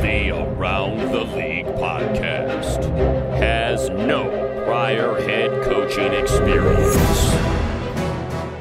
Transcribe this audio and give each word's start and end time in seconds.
The 0.00 0.30
Around 0.30 1.10
the 1.12 1.24
League 1.24 1.66
podcast 1.66 2.84
has 3.38 3.90
no 3.90 4.28
prior 4.64 5.20
head 5.22 5.64
coaching 5.64 6.12
experience. 6.12 6.96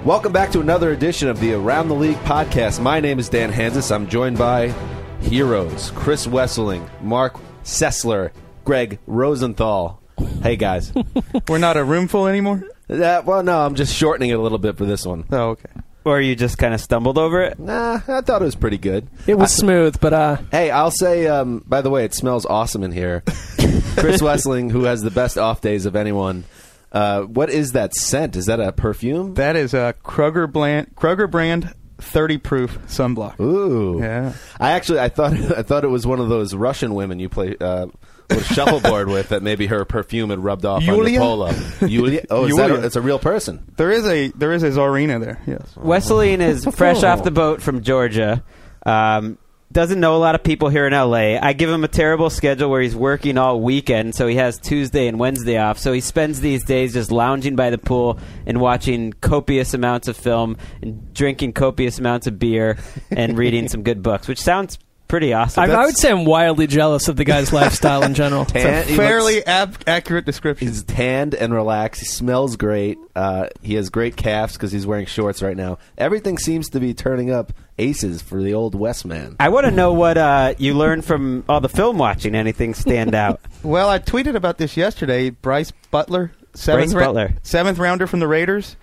Welcome 0.03 0.31
back 0.31 0.51
to 0.53 0.61
another 0.61 0.93
edition 0.93 1.27
of 1.27 1.39
the 1.39 1.53
Around 1.53 1.89
the 1.89 1.95
League 1.95 2.17
podcast. 2.17 2.81
My 2.81 2.99
name 2.99 3.19
is 3.19 3.29
Dan 3.29 3.51
Hanzus. 3.51 3.93
I'm 3.93 4.07
joined 4.07 4.39
by 4.39 4.73
heroes 5.21 5.91
Chris 5.95 6.25
Wesseling, 6.25 6.89
Marc 7.01 7.37
Sessler, 7.63 8.31
Gregg 8.65 8.97
Rosenthal. 9.05 10.01
Hey 10.41 10.55
guys. 10.55 10.91
We're 11.47 11.59
not 11.59 11.77
a 11.77 11.83
room 11.83 12.07
full 12.07 12.25
anymore? 12.25 12.63
Uh, 12.89 13.21
well, 13.23 13.43
no, 13.43 13.63
I'm 13.63 13.75
just 13.75 13.93
shortening 13.93 14.31
it 14.31 14.39
a 14.39 14.41
little 14.41 14.57
bit 14.57 14.75
for 14.75 14.85
this 14.85 15.05
one. 15.05 15.25
Oh, 15.31 15.49
okay. 15.49 15.69
Or 16.07 16.21
you 16.21 16.37
just 16.37 16.57
kind 16.57 16.73
of 16.73 16.79
stumbled 16.79 17.17
over 17.17 17.41
it? 17.41 17.59
Nah, 17.59 17.99
I 18.07 18.21
thought 18.21 18.41
it 18.41 18.45
was 18.45 18.55
pretty 18.55 18.77
good. 18.77 19.07
It 19.27 19.35
was 19.35 19.53
smooth, 19.53 19.99
but 19.99 20.13
uh, 20.13 20.37
Hey, 20.51 20.71
I'll 20.71 20.89
say, 20.89 21.27
um, 21.27 21.63
by 21.67 21.81
the 21.81 21.89
way, 21.89 22.05
it 22.05 22.13
smells 22.13 22.45
awesome 22.45 22.81
in 22.83 22.93
here. 22.93 23.23
Chris 23.25 24.21
Wesseling, 24.21 24.71
who 24.71 24.83
has 24.85 25.01
the 25.01 25.11
best 25.11 25.37
off 25.37 25.59
days 25.59 25.85
of 25.85 25.97
anyone. 25.97 26.45
Uh, 26.93 27.23
what 27.23 27.49
is 27.49 27.73
that 27.73 27.93
scent? 27.93 28.37
Is 28.37 28.45
that 28.45 28.61
a 28.61 28.71
perfume? 28.71 29.33
That 29.33 29.57
is 29.57 29.73
a 29.73 29.95
Kroger 30.05 30.49
brand, 30.49 30.95
Kroger 30.95 31.29
brand 31.29 31.73
30 31.97 32.37
proof 32.37 32.79
sunblock. 32.87 33.39
Ooh. 33.41 33.99
Yeah. 33.99 34.31
I 34.59 34.71
actually 34.71 34.99
I 34.99 35.09
thought 35.09 35.33
I 35.57 35.63
thought 35.63 35.83
it 35.83 35.89
was 35.89 36.07
one 36.07 36.21
of 36.21 36.29
those 36.29 36.53
Russian 36.53 36.93
women 36.93 37.19
you 37.19 37.27
play 37.27 37.55
uh, 37.59 37.87
with 38.29 38.45
shuffleboard 38.45 39.07
with 39.07 39.29
that 39.29 39.43
maybe 39.43 39.67
her 39.67 39.85
perfume 39.85 40.29
had 40.29 40.39
rubbed 40.39 40.65
off 40.65 40.83
Yulia? 40.83 40.99
on 40.99 41.11
your 41.13 41.21
polo. 41.21 41.87
Yulia? 41.87 42.25
Oh, 42.29 42.45
is 42.45 42.55
that 42.57 42.71
a, 42.71 42.85
it's 42.85 42.95
a 42.95 43.01
real 43.01 43.19
person. 43.19 43.63
There 43.77 43.91
is 43.91 44.05
a 44.05 44.29
there 44.29 44.51
is 44.51 44.63
a 44.63 44.69
Czarina 44.71 45.19
there. 45.19 45.41
Yes. 45.45 45.73
Wesseling 45.75 46.39
is 46.39 46.65
fresh 46.75 47.03
off 47.03 47.23
the 47.23 47.31
boat 47.31 47.61
from 47.61 47.81
Georgia. 47.83 48.43
Um, 48.85 49.37
doesn't 49.71 49.99
know 49.99 50.15
a 50.15 50.17
lot 50.17 50.33
of 50.33 50.43
people 50.43 50.69
here 50.69 50.87
in 50.87 50.93
LA. 50.93 51.37
I 51.41 51.53
give 51.53 51.69
him 51.69 51.83
a 51.83 51.89
terrible 51.89 52.29
schedule 52.29 52.69
where 52.69 52.81
he's 52.81 52.95
working 52.95 53.37
all 53.37 53.59
weekend, 53.59 54.15
so 54.15 54.25
he 54.25 54.37
has 54.37 54.57
Tuesday 54.59 55.07
and 55.07 55.19
Wednesday 55.19 55.57
off. 55.57 55.77
So 55.77 55.91
he 55.91 55.99
spends 55.99 56.39
these 56.39 56.63
days 56.63 56.93
just 56.93 57.11
lounging 57.11 57.55
by 57.57 57.69
the 57.69 57.77
pool 57.77 58.17
and 58.45 58.61
watching 58.61 59.11
copious 59.13 59.73
amounts 59.73 60.07
of 60.07 60.15
film 60.15 60.57
and 60.81 61.13
drinking 61.13 61.53
copious 61.53 61.99
amounts 61.99 62.27
of 62.27 62.39
beer 62.39 62.77
and 63.11 63.37
reading 63.37 63.67
some 63.69 63.83
good 63.83 64.01
books, 64.01 64.27
which 64.27 64.41
sounds 64.41 64.79
pretty 65.07 65.33
awesome. 65.33 65.63
I, 65.63 65.73
I 65.73 65.85
would 65.85 65.97
say 65.97 66.11
I'm 66.11 66.25
wildly 66.25 66.67
jealous 66.67 67.07
of 67.07 67.15
the 67.15 67.23
guy's 67.25 67.51
lifestyle 67.53 68.03
in 68.03 68.13
general. 68.13 68.45
Tan- 68.45 68.83
a 68.89 68.95
Fairly 68.95 69.35
looks- 69.35 69.47
ab- 69.47 69.77
accurate 69.87 70.25
description. 70.25 70.67
He's 70.67 70.83
tanned 70.83 71.33
and 71.33 71.53
relaxed. 71.53 72.01
He 72.01 72.07
smells 72.07 72.55
great. 72.55 72.97
Uh, 73.15 73.47
he 73.61 73.75
has 73.75 73.89
great 73.89 74.15
calves 74.15 74.53
because 74.53 74.71
he's 74.71 74.85
wearing 74.85 75.05
shorts 75.05 75.41
right 75.41 75.57
now. 75.57 75.77
Everything 75.97 76.37
seems 76.37 76.69
to 76.69 76.79
be 76.79 76.93
turning 76.93 77.31
up 77.31 77.53
aces 77.79 78.21
for 78.21 78.41
the 78.41 78.53
old 78.53 78.73
West 78.75 79.05
man. 79.05 79.35
I 79.39 79.49
want 79.49 79.65
to 79.65 79.71
know 79.71 79.93
what 79.93 80.17
uh, 80.17 80.53
you 80.57 80.73
learned 80.73 81.05
from 81.05 81.43
all 81.47 81.61
the 81.61 81.69
film 81.69 81.97
watching. 81.97 82.35
Anything 82.35 82.73
stand 82.73 83.15
out? 83.15 83.39
Well, 83.63 83.89
I 83.89 83.99
tweeted 83.99 84.35
about 84.35 84.57
this 84.59 84.77
yesterday. 84.77 85.29
Brice 85.31 85.71
Butler, 85.91 86.31
seventh, 86.53 86.93
Brice 86.93 87.05
Butler. 87.07 87.33
seventh 87.43 87.79
rounder 87.79 88.05
from 88.07 88.19
the 88.19 88.27
Raiders. 88.27 88.75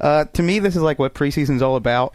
Uh, 0.00 0.24
to 0.34 0.42
me, 0.42 0.58
this 0.60 0.76
is 0.76 0.82
like 0.82 0.98
what 0.98 1.14
preseason's 1.14 1.62
all 1.62 1.74
about. 1.76 2.14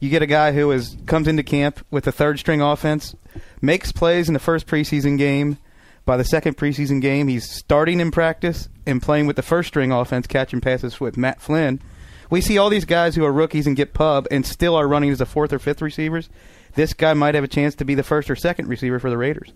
You 0.00 0.10
get 0.10 0.22
a 0.22 0.26
guy 0.26 0.52
who 0.52 0.70
is 0.70 0.96
comes 1.06 1.26
into 1.26 1.42
camp 1.42 1.84
with 1.90 2.06
a 2.06 2.12
third 2.12 2.38
string 2.38 2.60
offense, 2.60 3.16
makes 3.60 3.90
plays 3.90 4.28
in 4.28 4.34
the 4.34 4.40
first 4.40 4.66
preseason 4.66 5.18
game. 5.18 5.58
By 6.04 6.16
the 6.16 6.24
second 6.24 6.56
preseason 6.56 7.02
game, 7.02 7.28
he's 7.28 7.50
starting 7.50 8.00
in 8.00 8.10
practice 8.10 8.68
and 8.86 9.02
playing 9.02 9.26
with 9.26 9.36
the 9.36 9.42
first 9.42 9.68
string 9.68 9.92
offense, 9.92 10.26
catching 10.26 10.60
passes 10.60 11.00
with 11.00 11.18
Matt 11.18 11.40
Flynn. 11.40 11.82
We 12.30 12.40
see 12.40 12.58
all 12.58 12.70
these 12.70 12.84
guys 12.84 13.14
who 13.14 13.24
are 13.24 13.32
rookies 13.32 13.66
and 13.66 13.76
get 13.76 13.92
pub 13.92 14.26
and 14.30 14.46
still 14.46 14.74
are 14.74 14.88
running 14.88 15.10
as 15.10 15.20
a 15.20 15.26
fourth 15.26 15.52
or 15.52 15.58
fifth 15.58 15.82
receivers. 15.82 16.30
This 16.74 16.94
guy 16.94 17.12
might 17.14 17.34
have 17.34 17.44
a 17.44 17.48
chance 17.48 17.74
to 17.76 17.84
be 17.84 17.94
the 17.94 18.02
first 18.02 18.30
or 18.30 18.36
second 18.36 18.68
receiver 18.68 18.98
for 18.98 19.10
the 19.10 19.18
Raiders. 19.18 19.52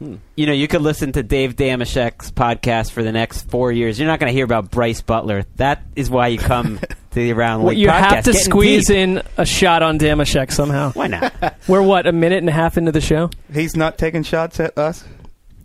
You 0.00 0.46
know, 0.46 0.52
you 0.52 0.66
could 0.66 0.80
listen 0.80 1.12
to 1.12 1.22
Dave 1.22 1.56
Dameshek's 1.56 2.30
podcast 2.30 2.90
for 2.92 3.02
the 3.02 3.12
next 3.12 3.50
four 3.50 3.70
years. 3.70 3.98
You're 3.98 4.08
not 4.08 4.18
going 4.18 4.30
to 4.30 4.34
hear 4.34 4.44
about 4.46 4.70
Brice 4.70 5.02
Butler. 5.02 5.44
That 5.56 5.82
is 5.94 6.08
why 6.08 6.28
you 6.28 6.38
come 6.38 6.78
to 7.10 7.14
the 7.14 7.32
Around 7.32 7.60
Well, 7.64 7.68
League 7.70 7.78
you 7.80 7.88
podcast. 7.88 8.00
have 8.08 8.24
to 8.24 8.32
getting 8.32 8.44
squeeze 8.44 8.86
deep. 8.86 8.96
in 8.96 9.22
a 9.36 9.44
shot 9.44 9.82
on 9.82 9.98
Damashek 9.98 10.50
somehow. 10.52 10.92
Why 10.92 11.08
not? 11.08 11.54
We're 11.68 11.82
what 11.82 12.06
a 12.06 12.12
minute 12.12 12.38
and 12.38 12.48
a 12.48 12.52
half 12.52 12.78
into 12.78 12.92
the 12.92 13.00
show. 13.02 13.28
He's 13.52 13.76
not 13.76 13.98
taking 13.98 14.22
shots 14.22 14.58
at 14.58 14.78
us. 14.78 15.04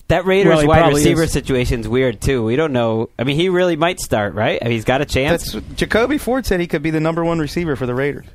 That 0.10 0.26
Raiders 0.26 0.58
Well, 0.58 0.68
wide 0.68 0.80
probably 0.80 0.96
receiver 1.00 1.24
is. 1.24 1.32
situation's 1.32 1.88
weird 1.88 2.20
too. 2.22 2.44
We 2.44 2.58
don't 2.58 2.74
know. 2.74 3.10
I 3.18 3.24
mean, 3.24 3.38
he 3.38 3.50
really 3.50 3.76
might 3.76 4.00
start, 4.00 4.34
right? 4.36 4.60
I 4.62 4.66
mean, 4.66 4.74
he's 4.74 4.86
got 4.86 5.02
a 5.02 5.06
chance. 5.06 5.54
That's 5.54 5.66
Jacoby 5.76 6.18
Ford 6.20 6.46
said 6.46 6.60
he 6.60 6.68
could 6.68 6.84
be 6.84 6.92
the 6.92 7.00
number 7.00 7.24
one 7.26 7.40
receiver 7.40 7.76
for 7.76 7.86
the 7.88 7.96
Raiders. 7.96 8.26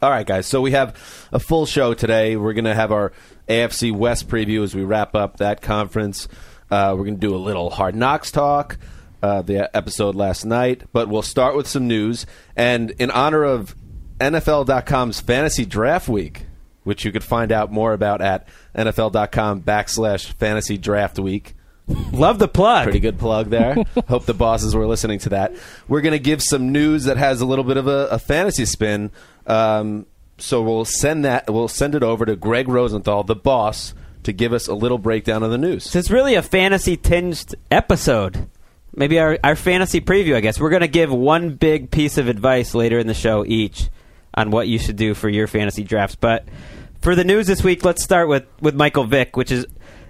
All 0.00 0.10
right, 0.10 0.26
guys. 0.26 0.46
So 0.46 0.60
we 0.60 0.70
have 0.72 0.94
a 1.32 1.40
full 1.40 1.66
show 1.66 1.92
today. 1.92 2.36
We're 2.36 2.52
going 2.52 2.66
to 2.66 2.74
have 2.74 2.92
our 2.92 3.12
AFC 3.48 3.92
West 3.92 4.28
preview 4.28 4.62
as 4.62 4.74
we 4.74 4.84
wrap 4.84 5.16
up 5.16 5.38
that 5.38 5.60
conference. 5.60 6.28
Uh, 6.70 6.94
we're 6.96 7.04
going 7.04 7.18
to 7.18 7.26
do 7.26 7.34
a 7.34 7.38
little 7.38 7.70
hard 7.70 7.96
knocks 7.96 8.30
talk, 8.30 8.78
uh, 9.22 9.42
the 9.42 9.74
episode 9.76 10.14
last 10.14 10.44
night, 10.44 10.84
but 10.92 11.08
we'll 11.08 11.22
start 11.22 11.56
with 11.56 11.66
some 11.66 11.88
news. 11.88 12.26
And 12.54 12.92
in 12.92 13.10
honor 13.10 13.42
of 13.42 13.74
NFL.com's 14.20 15.20
Fantasy 15.20 15.64
Draft 15.64 16.08
Week, 16.08 16.46
which 16.84 17.04
you 17.04 17.10
could 17.10 17.24
find 17.24 17.50
out 17.50 17.72
more 17.72 17.92
about 17.92 18.20
at 18.20 18.46
NFL.com 18.76 19.62
backslash 19.62 20.32
Fantasy 20.34 20.78
Draft 20.78 21.18
Week. 21.18 21.54
Love 22.12 22.38
the 22.38 22.48
plug. 22.48 22.84
Pretty 22.84 23.00
good 23.00 23.18
plug 23.18 23.48
there. 23.48 23.74
Hope 24.08 24.26
the 24.26 24.34
bosses 24.34 24.76
were 24.76 24.86
listening 24.86 25.18
to 25.20 25.30
that. 25.30 25.54
We're 25.88 26.02
going 26.02 26.12
to 26.12 26.18
give 26.18 26.42
some 26.42 26.70
news 26.70 27.04
that 27.04 27.16
has 27.16 27.40
a 27.40 27.46
little 27.46 27.64
bit 27.64 27.78
of 27.78 27.86
a, 27.86 28.08
a 28.08 28.18
fantasy 28.18 28.66
spin. 28.66 29.10
Um, 29.48 30.06
so 30.36 30.62
we'll 30.62 30.84
send 30.84 31.24
that. 31.24 31.50
We'll 31.52 31.68
send 31.68 31.94
it 31.94 32.02
over 32.02 32.24
to 32.24 32.36
Gregg 32.36 32.68
Rosenthal, 32.68 33.24
the 33.24 33.34
boss, 33.34 33.94
to 34.22 34.32
give 34.32 34.52
us 34.52 34.68
a 34.68 34.74
little 34.74 34.98
breakdown 34.98 35.42
of 35.42 35.50
the 35.50 35.58
news. 35.58 35.90
So 35.90 35.98
it's 35.98 36.10
really 36.10 36.34
a 36.34 36.42
fantasy 36.42 36.96
tinged 36.96 37.54
episode. 37.70 38.48
Maybe 38.94 39.18
our, 39.18 39.38
our 39.42 39.56
fantasy 39.56 40.00
preview, 40.00 40.36
I 40.36 40.40
guess. 40.40 40.60
We're 40.60 40.70
going 40.70 40.82
to 40.82 40.88
give 40.88 41.10
one 41.10 41.54
big 41.54 41.90
piece 41.90 42.18
of 42.18 42.28
advice 42.28 42.74
later 42.74 42.98
in 42.98 43.06
the 43.06 43.14
show 43.14 43.44
each 43.44 43.88
on 44.34 44.50
what 44.50 44.68
you 44.68 44.78
should 44.78 44.96
do 44.96 45.14
for 45.14 45.28
your 45.28 45.46
fantasy 45.46 45.82
drafts. 45.82 46.14
But 46.14 46.46
for 47.00 47.14
the 47.14 47.24
news 47.24 47.46
this 47.46 47.64
week, 47.64 47.84
let's 47.84 48.02
start 48.02 48.28
with, 48.28 48.44
with 48.60 48.74
Michael 48.74 49.04
Vick, 49.04 49.36
which 49.36 49.50
is, 49.50 49.66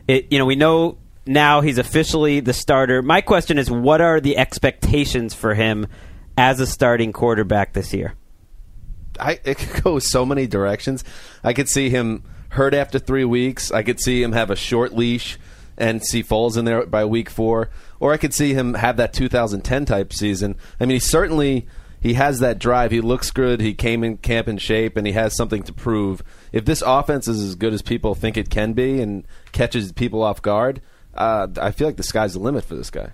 it, 0.07 0.27
you 0.31 0.39
know, 0.39 0.47
we 0.47 0.57
know 0.57 0.99
now 1.27 1.61
he's 1.61 1.79
officially 1.79 2.41
the 2.41 2.53
starter. 2.53 3.03
My 3.03 3.21
question 3.21 3.59
is, 3.59 3.71
what 3.71 4.01
are 4.01 4.21
the 4.21 4.37
expectations 4.37 5.35
for 5.35 5.55
him 5.55 5.87
as 6.37 6.61
a 6.61 6.67
starting 6.67 7.13
quarterback 7.13 7.75
this 7.75 7.93
year? 7.93 8.15
I, 9.21 9.41
it 9.45 9.59
could 9.59 9.83
go 9.83 9.99
so 9.99 10.25
many 10.25 10.47
directions. 10.47 11.05
I 11.43 11.53
could 11.53 11.69
see 11.69 11.91
him 11.91 12.25
hurt 12.51 12.75
after 12.75 12.99
three 12.99 13.25
weeks. 13.25 13.71
I 13.71 13.83
could 13.83 14.01
see 14.01 14.23
him 14.23 14.33
have 14.33 14.51
a 14.51 14.57
short 14.57 14.95
leash 14.95 15.39
and 15.77 16.05
see 16.05 16.23
Foles 16.23 16.57
in 16.57 16.65
there 16.65 16.85
by 16.87 17.05
week 17.05 17.31
four, 17.31 17.71
or 18.01 18.13
I 18.13 18.17
could 18.17 18.35
see 18.35 18.53
him 18.53 18.75
have 18.75 18.97
that 18.97 19.13
2010 19.13 19.85
type 19.85 20.13
season. 20.13 20.57
I 20.81 20.87
mean, 20.87 20.97
he 20.97 21.01
certainly 21.01 21.67
he 22.01 22.15
has 22.15 22.41
that 22.41 22.59
drive. 22.59 22.91
He 22.91 23.01
looks 23.01 23.31
good. 23.31 23.61
He 23.61 23.75
came 23.75 24.05
in 24.05 24.19
camp 24.19 24.49
in 24.49 24.59
shape, 24.59 24.97
and 24.97 25.07
he 25.07 25.13
has 25.15 25.37
something 25.37 25.63
to 25.65 25.73
prove. 25.73 26.23
If 26.53 26.65
this 26.65 26.83
offense 26.83 27.29
is 27.29 27.43
as 27.43 27.55
good 27.55 27.73
as 27.73 27.83
people 27.83 28.15
think 28.15 28.37
it 28.37 28.51
can 28.51 28.73
be 28.73 29.01
and 29.01 29.25
catches 29.53 29.93
people 29.93 30.23
off 30.23 30.43
guard, 30.43 30.81
uh, 31.15 31.49
I 31.61 31.71
feel 31.73 31.89
like 31.89 31.97
the 31.97 32.03
sky's 32.03 32.35
the 32.35 32.41
limit 32.41 32.65
for 32.65 32.77
this 32.77 32.91
guy. 32.91 33.11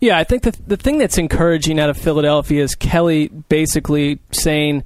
Yeah, 0.00 0.16
I 0.16 0.24
think 0.24 0.44
the 0.44 0.56
the 0.66 0.76
thing 0.76 0.98
that's 0.98 1.18
encouraging 1.18 1.80
out 1.80 1.90
of 1.90 1.96
Philadelphia 1.96 2.62
is 2.62 2.76
Kelly 2.76 3.28
basically 3.28 4.20
saying 4.30 4.84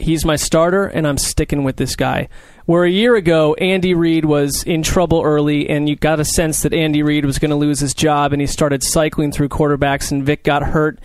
he's 0.00 0.24
my 0.24 0.36
starter 0.36 0.86
and 0.86 1.06
I'm 1.06 1.18
sticking 1.18 1.64
with 1.64 1.76
this 1.76 1.96
guy. 1.96 2.28
Where 2.66 2.84
a 2.84 2.90
year 2.90 3.16
ago 3.16 3.54
Andy 3.54 3.94
Reid 3.94 4.24
was 4.24 4.62
in 4.64 4.82
trouble 4.82 5.22
early 5.22 5.68
and 5.68 5.88
you 5.88 5.96
got 5.96 6.20
a 6.20 6.24
sense 6.24 6.62
that 6.62 6.72
Andy 6.72 7.02
Reid 7.02 7.24
was 7.24 7.38
going 7.38 7.50
to 7.50 7.56
lose 7.56 7.80
his 7.80 7.94
job 7.94 8.32
and 8.32 8.40
he 8.40 8.46
started 8.46 8.82
cycling 8.82 9.32
through 9.32 9.48
quarterbacks 9.48 10.10
and 10.12 10.24
Vick 10.24 10.44
got 10.44 10.62
hurt. 10.62 10.98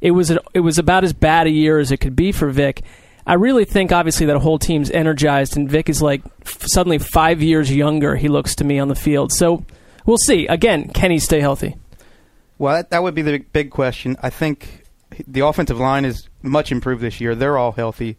It 0.00 0.12
was 0.12 0.30
a, 0.30 0.40
it 0.54 0.60
was 0.60 0.78
about 0.78 1.04
as 1.04 1.12
bad 1.12 1.46
a 1.46 1.50
year 1.50 1.78
as 1.78 1.92
it 1.92 1.98
could 1.98 2.16
be 2.16 2.32
for 2.32 2.50
Vick. 2.50 2.82
I 3.26 3.34
really 3.34 3.64
think 3.64 3.92
obviously 3.92 4.26
that 4.26 4.38
whole 4.38 4.58
team's 4.58 4.90
energized 4.90 5.56
and 5.56 5.70
Vick 5.70 5.88
is 5.88 6.02
like 6.02 6.22
f- 6.44 6.62
suddenly 6.66 6.98
5 6.98 7.42
years 7.42 7.72
younger 7.72 8.16
he 8.16 8.28
looks 8.28 8.56
to 8.56 8.64
me 8.64 8.78
on 8.78 8.88
the 8.88 8.96
field. 8.96 9.32
So 9.32 9.64
we'll 10.06 10.18
see. 10.18 10.46
Again, 10.46 10.88
can 10.88 11.10
he 11.10 11.18
stay 11.18 11.40
healthy? 11.40 11.76
Well, 12.58 12.84
that, 12.90 13.02
would 13.02 13.14
be 13.14 13.22
the 13.22 13.38
big 13.38 13.70
question. 13.70 14.16
I 14.22 14.30
think 14.30 14.81
the 15.26 15.40
offensive 15.40 15.78
line 15.78 16.04
is 16.04 16.28
much 16.42 16.72
improved 16.72 17.02
this 17.02 17.20
year. 17.20 17.34
They're 17.34 17.58
all 17.58 17.72
healthy, 17.72 18.16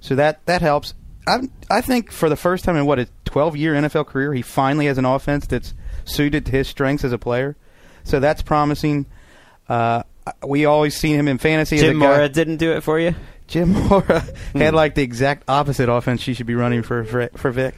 so 0.00 0.14
that 0.14 0.44
that 0.46 0.62
helps. 0.62 0.94
I 1.26 1.48
I 1.70 1.80
think 1.80 2.10
for 2.12 2.28
the 2.28 2.36
first 2.36 2.64
time 2.64 2.76
in 2.76 2.86
what 2.86 2.98
a 2.98 3.08
12 3.24 3.56
year 3.56 3.74
NFL 3.74 4.06
career, 4.06 4.34
he 4.34 4.42
finally 4.42 4.86
has 4.86 4.98
an 4.98 5.04
offense 5.04 5.46
that's 5.46 5.74
suited 6.04 6.46
to 6.46 6.52
his 6.52 6.68
strengths 6.68 7.04
as 7.04 7.12
a 7.12 7.18
player. 7.18 7.56
So 8.04 8.20
that's 8.20 8.42
promising. 8.42 9.06
Uh, 9.68 10.02
we 10.44 10.64
always 10.64 10.96
seen 10.96 11.16
him 11.16 11.28
in 11.28 11.38
fantasy. 11.38 11.78
Jim 11.78 11.96
Mora 11.96 12.28
didn't 12.28 12.56
do 12.56 12.72
it 12.72 12.82
for 12.82 12.98
you. 12.98 13.14
Jim 13.46 13.72
Mora 13.72 14.24
had 14.54 14.74
like 14.74 14.94
the 14.94 15.02
exact 15.02 15.44
opposite 15.48 15.88
offense 15.88 16.20
she 16.20 16.34
should 16.34 16.46
be 16.46 16.54
running 16.54 16.82
for 16.82 17.04
for, 17.04 17.28
for 17.36 17.50
Vick. 17.50 17.74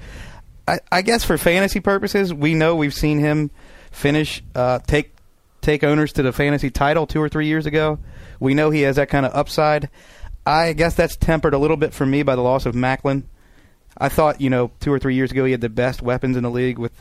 I, 0.67 0.79
I 0.91 1.03
guess 1.03 1.25
for 1.25 1.37
fantasy 1.39 1.81
purposes, 1.81 2.33
we 2.33 2.55
know 2.55 2.77
we've 2.77 2.95
seen 2.95 3.19
him 3.19 3.51
finish 3.91 4.43
uh, 4.55 4.79
take 4.87 5.15
take 5.61 5.85
owners 5.85 6.13
to 6.15 6.23
the 6.23 6.33
fantasy 6.33 6.71
title 6.71 7.07
two 7.07 7.21
or 7.21 7.29
three 7.29 7.47
years 7.47 7.67
ago. 7.67 7.99
We 8.43 8.55
know 8.55 8.71
he 8.71 8.83
has 8.83 8.97
that 8.97 9.09
kind 9.09 9.25
of 9.25 9.33
upside. 9.35 9.89
I 10.45 10.73
guess 10.73 10.97
that's 10.97 11.17
tempered 11.17 11.55
a 11.55 11.59
little 11.59 11.77
bit 11.77 11.95
for 11.95 12.05
me 12.05 12.25
by 12.25 12.35
the 12.35 12.43
loss 12.43 12.67
of 12.67 12.75
Maclin. 12.75 13.23
I 13.97 14.09
thought 14.09 14.41
you 14.41 14.51
know 14.51 14.73
two 14.81 14.93
or 14.93 14.99
three 14.99 15.15
years 15.15 15.31
ago 15.31 15.45
he 15.45 15.53
had 15.53 15.61
the 15.61 15.69
best 15.69 16.03
weapons 16.03 16.37
in 16.37 16.43
the 16.43 16.51
league 16.51 16.79
with. 16.79 16.93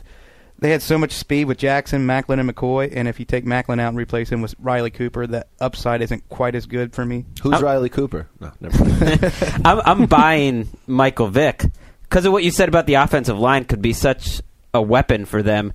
They 0.60 0.70
had 0.70 0.80
so 0.80 0.96
much 0.96 1.10
speed 1.10 1.46
with 1.46 1.58
Jackson, 1.58 2.06
Maclin, 2.06 2.38
and 2.38 2.48
McCoy, 2.48 2.92
and 2.94 3.08
if 3.08 3.18
you 3.18 3.26
take 3.26 3.44
Maclin 3.44 3.80
out 3.80 3.88
and 3.88 3.96
replace 3.96 4.30
him 4.30 4.42
with 4.42 4.54
Riley 4.60 4.90
Cooper, 4.90 5.26
that 5.26 5.48
upside 5.60 6.02
isn't 6.02 6.28
quite 6.28 6.54
as 6.54 6.66
good 6.66 6.94
for 6.94 7.04
me. 7.04 7.24
Who's 7.42 7.54
I'm- 7.54 7.64
Riley 7.64 7.88
Cooper? 7.88 8.28
No, 8.38 8.52
never 8.60 8.84
mind. 8.84 9.32
I'm, 9.64 9.80
I'm 9.84 10.06
buying 10.06 10.68
Michael 10.86 11.26
Vick 11.26 11.64
because 12.02 12.24
of 12.26 12.32
what 12.32 12.44
you 12.44 12.52
said 12.52 12.68
about 12.68 12.86
the 12.86 12.94
offensive 12.94 13.36
line 13.36 13.64
could 13.64 13.82
be 13.82 13.92
such 13.92 14.40
a 14.72 14.80
weapon 14.80 15.24
for 15.24 15.42
them. 15.42 15.72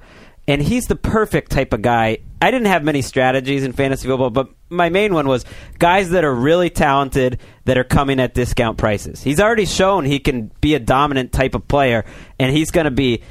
And 0.48 0.62
he's 0.62 0.86
the 0.86 0.96
perfect 0.96 1.52
type 1.52 1.74
of 1.74 1.82
guy. 1.82 2.20
I 2.42 2.52
didn't 2.52 2.68
have 2.68 2.86
many 2.86 3.02
strategies 3.02 3.66
in 3.66 3.74
fantasy 3.74 4.08
football, 4.08 4.30
but 4.30 4.48
my 4.70 4.90
main 4.90 5.14
one 5.14 5.28
was 5.28 5.46
guys 5.80 6.10
that 6.12 6.24
are 6.24 6.34
really 6.34 6.70
talented 6.70 7.40
that 7.66 7.78
are 7.78 7.84
coming 7.84 8.20
at 8.20 8.34
discount 8.34 8.78
prices. 8.78 9.24
He's 9.24 9.40
already 9.40 9.66
shown 9.66 10.06
he 10.06 10.20
can 10.20 10.52
be 10.62 10.76
a 10.76 10.80
dominant 10.80 11.32
type 11.32 11.56
of 11.56 11.68
player, 11.68 12.06
and 12.40 12.56
he's 12.56 12.72
going 12.72 12.86
to 12.86 12.92
be. 12.92 13.22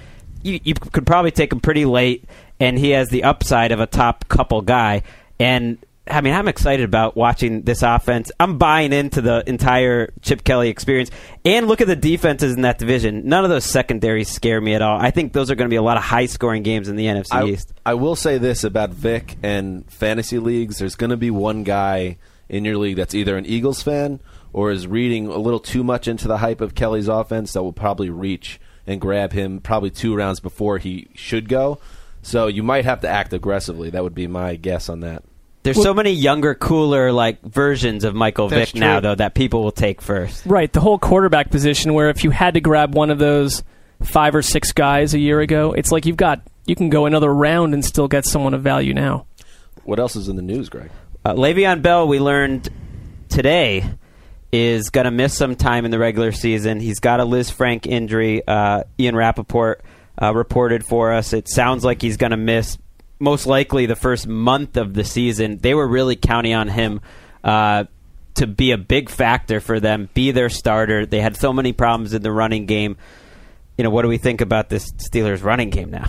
You, 0.43 0.61
you 0.63 0.75
could 0.75 1.07
probably 1.07 1.33
take 1.33 1.53
him 1.53 1.61
pretty 1.61 1.85
late, 1.85 2.25
and 2.61 2.79
he 2.79 2.91
has 2.91 3.09
the 3.09 3.25
upside 3.25 3.73
of 3.73 3.81
a 3.81 3.87
top 3.87 4.29
couple 4.29 4.63
guy. 4.63 5.03
And 5.41 5.79
I 6.09 6.21
mean, 6.21 6.35
I'm 6.35 6.47
excited 6.49 6.85
about 6.85 7.17
watching 7.17 7.63
this 7.63 7.83
offense. 7.83 8.31
I'm 8.39 8.59
buying 8.59 8.93
into 8.93 9.21
the 9.21 9.43
entire 9.47 10.13
Chip 10.23 10.45
Kelly 10.45 10.69
experience. 10.69 11.11
And 11.45 11.67
look 11.67 11.81
at 11.81 11.89
the 11.89 11.97
defenses 11.97 12.55
in 12.55 12.63
that 12.63 12.79
division. 12.79 13.29
None 13.29 13.45
of 13.45 13.51
those 13.51 13.65
secondaries 13.65 14.29
scare 14.29 14.61
me 14.61 14.75
at 14.75 14.83
all. 14.83 15.01
I 15.01 15.11
think 15.11 15.33
those 15.33 15.51
are 15.51 15.57
going 15.57 15.69
to 15.69 15.73
be 15.73 15.77
a 15.77 15.83
lot 15.83 15.97
of 15.97 16.05
high 16.05 16.27
scoring 16.27 16.63
games 16.63 16.89
in 16.89 16.97
the 16.97 17.07
NFC 17.07 17.27
I, 17.33 17.45
East. 17.47 17.73
I 17.85 17.95
will 17.95 18.17
say 18.17 18.39
this 18.39 18.63
about 18.63 18.91
Vick 18.91 19.37
and 19.43 19.91
fantasy 19.91 20.39
leagues: 20.39 20.79
there's 20.79 20.95
going 20.95 21.11
to 21.11 21.17
be 21.17 21.31
one 21.31 21.65
guy 21.65 22.19
in 22.49 22.65
your 22.65 22.77
league 22.77 22.97
that's 22.97 23.15
either 23.15 23.37
an 23.37 23.45
Eagles 23.45 23.83
fan 23.83 24.21
or 24.53 24.71
is 24.71 24.87
reading 24.87 25.27
a 25.27 25.39
little 25.39 25.61
too 25.61 25.83
much 25.83 26.07
into 26.07 26.29
the 26.29 26.39
hype 26.39 26.61
of 26.61 26.75
Kelly's 26.75 27.09
offense 27.09 27.53
that 27.53 27.63
will 27.63 27.73
probably 27.73 28.11
reach 28.11 28.61
and 28.87 29.01
grab 29.01 29.33
him 29.33 29.61
probably 29.61 29.91
two 29.91 30.15
rounds 30.15 30.41
before 30.41 30.79
he 30.79 31.09
should 31.15 31.49
go. 31.49 31.79
So 32.23 32.47
you 32.47 32.63
might 32.63 32.85
have 32.85 33.01
to 33.01 33.09
act 33.09 33.33
aggressively. 33.33 33.91
That 33.91 34.03
would 34.03 34.15
be 34.15 34.27
my 34.27 34.57
guess 34.57 34.89
on 34.89 35.01
that. 35.01 35.25
There's 35.67 35.83
so 35.83 35.95
many 35.95 36.13
younger, 36.13 36.55
cooler 36.55 37.13
like 37.13 37.43
versions 37.43 38.05
of 38.05 38.15
Michael 38.15 38.49
That's 38.49 38.73
Vick 38.73 38.81
now, 38.81 39.01
though, 39.01 39.15
that 39.15 39.35
people 39.35 39.63
will 39.63 39.73
take 39.73 40.01
first. 40.01 40.47
Right, 40.47 40.73
the 40.73 40.81
whole 40.81 40.99
quarterback 40.99 41.51
position 41.51 41.93
where 41.93 42.09
if 42.09 42.25
you 42.25 42.31
had 42.31 42.55
to 42.55 42.61
grab 42.61 42.95
one 42.95 43.11
of 43.11 43.19
those 43.19 43.63
five 44.03 44.35
or 44.35 44.43
six 44.43 44.73
guys 44.73 45.15
a 45.15 45.19
year 45.19 45.41
ago, 45.41 45.73
it's 45.73 45.91
like 45.91 46.07
you've 46.07 46.17
got 46.17 46.41
you 46.67 46.75
can 46.75 46.89
go 46.89 47.07
another 47.07 47.33
round 47.33 47.75
and 47.75 47.85
still 47.85 48.09
get 48.09 48.25
someone 48.25 48.55
of 48.55 48.63
value 48.63 48.95
now. 48.95 49.27
What 49.85 49.99
else 49.99 50.17
is 50.17 50.29
in 50.29 50.37
the 50.37 50.43
news, 50.43 50.69
Gregg? 50.69 50.91
Uh, 51.25 51.35
Le'Veon 51.35 51.83
Bell, 51.83 52.07
we 52.09 52.19
learned 52.19 52.69
today, 53.29 53.89
is 54.53 54.91
going 54.91 55.05
to 55.05 55.11
miss 55.11 55.37
some 55.37 55.57
time 55.57 55.85
in 55.85 55.91
the 55.91 55.99
regular 55.99 56.33
season. 56.33 56.81
He's 56.81 57.01
got 57.01 57.21
a 57.21 57.25
Lisfranc 57.25 57.87
injury. 57.87 58.43
Uh, 58.47 58.85
Ian 58.99 59.17
Rapoport 59.17 59.85
uh, 60.21 60.35
reported 60.35 60.85
for 60.85 61.13
us. 61.13 61.33
It 61.33 61.49
sounds 61.49 61.85
like 61.85 62.03
he's 62.03 62.17
going 62.17 62.31
to 62.31 62.37
miss 62.37 62.79
most 63.19 63.47
likely 63.47 63.87
the 63.87 63.97
first 63.97 64.27
month 64.27 64.77
of 64.77 64.95
the 64.95 65.05
season. 65.05 65.59
They 65.59 65.75
were 65.75 65.87
really 65.87 66.17
counting 66.17 66.55
on 66.55 66.69
him 66.69 67.01
uh, 67.43 67.85
to 68.35 68.47
be 68.47 68.73
a 68.73 68.79
big 68.79 69.09
factor 69.09 69.61
for 69.61 69.81
them, 69.81 70.09
be 70.15 70.31
their 70.31 70.51
starter. 70.51 71.07
They 71.07 71.21
had 71.21 71.37
so 71.37 71.53
many 71.53 71.73
problems 71.73 72.15
in 72.15 72.23
the 72.23 72.33
running 72.33 72.67
game. 72.67 72.97
You 73.79 73.85
know, 73.85 73.91
what 73.91 74.03
do 74.03 74.09
we 74.09 74.19
think 74.19 74.41
about 74.41 74.69
this 74.69 74.91
Steelers 74.93 75.43
running 75.43 75.71
game 75.71 75.91
now? 75.91 76.09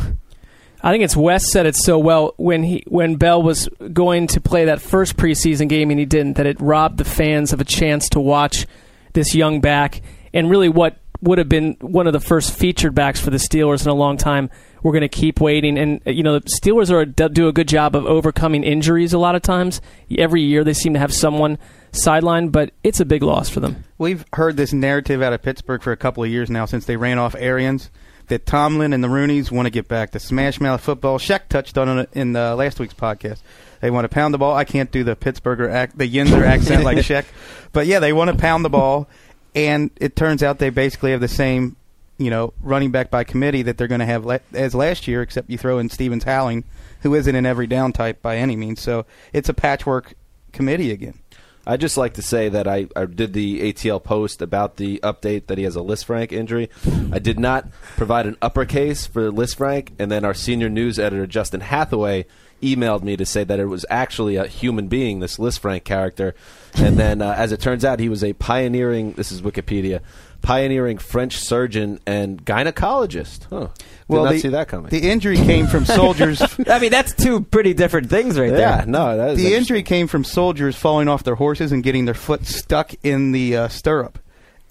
I 0.82 0.92
think 0.92 1.04
it's 1.04 1.16
Wes 1.16 1.52
said 1.52 1.66
it 1.66 1.76
so 1.76 1.98
well 1.98 2.34
when 2.38 2.64
he 2.64 2.84
when 2.88 3.16
Bell 3.16 3.42
was 3.42 3.68
going 3.94 4.28
to 4.28 4.42
play 4.42 4.66
that 4.66 4.80
first 4.80 5.18
preseason 5.18 5.68
game 5.68 5.90
and 5.90 6.00
he 6.00 6.06
didn't 6.06 6.38
that 6.38 6.46
it 6.46 6.62
robbed 6.62 6.98
the 6.98 7.04
fans 7.04 7.52
of 7.52 7.60
a 7.60 7.66
chance 7.66 8.10
to 8.10 8.20
watch 8.20 8.68
this 9.14 9.34
young 9.34 9.60
back 9.60 10.02
and 10.34 10.50
really 10.50 10.70
what 10.70 10.98
would 11.22 11.38
have 11.38 11.50
been 11.50 11.78
one 11.82 12.08
of 12.08 12.14
the 12.14 12.20
first 12.20 12.54
featured 12.54 12.94
backs 12.94 13.20
for 13.20 13.30
the 13.30 13.38
Steelers 13.38 13.84
in 13.84 13.90
a 13.90 13.94
long 13.94 14.18
time. 14.18 14.50
We're 14.84 14.92
going 14.92 15.02
to 15.02 15.10
keep 15.10 15.42
waiting, 15.42 15.78
and 15.78 16.02
you 16.06 16.24
know 16.24 16.40
the 16.40 16.50
Steelers 16.62 16.92
are 16.92 17.06
do 17.06 17.48
a 17.48 17.54
good 17.54 17.68
job 17.68 17.96
of 17.96 18.06
overcoming 18.06 18.64
injuries 18.64 19.14
a 19.14 19.18
lot 19.18 19.36
of 19.36 19.42
times. 19.42 19.82
Every 20.16 20.42
year 20.42 20.64
they 20.64 20.74
seem 20.74 20.94
to 20.94 21.00
have 21.00 21.14
someone 21.14 21.58
sidelined, 21.92 22.52
but 22.52 22.72
it's 22.84 23.00
a 23.00 23.06
big 23.06 23.24
loss 23.24 23.50
for 23.50 23.60
them. 23.60 23.84
We've 23.98 24.24
heard 24.34 24.58
this 24.58 24.74
narrative 24.74 25.22
out 25.22 25.34
of 25.34 25.42
Pittsburgh 25.42 25.82
for 25.82 25.92
a 25.92 25.98
couple 25.98 26.24
of 26.24 26.30
years 26.30 26.50
now 26.50 26.66
since 26.66 26.86
they 26.86 26.96
ran 26.96 27.18
off 27.18 27.36
Arians 27.36 27.90
that 28.28 28.46
Tomlin 28.46 28.94
and 28.94 29.04
the 29.04 29.08
Rooneys 29.08 29.52
want 29.52 29.66
to 29.66 29.70
get 29.70 29.88
back 29.88 30.12
to 30.12 30.20
smash 30.20 30.60
mouth 30.60 30.82
football. 30.82 31.18
Shaq 31.18 31.48
touched 31.48 31.78
on 31.78 32.00
it 32.00 32.10
in 32.14 32.36
uh, 32.36 32.56
last 32.56 32.80
week's 32.80 32.94
podcast. 32.94 33.40
They 33.80 33.90
want 33.90 34.06
to 34.06 34.10
pound 34.10 34.34
the 34.34 34.38
ball. 34.38 34.56
I 34.56 34.66
can't 34.66 34.92
do 34.92 35.04
the 35.04 35.16
Pittsburgher 35.16 35.70
act, 35.70 35.98
the 35.98 36.10
Yinzer 36.10 36.46
accent 36.46 36.84
like 36.84 36.98
Shaq, 36.98 37.26
but 37.74 37.88
yeah, 37.88 38.00
they 38.00 38.14
want 38.14 38.30
to 38.32 38.38
pound 38.38 38.66
the 38.66 38.70
ball. 38.70 39.08
And 39.56 39.92
it 39.98 40.16
turns 40.16 40.44
out 40.44 40.60
they 40.60 40.70
basically 40.70 41.12
have 41.12 41.22
the 41.22 41.28
same, 41.28 41.76
you 42.18 42.30
know, 42.30 42.54
running 42.62 42.92
back 42.92 43.10
by 43.10 43.24
committee 43.24 43.64
that 43.64 43.78
they're 43.78 43.88
going 43.88 44.00
to 44.00 44.06
have 44.06 44.26
la- 44.26 44.40
as 44.54 44.76
last 44.76 45.08
year, 45.08 45.22
except 45.22 45.50
you 45.50 45.58
throw 45.58 45.80
in 45.80 45.90
Stephens-Howling, 45.90 46.64
who 47.02 47.16
isn't 47.16 47.36
an 47.36 47.46
every 47.46 47.68
down 47.68 47.94
type 47.94 48.22
by 48.22 48.38
any 48.38 48.56
means. 48.56 48.82
So 48.82 49.06
it's 49.34 49.50
a 49.50 49.54
patchwork 49.54 50.14
committee 50.52 50.92
again. 50.92 51.20
I'd 51.68 51.82
just 51.82 51.98
like 51.98 52.14
to 52.14 52.22
say 52.22 52.48
that 52.48 52.66
I, 52.66 52.88
I 52.96 53.06
did 53.06 53.34
the 53.34 53.74
ATL 53.74 54.02
post 54.02 54.42
about 54.42 54.78
the 54.78 55.00
update 55.04 55.48
that 55.48 55.58
he 55.58 55.66
has 55.66 55.76
a 55.76 55.82
Lisfranc 55.82 56.32
injury. 56.32 56.70
I 57.12 57.20
did 57.20 57.38
not 57.38 57.70
provide 57.98 58.26
an 58.26 58.38
uppercase 58.42 59.06
for 59.06 59.30
Lisfranc, 59.32 59.90
and 60.00 60.10
then 60.10 60.24
our 60.24 60.34
senior 60.34 60.70
news 60.70 60.98
editor, 60.98 61.28
Justin 61.28 61.60
Hathaway, 61.60 62.26
emailed 62.62 63.04
me 63.04 63.18
to 63.18 63.26
say 63.26 63.44
that 63.44 63.60
it 63.60 63.66
was 63.66 63.86
actually 63.90 64.36
a 64.36 64.48
human 64.48 64.88
being, 64.88 65.20
this 65.20 65.38
Lisfranc 65.38 65.84
character. 65.84 66.36
And 66.76 66.98
then, 66.98 67.22
uh, 67.22 67.34
as 67.38 67.52
it 67.52 67.60
turns 67.60 67.84
out, 67.86 68.00
he 68.00 68.10
was 68.10 68.24
a 68.24 68.34
pioneering, 68.34 69.14
this 69.14 69.32
is 69.32 69.42
Wikipedia, 69.42 70.02
pioneering 70.42 70.98
French 70.98 71.38
surgeon 71.38 72.00
and 72.06 72.44
gynecologist. 72.46 73.48
Huh. 73.50 73.68
Did 74.10 74.16
not 74.16 74.32
the, 74.32 74.40
see 74.40 74.48
that 74.50 74.68
coming. 74.68 74.90
The 74.90 75.10
injury 75.10 75.36
came 75.38 75.68
from 75.68 75.86
soldiers. 75.86 76.42
I 76.68 76.80
mean, 76.80 76.92
that's 76.92 77.14
two 77.14 77.42
pretty 77.42 77.74
different 77.74 78.10
things 78.10 78.40
right 78.40 78.50
there. 78.50 78.60
yeah, 78.60 78.78
there. 78.78 78.86
no, 78.86 79.18
that 79.18 79.32
is 79.32 79.38
the 79.38 79.54
injury 79.54 79.84
came 79.84 80.08
from 80.08 80.24
soldiers 80.24 80.76
falling 80.76 81.08
off 81.08 81.24
their 81.24 81.36
horses 81.36 81.72
and 81.72 81.84
getting 81.84 82.06
their 82.06 82.14
foot 82.14 82.46
stuck 82.46 82.94
in 83.04 83.32
the 83.32 83.58
uh, 83.58 83.68
stirrup, 83.68 84.20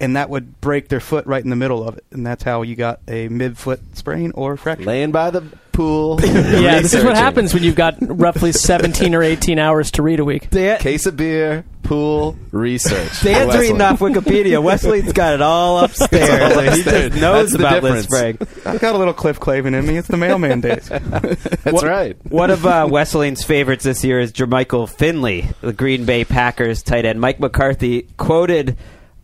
and 0.00 0.16
that 0.16 0.30
would 0.30 0.60
break 0.60 0.88
their 0.88 1.00
foot 1.00 1.26
right 1.26 1.44
in 1.44 1.50
the 1.50 1.56
middle 1.56 1.86
of 1.86 1.98
it, 1.98 2.04
and 2.10 2.26
that's 2.26 2.42
how 2.42 2.62
you 2.62 2.76
got 2.76 3.00
a 3.08 3.28
mid-foot 3.28 3.80
sprain 3.94 4.32
or 4.34 4.56
fracture. 4.56 4.84
Laying 4.84 5.12
by 5.12 5.30
the 5.30 5.42
pool. 5.76 6.18
Yeah, 6.26 6.80
this 6.80 6.94
is 6.94 7.04
what 7.04 7.16
happens 7.16 7.52
when 7.52 7.62
you've 7.62 7.74
got 7.76 7.96
roughly 8.00 8.50
17 8.52 9.14
or 9.14 9.22
18 9.22 9.58
hours 9.58 9.90
to 9.92 10.02
read 10.02 10.20
a 10.20 10.24
week. 10.24 10.48
Dan- 10.50 10.78
Case 10.80 11.06
of 11.06 11.16
beer, 11.16 11.64
pool, 11.82 12.36
research. 12.50 13.20
Dan's 13.22 13.48
Wesley. 13.48 13.60
reading 13.60 13.80
off 13.82 13.98
Wikipedia. 14.00 14.62
Wesley's 14.62 15.12
got 15.12 15.34
it 15.34 15.42
all 15.42 15.78
upstairs. 15.84 16.30
all 16.56 16.60
he 16.62 16.68
upstairs. 16.68 17.10
just 17.10 17.20
knows 17.20 17.50
That's 17.52 17.60
about 17.62 17.82
Liz 17.82 18.06
difference. 18.06 18.46
Frank. 18.54 18.66
I've 18.66 18.80
got 18.80 18.94
a 18.94 18.98
little 18.98 19.12
Cliff 19.14 19.38
Clavin 19.38 19.78
in 19.78 19.86
me. 19.86 19.96
It's 19.98 20.08
the 20.08 20.16
mailman 20.16 20.60
days. 20.62 20.88
That's 20.88 21.64
What- 21.64 21.84
right. 21.84 22.16
One 22.30 22.50
of 22.50 22.64
uh, 22.66 22.88
Wesley's 22.90 23.44
favorites 23.44 23.84
this 23.84 24.02
year 24.02 24.18
is 24.18 24.32
Jermichael 24.32 24.88
Finley, 24.88 25.48
the 25.60 25.72
Green 25.74 26.04
Bay 26.06 26.24
Packers 26.24 26.82
tight 26.82 27.04
end. 27.04 27.20
Mike 27.20 27.38
McCarthy 27.38 28.08
quoted 28.16 28.76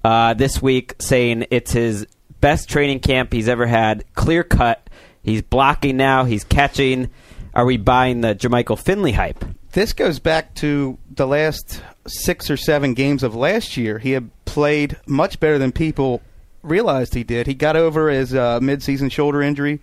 uh, 0.05 0.35
this 0.35 0.61
week 0.61 0.97
saying 0.99 1.47
it's 1.51 1.73
his 1.73 2.07
best 2.41 2.69
training 2.69 3.01
camp 3.01 3.33
he's 3.33 3.49
ever 3.49 3.67
had. 3.67 4.05
Clear 4.15 4.43
cut. 4.45 4.87
He's 5.23 5.43
blocking 5.43 5.97
now. 5.97 6.25
He's 6.25 6.45
catching. 6.45 7.11
Are 7.55 7.65
we 7.65 7.77
buying 7.77 8.21
the 8.23 8.35
Jermichael 8.35 8.79
Finley 8.79 9.13
hype? 9.13 9.45
This 9.73 9.93
goes 9.93 10.19
back 10.19 10.55
to 10.57 10.99
the 11.11 11.27
last 11.27 11.83
six 12.07 12.51
or 12.51 12.57
seven 12.57 12.95
games 12.95 13.23
of 13.23 13.35
last 13.35 13.77
year. 13.77 13.99
He 13.99 14.13
had 14.13 14.31
played 14.45 14.97
much 15.07 15.41
better 15.41 15.59
than 15.59 15.73
people 15.73 16.21
realized 16.63 17.15
he 17.15 17.25
did. 17.25 17.47
He 17.47 17.55
got 17.55 17.77
over 17.77 18.09
his 18.11 18.35
uh, 18.35 18.61
midseason 18.61 19.11
shoulder 19.11 19.43
injury, 19.43 19.81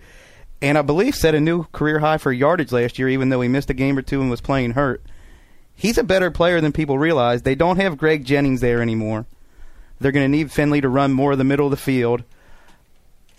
and 0.62 0.78
I 0.78 0.82
believe 0.82 1.14
set 1.14 1.34
a 1.34 1.40
new 1.40 1.64
career 1.72 1.98
high 1.98 2.18
for 2.18 2.32
yardage 2.32 2.72
last 2.72 2.98
year, 2.98 3.08
even 3.08 3.28
though 3.28 3.40
he 3.40 3.48
missed 3.48 3.70
a 3.70 3.74
game 3.74 3.98
or 3.98 4.02
two 4.02 4.20
and 4.20 4.30
was 4.30 4.40
playing 4.40 4.72
hurt. 4.72 5.02
He's 5.74 5.98
a 5.98 6.04
better 6.04 6.30
player 6.30 6.60
than 6.60 6.72
people 6.72 6.98
realize. 6.98 7.42
They 7.42 7.54
don't 7.54 7.78
have 7.78 7.96
Greg 7.96 8.24
Jennings 8.24 8.60
there 8.60 8.82
anymore. 8.82 9.26
They're 9.98 10.12
going 10.12 10.24
to 10.24 10.36
need 10.36 10.52
Finley 10.52 10.80
to 10.80 10.88
run 10.88 11.12
more 11.12 11.32
of 11.32 11.38
the 11.38 11.44
middle 11.44 11.66
of 11.66 11.70
the 11.70 11.76
field. 11.76 12.22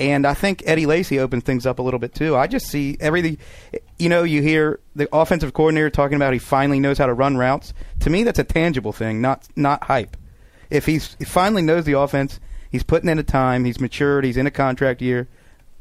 And 0.02 0.26
I 0.26 0.34
think 0.34 0.64
Eddie 0.66 0.86
Lacy 0.86 1.20
opens 1.20 1.44
things 1.44 1.66
up 1.66 1.80
a 1.80 1.82
little 1.82 2.00
bit 2.00 2.16
too. 2.16 2.36
I 2.36 2.48
just 2.48 2.68
see 2.68 2.98
everything. 3.00 3.38
You 4.00 4.10
know, 4.10 4.24
you 4.24 4.42
hear 4.42 4.80
the 4.96 5.08
offensive 5.16 5.54
coordinator 5.54 5.90
talking 5.90 6.16
about 6.16 6.34
he 6.34 6.40
finally 6.40 6.80
knows 6.80 6.98
how 6.98 7.06
to 7.06 7.14
run 7.14 7.38
routes. 7.38 7.74
To 8.02 8.10
me, 8.10 8.24
that's 8.24 8.40
a 8.40 8.44
tangible 8.44 8.94
thing, 8.94 9.22
not 9.22 9.48
not 9.56 9.84
hype. 9.84 10.18
If 10.70 10.86
he's, 10.86 11.16
he 11.20 11.26
finally 11.26 11.62
knows 11.62 11.84
the 11.84 12.00
offense 12.00 12.40
He's 12.72 12.84
putting 12.84 13.10
in 13.10 13.18
the 13.18 13.24
time. 13.24 13.66
He's 13.66 13.80
matured. 13.80 14.24
He's 14.24 14.38
in 14.38 14.48
a 14.48 14.52
contract 14.52 15.02
year. 15.02 15.28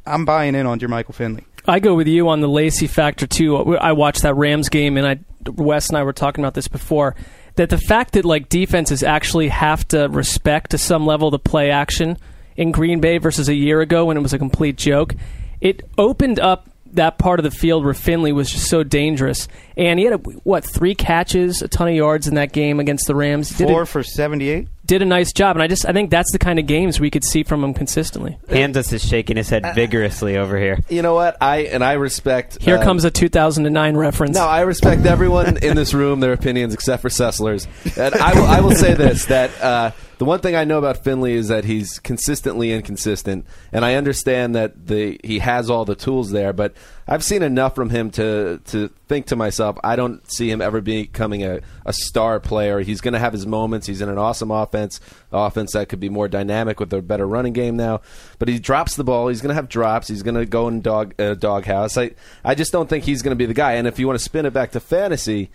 I'm 0.04 0.24
buying 0.24 0.56
in 0.56 0.66
on 0.66 0.80
Jermichael 0.80 1.14
Finley. 1.14 1.44
I 1.66 1.78
go 1.78 1.94
with 1.94 2.08
you 2.08 2.28
on 2.28 2.40
the 2.40 2.48
Lacy 2.48 2.88
factor 2.88 3.26
too. 3.26 3.76
I 3.76 3.92
watched 3.92 4.22
that 4.22 4.34
Rams 4.34 4.68
game, 4.68 4.96
and 4.96 5.06
I 5.06 5.20
Wes 5.50 5.88
and 5.88 5.96
I 5.96 6.02
were 6.02 6.12
talking 6.12 6.42
about 6.42 6.54
this 6.54 6.68
before. 6.68 7.14
That 7.56 7.70
the 7.70 7.78
fact 7.78 8.14
that 8.14 8.24
like 8.24 8.48
defenses 8.48 9.02
actually 9.02 9.48
have 9.48 9.86
to 9.88 10.08
respect 10.08 10.72
to 10.72 10.78
some 10.78 11.06
level 11.06 11.30
the 11.30 11.38
play 11.38 11.70
action 11.70 12.16
in 12.57 12.73
Green 12.73 13.00
Bay 13.00 13.19
versus 13.19 13.49
a 13.49 13.54
year 13.54 13.80
ago 13.80 14.07
when 14.07 14.16
it 14.16 14.21
was 14.21 14.33
a 14.33 14.38
complete 14.38 14.76
joke, 14.76 15.14
it 15.61 15.83
opened 15.97 16.38
up 16.40 16.69
that 16.92 17.19
part 17.19 17.38
of 17.38 17.45
the 17.45 17.50
field 17.50 17.85
where 17.85 17.95
Finley 17.95 18.33
was 18.33 18.50
just 18.50 18.69
so 18.69 18.83
dangerous. 18.83 19.47
And 19.76 19.99
he 19.99 20.04
had 20.07 20.14
a, 20.14 20.19
what 20.42 20.64
three 20.64 20.95
catches, 20.95 21.62
a 21.62 21.69
ton 21.69 21.88
of 21.88 21.95
yards 21.95 22.26
in 22.26 22.35
that 22.35 22.52
game 22.52 22.80
against 22.80 23.07
the 23.07 23.14
Rams. 23.14 23.50
Did 23.50 23.69
Four 23.69 23.83
it, 23.83 23.87
for 23.87 24.02
seventy-eight 24.02 24.69
did 24.90 25.02
a 25.02 25.06
nice 25.06 25.32
job, 25.32 25.54
and 25.54 25.62
I 25.62 25.68
just 25.68 25.87
I 25.87 25.92
think 25.92 26.11
that's 26.11 26.32
the 26.32 26.38
kind 26.38 26.59
of 26.59 26.66
games 26.66 26.99
we 26.99 27.11
could 27.11 27.23
see 27.23 27.44
from 27.44 27.62
him 27.62 27.73
consistently. 27.75 28.38
Kansas 28.49 28.92
is 28.92 29.06
shaking 29.06 29.37
his 29.37 29.49
head 29.49 29.64
vigorously 29.73 30.37
over 30.37 30.59
here. 30.59 30.80
You 30.88 31.00
know 31.00 31.14
what? 31.14 31.37
I 31.40 31.59
and 31.59 31.85
I 31.85 31.92
respect. 31.92 32.61
Here 32.61 32.76
uh, 32.76 32.82
comes 32.82 33.04
a 33.04 33.11
2009 33.11 33.97
reference. 33.97 34.35
No, 34.35 34.44
I 34.44 34.62
respect 34.62 35.06
everyone 35.06 35.56
in 35.62 35.76
this 35.76 35.94
room, 35.94 36.18
their 36.18 36.32
opinions, 36.32 36.75
except 36.75 37.02
for 37.02 37.09
Sessler's. 37.09 37.68
And 37.97 38.16
I 38.16 38.35
will, 38.35 38.47
I 38.47 38.61
will 38.61 38.73
say 38.73 38.94
this: 38.94 39.26
that 39.26 39.62
uh, 39.62 39.92
the 40.18 40.25
one 40.25 40.40
thing 40.40 40.56
I 40.56 40.64
know 40.64 40.78
about 40.78 41.04
Finley 41.04 41.35
is 41.35 41.49
that 41.49 41.64
he's 41.64 42.00
consistently 42.00 42.73
inconsistent, 42.73 43.47
and 43.73 43.85
I 43.85 43.94
understand 43.94 44.56
that 44.56 44.88
the 44.88 45.20
he 45.23 45.38
has 45.38 45.70
all 45.70 45.85
the 45.85 45.94
tools 45.94 46.32
there. 46.32 46.52
But 46.52 46.75
I've 47.06 47.23
seen 47.23 47.44
enough 47.44 47.76
from 47.76 47.90
him 47.90 48.11
to 48.12 48.61
to 48.66 48.90
think 49.10 49.26
to 49.26 49.34
myself, 49.34 49.76
I 49.82 49.96
don't 49.96 50.22
see 50.30 50.48
him 50.48 50.62
ever 50.62 50.80
becoming 50.80 51.42
a, 51.42 51.60
a 51.84 51.92
star 51.92 52.38
player. 52.38 52.78
He's 52.78 53.00
going 53.00 53.14
to 53.14 53.18
have 53.18 53.32
his 53.32 53.44
moments. 53.44 53.88
He's 53.88 54.00
in 54.00 54.08
an 54.08 54.18
awesome 54.18 54.52
offense, 54.52 55.00
offense 55.32 55.72
that 55.72 55.88
could 55.88 55.98
be 55.98 56.08
more 56.08 56.28
dynamic 56.28 56.78
with 56.78 56.92
a 56.92 57.02
better 57.02 57.26
running 57.26 57.52
game 57.52 57.76
now. 57.76 58.02
But 58.38 58.46
he 58.46 58.60
drops 58.60 58.94
the 58.94 59.02
ball. 59.02 59.26
He's 59.26 59.40
going 59.40 59.48
to 59.48 59.56
have 59.56 59.68
drops. 59.68 60.06
He's 60.06 60.22
going 60.22 60.36
to 60.36 60.46
go 60.46 60.68
in 60.68 60.80
dog 60.80 61.20
uh, 61.20 61.34
doghouse. 61.34 61.98
I 61.98 62.12
I 62.44 62.54
just 62.54 62.70
don't 62.70 62.88
think 62.88 63.02
he's 63.02 63.20
going 63.20 63.32
to 63.32 63.36
be 63.36 63.46
the 63.46 63.52
guy. 63.52 63.72
And 63.72 63.88
if 63.88 63.98
you 63.98 64.06
want 64.06 64.16
to 64.16 64.24
spin 64.24 64.46
it 64.46 64.52
back 64.52 64.70
to 64.72 64.80
fantasy, 64.80 65.50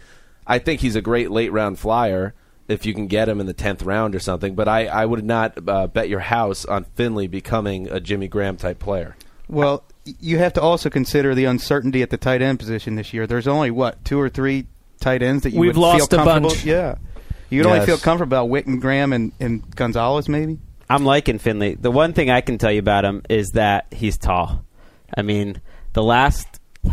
I 0.46 0.60
think 0.60 0.82
he's 0.82 0.98
a 0.98 1.02
great 1.02 1.32
late 1.32 1.54
round 1.54 1.80
flyer 1.80 2.34
if 2.68 2.86
you 2.86 2.94
can 2.94 3.08
get 3.08 3.30
him 3.30 3.40
in 3.40 3.46
the 3.46 3.54
tenth 3.54 3.84
round 3.84 4.16
or 4.16 4.20
something. 4.20 4.54
But 4.54 4.68
I, 4.68 4.88
I 4.88 5.06
would 5.06 5.24
not 5.24 5.58
uh, 5.66 5.88
bet 5.88 6.10
your 6.10 6.20
house 6.20 6.66
on 6.66 6.84
Finley 6.84 7.28
becoming 7.28 7.90
a 7.90 8.02
Jimmy 8.02 8.28
Graham 8.28 8.58
type 8.58 8.80
player. 8.80 9.16
Well, 9.48 9.86
you 10.06 10.38
have 10.38 10.54
to 10.54 10.62
also 10.62 10.90
consider 10.90 11.34
the 11.36 11.46
uncertainty 11.46 12.02
at 12.02 12.10
the 12.10 12.18
tight 12.18 12.42
end 12.42 12.60
position 12.60 12.96
this 12.96 13.14
year. 13.14 13.26
There's 13.28 13.48
only 13.48 13.72
what 13.72 14.04
two 14.06 14.20
or 14.20 14.30
three 14.30 14.68
tight 15.00 15.22
ends 15.24 15.44
that 15.44 15.52
you 15.52 15.60
We've 15.60 15.76
would 15.76 15.82
lost 15.82 16.10
feel 16.12 16.20
comfortable. 16.20 16.48
a 16.50 16.54
bunch. 16.54 16.66
Yeah, 16.66 16.96
you'd 17.50 17.66
Yes. 17.66 17.74
only 17.74 17.86
feel 17.86 17.98
comfortable 17.98 18.38
about 18.38 18.50
Witten, 18.50 18.80
Graham, 18.80 19.14
and, 19.14 19.32
and 19.40 19.76
Gonzalez 19.76 20.30
maybe. 20.30 20.60
I'm 20.90 21.04
liking 21.04 21.40
Finley. 21.40 21.76
The 21.76 21.90
one 21.92 22.14
thing 22.14 22.30
I 22.30 22.42
can 22.42 22.58
tell 22.60 22.72
you 22.72 22.80
about 22.80 23.06
him 23.06 23.24
is 23.30 23.52
that 23.52 23.88
he's 23.92 24.18
tall. 24.18 24.64
I 25.18 25.24
mean, 25.24 25.60
the 25.94 26.04
last 26.04 26.48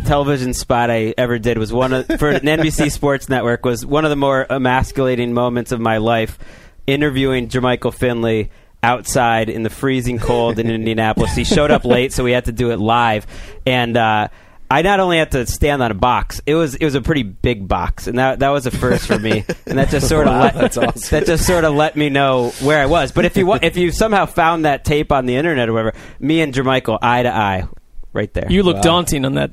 television 0.05 0.53
spot 0.55 0.89
I 0.89 1.13
ever 1.17 1.37
did 1.37 1.59
was 1.59 1.71
one 1.71 1.93
of, 1.93 2.07
for 2.17 2.29
an 2.29 2.41
NBC 2.41 2.91
Sports 2.91 3.29
Network 3.29 3.63
was 3.63 3.85
one 3.85 4.03
of 4.05 4.09
the 4.09 4.15
more 4.15 4.47
emasculating 4.49 5.33
moments 5.33 5.71
of 5.71 5.79
my 5.79 5.97
life. 5.97 6.39
Interviewing 6.87 7.47
Jermichael 7.47 7.93
Finley 7.93 8.49
outside 8.83 9.49
in 9.49 9.63
the 9.63 9.69
freezing 9.69 10.19
cold 10.19 10.59
in 10.59 10.69
Indianapolis. 10.69 11.33
He 11.35 11.43
showed 11.43 11.71
up 11.71 11.85
late, 11.85 12.13
so 12.13 12.23
we 12.23 12.31
had 12.31 12.45
to 12.45 12.51
do 12.51 12.71
it 12.71 12.79
live, 12.79 13.25
and. 13.65 13.95
uh 13.97 14.27
I 14.71 14.81
not 14.81 14.99
only 14.99 15.19
had 15.19 15.29
to 15.31 15.45
stand 15.45 15.83
on 15.83 15.91
a 15.91 15.93
box; 15.93 16.41
it 16.47 16.55
was 16.55 16.73
it 16.73 16.83
was 16.83 16.95
a 16.95 17.01
pretty 17.01 17.21
big 17.21 17.67
box, 17.67 18.07
and 18.07 18.17
that 18.17 18.39
that 18.39 18.49
was 18.49 18.65
a 18.65 18.71
first 18.71 19.05
for 19.05 19.19
me. 19.19 19.45
And 19.67 19.77
that 19.77 19.89
just 19.89 20.09
sort 20.09 20.25
of 20.25 20.33
Wow, 20.33 20.41
let 20.41 20.53
that's 20.55 20.77
awesome. 20.77 21.09
that 21.11 21.27
just 21.27 21.45
sort 21.45 21.63
of 21.63 21.75
let 21.75 21.95
me 21.95 22.09
know 22.09 22.49
where 22.61 22.81
I 22.81 22.87
was. 22.87 23.11
But 23.11 23.25
if 23.25 23.37
you 23.37 23.53
if 23.53 23.77
you 23.77 23.91
somehow 23.91 24.25
found 24.25 24.65
that 24.65 24.83
tape 24.83 25.11
on 25.11 25.27
the 25.27 25.35
internet 25.35 25.69
or 25.69 25.73
whatever, 25.73 25.93
me 26.19 26.41
and 26.41 26.51
Jermichael 26.55 26.97
eye 27.03 27.21
to 27.21 27.29
eye, 27.31 27.67
right 28.13 28.33
there. 28.33 28.47
You 28.49 28.63
look 28.63 28.81
daunting 28.81 29.25
on 29.25 29.35
that 29.35 29.51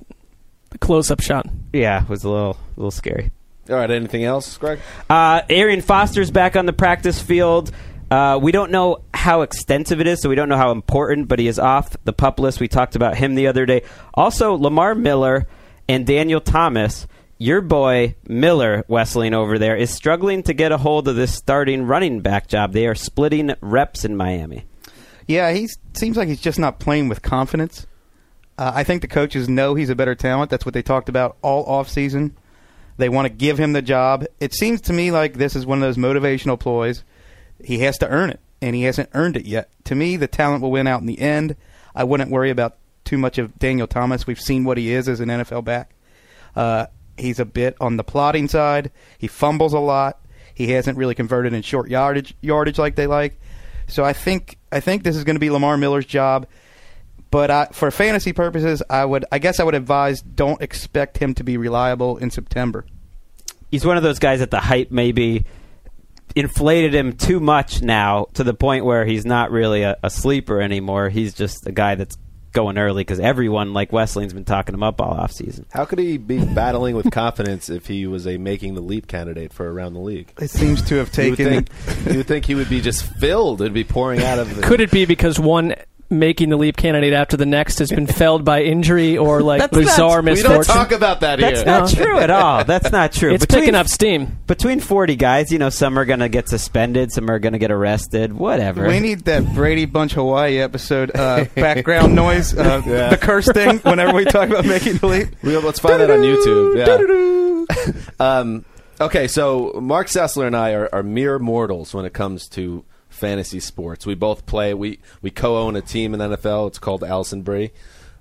close-up 0.79 1.21
shot. 1.21 1.47
yeah, 1.75 2.03
it 2.03 2.09
was 2.09 2.25
a 2.25 2.31
little 2.31 2.53
a 2.53 2.81
little 2.81 2.91
scary. 2.91 3.31
All 3.69 3.77
right, 3.77 3.91
anything 3.91 4.25
else, 4.25 4.57
Gregg? 4.57 4.79
Uh, 5.11 5.43
Arian 5.51 5.83
Foster's 5.83 6.31
back 6.31 6.57
on 6.57 6.65
the 6.65 6.73
practice 6.73 7.21
field. 7.21 7.73
Uh, 8.11 8.39
we 8.43 8.51
don't 8.51 8.73
know 8.73 9.03
how 9.15 9.43
extensive 9.43 10.01
it 10.01 10.07
is, 10.07 10.21
so 10.21 10.29
we 10.29 10.35
don't 10.35 10.49
know 10.49 10.57
how 10.57 10.73
important, 10.73 11.29
but 11.29 11.39
he 11.39 11.47
is 11.47 11.59
off 11.59 11.97
the 12.05 12.13
pup 12.13 12.41
list. 12.41 12.59
We 12.59 12.67
talked 12.67 12.97
about 12.97 13.17
him 13.17 13.37
the 13.37 13.47
other 13.47 13.67
day. 13.67 13.83
Also, 14.15 14.55
Lamar 14.55 14.95
Miller 14.97 15.47
and 15.89 16.05
Daniel 16.05 16.41
Thomas, 16.41 17.07
your 17.39 17.61
boy 17.61 18.17
Miller 18.27 18.85
Wesseling 18.89 19.33
over 19.33 19.59
there, 19.59 19.77
is 19.77 19.95
struggling 19.95 20.43
to 20.45 20.55
get 20.55 20.73
a 20.73 20.79
hold 20.79 21.07
of 21.07 21.15
this 21.15 21.35
starting 21.35 21.85
running 21.85 22.21
back 22.21 22.49
job. 22.49 22.73
They 22.73 22.87
are 22.89 22.97
splitting 22.97 23.55
reps 23.61 24.05
in 24.05 24.17
Miami. 24.17 24.65
Yeah, 25.29 25.53
he 25.53 25.69
seems 25.95 26.17
like 26.17 26.27
he's 26.27 26.41
just 26.41 26.59
not 26.59 26.81
playing 26.81 27.09
with 27.09 27.23
confidence. 27.23 27.87
Uh, 28.59 28.73
I 28.75 28.83
think 28.83 29.03
the 29.03 29.09
coaches 29.09 29.49
know 29.49 29.77
he's 29.77 29.89
a 29.89 29.95
better 29.95 30.17
talent. 30.17 30.51
That's 30.51 30.67
what 30.67 30.75
they 30.75 30.83
talked 30.83 31.09
about 31.09 31.37
all 31.43 31.65
offseason. 31.67 32.33
They 32.97 33.09
want 33.09 33.27
to 33.27 33.33
give 33.33 33.57
him 33.57 33.73
the 33.73 33.81
job. 33.81 34.27
It 34.41 34.53
seems 34.53 34.81
to 34.83 34.93
me 34.93 35.13
like 35.13 35.35
this 35.35 35.55
is 35.55 35.65
one 35.65 35.79
of 35.79 35.83
those 35.83 35.97
motivational 35.97 36.59
ploys. 36.59 37.05
He 37.65 37.81
has 37.81 37.99
to 37.99 38.09
earn 38.09 38.31
it, 38.31 38.41
and 38.61 38.75
he 38.75 38.83
hasn't 38.83 39.11
earned 39.15 39.37
it 39.37 39.47
yet. 39.47 39.71
To 39.85 39.95
me, 39.95 40.17
the 40.17 40.29
talent 40.29 40.63
will 40.63 40.71
win 40.71 40.87
out 40.87 41.01
in 41.01 41.07
the 41.07 41.21
end. 41.21 41.57
I 41.95 42.05
wouldn't 42.05 42.31
worry 42.31 42.51
about 42.51 42.77
too 43.05 43.19
much 43.19 43.39
of 43.39 43.59
Daniel 43.59 43.87
Thomas. 43.87 44.27
We've 44.27 44.41
seen 44.41 44.65
what 44.65 44.79
he 44.79 44.93
is 44.93 45.09
as 45.09 45.21
an 45.21 45.29
NFL 45.29 45.65
back. 45.65 45.95
Uh, 46.55 46.87
he's 47.17 47.41
a 47.41 47.45
bit 47.45 47.77
on 47.81 47.97
the 47.97 48.05
plotting 48.05 48.49
side. 48.49 48.91
He 49.19 49.27
fumbles 49.27 49.73
a 49.73 49.79
lot. 49.79 50.21
He 50.55 50.73
hasn't 50.73 50.99
really 50.99 51.15
converted 51.15 51.53
in 51.53 51.63
short 51.63 51.89
yardage 51.89 52.35
yardage 52.41 52.79
like 52.79 52.97
they 52.97 53.07
like. 53.07 53.41
So 53.87 54.05
I 54.05 54.13
think 54.13 54.59
I 54.71 54.81
think 54.81 55.03
this 55.03 55.17
is 55.17 55.25
going 55.25 55.37
to 55.37 55.41
be 55.41 55.51
Lamar 55.51 55.77
Miller's 55.77 56.07
job. 56.07 56.47
But 57.31 57.51
I, 57.51 57.67
for 57.67 57.91
fantasy 57.91 58.33
purposes, 58.33 58.83
I 58.91 59.05
would 59.05 59.25
I 59.31 59.39
guess 59.39 59.61
I 59.61 59.65
would 59.65 59.75
advise 59.75 60.21
don't 60.21 60.61
expect 60.61 61.19
him 61.19 61.35
to 61.35 61.45
be 61.45 61.57
reliable 61.57 62.17
in 62.19 62.31
September. 62.31 62.85
he's 63.71 63.87
one 63.87 63.97
of 63.97 64.03
those 64.03 64.19
guys 64.19 64.41
that 64.41 64.51
the 64.51 64.61
hype 64.61 64.91
maybe 64.91 65.45
inflated 66.37 66.95
him 66.95 67.13
too 67.15 67.41
much 67.41 67.83
now 67.83 68.27
to 68.35 68.45
the 68.45 68.55
point 68.55 68.85
where 68.85 69.05
he's 69.05 69.25
not 69.25 69.51
really 69.51 69.83
a, 69.83 69.97
a 70.03 70.11
sleeper 70.11 70.61
anymore. 70.61 71.09
He's 71.09 71.35
just 71.35 71.67
a 71.67 71.73
guy 71.73 71.95
that's 71.95 72.17
going 72.53 72.79
early 72.79 73.03
because 73.03 73.21
everyone 73.21 73.73
like 73.73 73.93
Wesley's 73.93 74.33
been 74.33 74.45
talking 74.45 74.75
him 74.75 74.83
up 74.83 75.01
all 75.01 75.13
off 75.13 75.31
season. 75.31 75.67
How 75.71 75.85
could 75.85 76.01
he 76.01 76.19
be 76.19 76.45
battling 76.45 76.97
with 76.97 77.11
confidence 77.13 77.71
if 77.71 77.87
he 77.87 78.09
was 78.09 78.27
a 78.27 78.39
making 78.39 78.75
the 78.75 78.81
leap 78.81 79.07
candidate 79.07 79.53
for 79.53 79.73
around 79.73 79.95
the 79.95 80.01
league? 80.01 80.33
It 80.41 80.51
seems 80.51 80.83
to 80.89 80.97
have 80.97 81.17
You 81.17 81.31
would 81.31 81.37
taken. 81.37 81.65
think 81.65 82.07
you 82.11 82.17
would 82.19 82.27
think 82.27 82.47
he 82.47 82.57
would 82.57 82.69
be 82.69 82.81
just 82.81 83.05
filled. 83.05 83.61
It'd 83.61 83.73
be 83.73 83.85
pouring 83.85 84.23
out 84.25 84.41
of. 84.41 84.57
The, 84.57 84.63
Could 84.63 84.81
it 84.81 84.91
be 84.91 85.05
because 85.07 85.39
one 85.39 85.75
making 86.13 86.49
the 86.49 86.57
leap 86.57 86.77
candidate 86.77 87.13
after 87.13 87.37
the 87.37 87.47
next 87.47 87.79
has 87.79 87.89
been 87.91 88.07
felled 88.07 88.45
by 88.45 88.63
injury 88.63 89.17
or 89.17 89.41
like 89.45 89.61
That's 89.61 89.73
not- 89.73 89.81
bizarre 89.81 90.23
we 90.23 90.43
don't 90.43 90.65
talk 90.65 90.91
about 90.91 91.21
that 91.21 91.39
That's 91.39 91.61
here. 91.61 91.67
not 91.67 91.89
true 91.89 92.19
at 92.19 92.31
all. 92.31 92.65
That's 92.65 92.91
not 92.91 93.13
true. 93.15 93.33
it's 93.33 93.47
Between- 93.47 93.61
picking 93.63 93.75
up 93.77 93.87
steam. 93.87 94.39
between 94.47 94.81
forty 94.81 95.15
guys. 95.17 95.53
You 95.53 95.59
know, 95.59 95.71
some 95.71 95.99
are 95.99 96.05
going 96.05 96.19
to 96.21 96.29
get 96.29 96.49
suspended, 96.49 97.13
some 97.13 97.31
are 97.31 97.39
going 97.39 97.53
to 97.53 97.59
get 97.61 97.71
arrested. 97.71 98.33
Whatever. 98.33 98.89
We 98.89 98.99
need 99.01 99.21
that 99.27 99.55
Brady 99.55 99.85
Bunch 99.87 100.13
Hawaii 100.15 100.59
episode 100.59 101.13
uh, 101.15 101.45
background 101.55 102.15
noise, 102.17 102.55
uh, 102.57 102.81
the 103.11 103.19
curse 103.21 103.47
thing. 103.51 103.79
Whenever 103.79 104.13
we 104.13 104.25
talk 104.25 104.49
about 104.49 104.67
making 104.67 104.97
the 104.97 105.07
leap, 105.07 105.29
We- 105.43 105.57
let's 105.59 105.79
find 105.79 106.01
that 106.01 106.11
on 106.11 106.21
YouTube. 106.21 107.67
Yeah. 107.69 108.01
um, 108.19 108.65
okay, 109.01 109.29
so 109.29 109.79
Marc 109.81 110.09
Sessler 110.09 110.47
and 110.47 110.57
I 110.57 110.73
are, 110.73 110.89
are 110.93 111.03
mere 111.03 111.39
mortals 111.39 111.95
when 111.95 112.05
it 112.05 112.13
comes 112.13 112.49
to 112.51 112.85
fantasy 113.21 113.61
sports. 113.61 114.07
We 114.07 114.15
both 114.15 114.47
play. 114.47 114.75
We 114.75 114.99
we 115.23 115.31
co-own 115.31 115.77
a 115.77 115.83
team 115.83 116.15
in 116.15 116.21
NFL. 116.21 116.69
It's 116.69 116.79
called 116.79 117.05
Alison 117.05 117.43
Brie. 117.43 117.71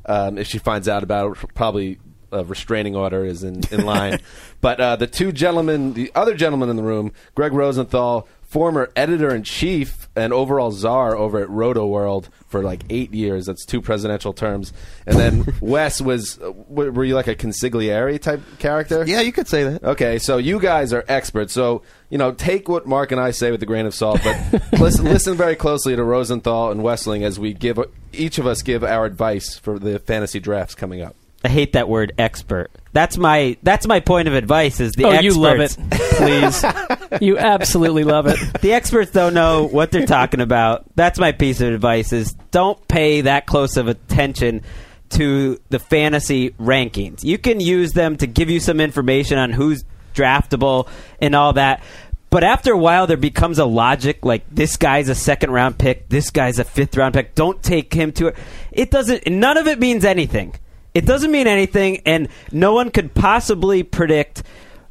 Um, 0.06 0.38
if 0.38 0.48
she 0.48 0.60
finds 0.60 0.88
out 0.88 1.02
about 1.04 1.38
it, 1.38 1.56
probably 1.56 2.00
a 2.32 2.44
restraining 2.44 2.96
order 2.96 3.26
is 3.26 3.44
in, 3.44 3.62
in 3.72 3.86
line. 3.86 4.20
but 4.62 4.80
uh, 4.80 4.96
the 4.96 5.08
two 5.08 5.32
gentlemen, 5.32 5.94
the 5.94 6.12
other 6.14 6.36
gentleman 6.36 6.70
in 6.70 6.76
the 6.76 6.84
room, 6.84 7.12
Gregg 7.34 7.54
Rosenthal, 7.54 8.28
former 8.50 8.92
editor 8.96 9.34
in 9.34 9.44
chief 9.44 10.10
and 10.16 10.34
overall 10.34 10.72
czar 10.72 11.16
over 11.16 11.40
at 11.40 11.48
Rotoworld 11.50 12.30
for 12.48 12.64
like 12.64 12.84
eight 12.90 13.14
years. 13.14 13.46
That's 13.46 13.64
two 13.64 13.80
presidential 13.80 14.34
terms. 14.34 14.74
And 15.06 15.18
then 15.18 15.56
Wes 15.62 16.02
was, 16.02 16.40
were 16.68 17.04
you 17.04 17.14
like 17.14 17.28
a 17.28 17.36
consigliere 17.36 18.20
type 18.20 18.42
character? 18.58 19.06
yeah, 19.06 19.22
you 19.22 19.32
could 19.32 19.48
say 19.48 19.64
that. 19.64 19.84
Okay, 19.84 20.18
so 20.18 20.38
you 20.38 20.60
guys 20.60 20.92
are 20.94 21.06
experts. 21.08 21.54
So 21.54 21.84
you 22.10 22.18
know, 22.18 22.32
take 22.32 22.68
what 22.68 22.88
Marc 22.88 23.12
and 23.12 23.22
I 23.22 23.32
say 23.32 23.52
with 23.52 23.62
a 23.62 23.68
grain 23.68 23.86
of 23.86 23.94
salt, 23.94 24.20
but 24.24 24.64
listen, 24.80 25.06
listen 25.06 25.38
very 25.38 25.56
closely 25.56 25.96
to 25.96 26.04
Rosenthal 26.04 26.72
and 26.72 26.82
Wesseling 26.82 27.22
as 27.22 27.40
we 27.40 27.54
give 27.54 27.80
each 28.14 28.40
of 28.40 28.48
us 28.48 28.64
give 28.64 28.84
our 28.84 29.06
advice 29.06 29.58
for 29.58 29.78
the 29.78 30.00
fantasy 30.00 30.40
drafts 30.40 30.74
coming 30.74 31.02
up. 31.02 31.16
I 31.44 31.48
hate 31.48 31.74
that 31.74 31.88
word 31.88 32.14
expert. 32.18 32.70
That's 32.92 33.18
my 33.18 33.58
that's 33.64 33.88
my 33.88 34.00
point 34.02 34.28
of 34.28 34.34
advice. 34.34 34.80
Is 34.80 34.94
the 34.94 35.06
oh, 35.06 35.10
experts. 35.10 35.36
you 35.36 35.42
love 35.42 35.60
it. 35.60 35.78
Please. 35.92 37.22
you 37.22 37.38
absolutely 37.38 38.04
love 38.04 38.28
it. 38.28 38.38
the 38.62 38.74
experts 38.74 39.12
don't 39.12 39.34
know 39.34 39.66
what 39.66 39.92
they're 39.92 40.06
talking 40.06 40.42
about. 40.42 40.86
That's 40.96 41.18
my 41.18 41.32
piece 41.32 41.62
of 41.62 41.72
advice: 41.74 42.12
is 42.12 42.34
don't 42.52 42.86
pay 42.88 43.22
that 43.22 43.46
close 43.46 43.78
of 43.78 43.88
attention 43.88 44.64
to 45.12 45.60
the 45.70 45.80
fantasy 45.80 46.52
rankings. 46.52 47.24
You 47.24 47.38
can 47.38 47.60
use 47.60 47.94
them 47.94 48.18
to 48.18 48.28
give 48.28 48.50
you 48.50 48.60
some 48.60 48.80
information 48.80 49.38
on 49.38 49.52
who's 49.52 49.84
draftable 50.14 50.88
and 51.22 51.36
all 51.36 51.54
that. 51.54 51.84
But 52.30 52.44
after 52.44 52.74
a 52.74 52.78
while, 52.78 53.08
there 53.08 53.18
becomes 53.18 53.58
a 53.58 53.66
logic 53.66 54.24
like 54.24 54.44
this 54.52 54.78
guy's 54.78 55.10
a 55.10 55.16
second 55.16 55.52
round 55.52 55.80
pick, 55.80 56.10
this 56.10 56.30
guy's 56.30 56.60
a 56.60 56.64
fifth 56.64 56.96
round 56.96 57.14
pick. 57.14 57.34
Don't 57.34 57.62
take 57.64 57.94
him 57.94 58.12
to 58.14 58.28
it. 58.28 58.36
It 58.72 58.92
doesn't. 58.92 59.26
None 59.28 59.58
of 59.58 59.68
it 59.68 59.80
means 59.80 60.06
anything. 60.06 60.54
It 61.00 61.06
doesn't 61.06 61.32
mean 61.32 61.48
anything, 61.48 62.02
and 62.06 62.28
no 62.52 62.74
one 62.74 62.92
could 62.92 63.14
possibly 63.14 63.84
predict 63.84 64.44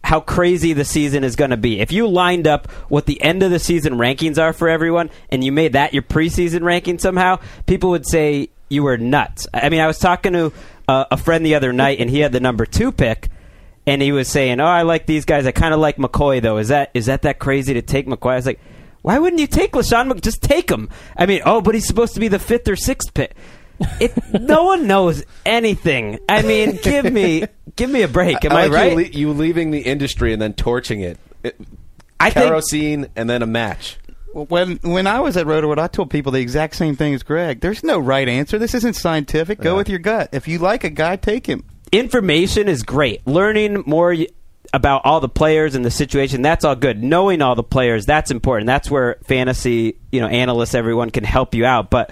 how 0.03 0.21
crazy 0.21 0.73
the 0.73 0.87
season 0.87 1.23
is 1.23 1.37
going 1.37 1.51
to 1.51 1.59
be. 1.59 1.81
If 1.81 1.93
you 1.93 2.09
lined 2.09 2.47
up 2.47 2.71
what 2.89 3.05
the 3.05 3.21
end 3.21 3.43
of 3.43 3.51
the 3.51 3.59
season 3.59 3.93
rankings 3.93 4.39
are 4.39 4.55
for 4.55 4.71
everyone, 4.71 5.11
and 5.29 5.45
you 5.45 5.53
made 5.53 5.75
that 5.75 5.93
your 5.93 6.03
preseason 6.03 6.63
ranking 6.65 6.99
somehow, 6.99 7.41
people 7.67 7.91
would 7.91 8.07
say 8.07 8.49
you 8.71 8.85
were 8.85 8.97
nuts. 8.97 9.47
I 9.53 9.69
mean, 9.69 9.81
I 9.81 9.87
was 9.87 9.99
talking 9.99 10.33
to 10.33 10.51
uh, 10.89 11.05
a 11.11 11.19
friend 11.19 11.45
the 11.45 11.57
other 11.57 11.75
night, 11.75 12.01
and 12.01 12.09
he 12.09 12.21
had 12.21 12.33
the 12.33 12.41
number 12.41 12.65
two 12.65 12.91
pick 12.91 13.29
and 13.87 14.01
he 14.03 14.11
was 14.11 14.29
saying, 14.29 14.61
"Oh, 14.61 14.67
I 14.67 14.83
like 14.83 15.05
these 15.05 15.25
guys. 15.27 15.47
I 15.47 15.53
kind 15.53 15.73
of 15.73 15.81
like 15.81 15.97
McCoy, 15.97 16.43
though. 16.43 16.59
Is 16.59 16.69
that 16.69 16.91
is 16.95 17.07
that 17.07 17.23
that 17.23 17.39
crazy 17.39 17.75
to 17.75 17.83
take 17.83 18.07
McCoy?" 18.07 18.33
I 18.33 18.37
was 18.37 18.47
like, 18.47 18.61
"Why 19.03 19.19
wouldn't 19.19 19.41
you 19.41 19.47
take 19.47 19.73
LeSean? 19.73 20.09
Mc- 20.09 20.21
just 20.21 20.43
take 20.43 20.71
him." 20.71 20.91
I 21.17 21.27
mean, 21.27 21.41
oh, 21.45 21.63
but 21.63 21.75
he's 21.75 21.87
supposed 21.87 22.15
to 22.15 22.21
be 22.21 22.29
the 22.29 22.39
fifth 22.39 22.69
or 22.69 22.77
sixth 22.77 23.15
pick. 23.15 23.35
It, 24.01 24.13
no 24.41 24.65
one 24.65 24.87
knows 24.87 25.23
anything. 25.47 26.19
I 26.29 26.43
mean, 26.43 26.77
give 26.83 27.13
me 27.13 27.45
give 27.77 27.91
me 27.91 28.03
a 28.03 28.09
break. 28.09 28.45
Am 28.45 28.53
I, 28.53 28.67
like 28.67 28.73
right? 28.73 28.91
You, 28.91 28.97
le- 28.97 29.03
you 29.05 29.33
leaving 29.33 29.71
the 29.71 29.81
industry 29.81 30.33
and 30.33 30.41
then 30.43 30.53
torching 30.55 31.01
it. 31.01 31.19
it 31.45 31.57
I 32.21 32.31
think 32.31 32.47
kerosene 32.47 33.07
and 33.17 33.31
then 33.31 33.43
a 33.43 33.47
match. 33.47 33.99
When 34.33 34.77
when 34.83 35.07
I 35.07 35.21
was 35.21 35.37
at 35.37 35.47
Rotoworld, 35.47 35.79
I 35.79 35.87
told 35.87 36.11
people 36.11 36.33
the 36.33 36.41
exact 36.41 36.75
same 36.77 36.97
thing 36.97 37.15
as 37.15 37.23
Gregg. 37.23 37.61
There's 37.61 37.83
no 37.85 37.99
right 37.99 38.29
answer. 38.29 38.59
This 38.59 38.75
isn't 38.75 38.95
scientific. 38.95 39.61
Go 39.61 39.73
Yeah. 39.73 39.77
with 39.79 39.89
your 39.89 39.99
gut. 40.01 40.31
If 40.33 40.49
you 40.49 40.59
like 40.59 40.85
a 40.85 40.91
guy, 40.91 41.17
take 41.17 41.47
him. 41.47 41.65
information 41.93 42.69
is 42.69 42.83
great. 42.83 43.27
Learning 43.27 43.83
more 43.87 44.15
about 44.75 45.01
all 45.07 45.21
the 45.21 45.29
players 45.31 45.75
and 45.75 45.83
the 45.85 45.91
situation, 45.91 46.43
that's 46.43 46.63
all 46.65 46.77
good. 46.77 47.03
Knowing 47.03 47.41
all 47.41 47.55
the 47.55 47.63
players, 47.63 48.05
that's 48.05 48.31
important. 48.31 48.67
That's 48.67 48.91
where 48.91 49.17
fantasy, 49.27 49.97
you 50.13 50.21
know, 50.21 50.27
analysts, 50.27 50.75
everyone 50.75 51.09
can 51.11 51.25
help 51.25 51.55
you 51.55 51.65
out. 51.65 51.89
But 51.89 52.11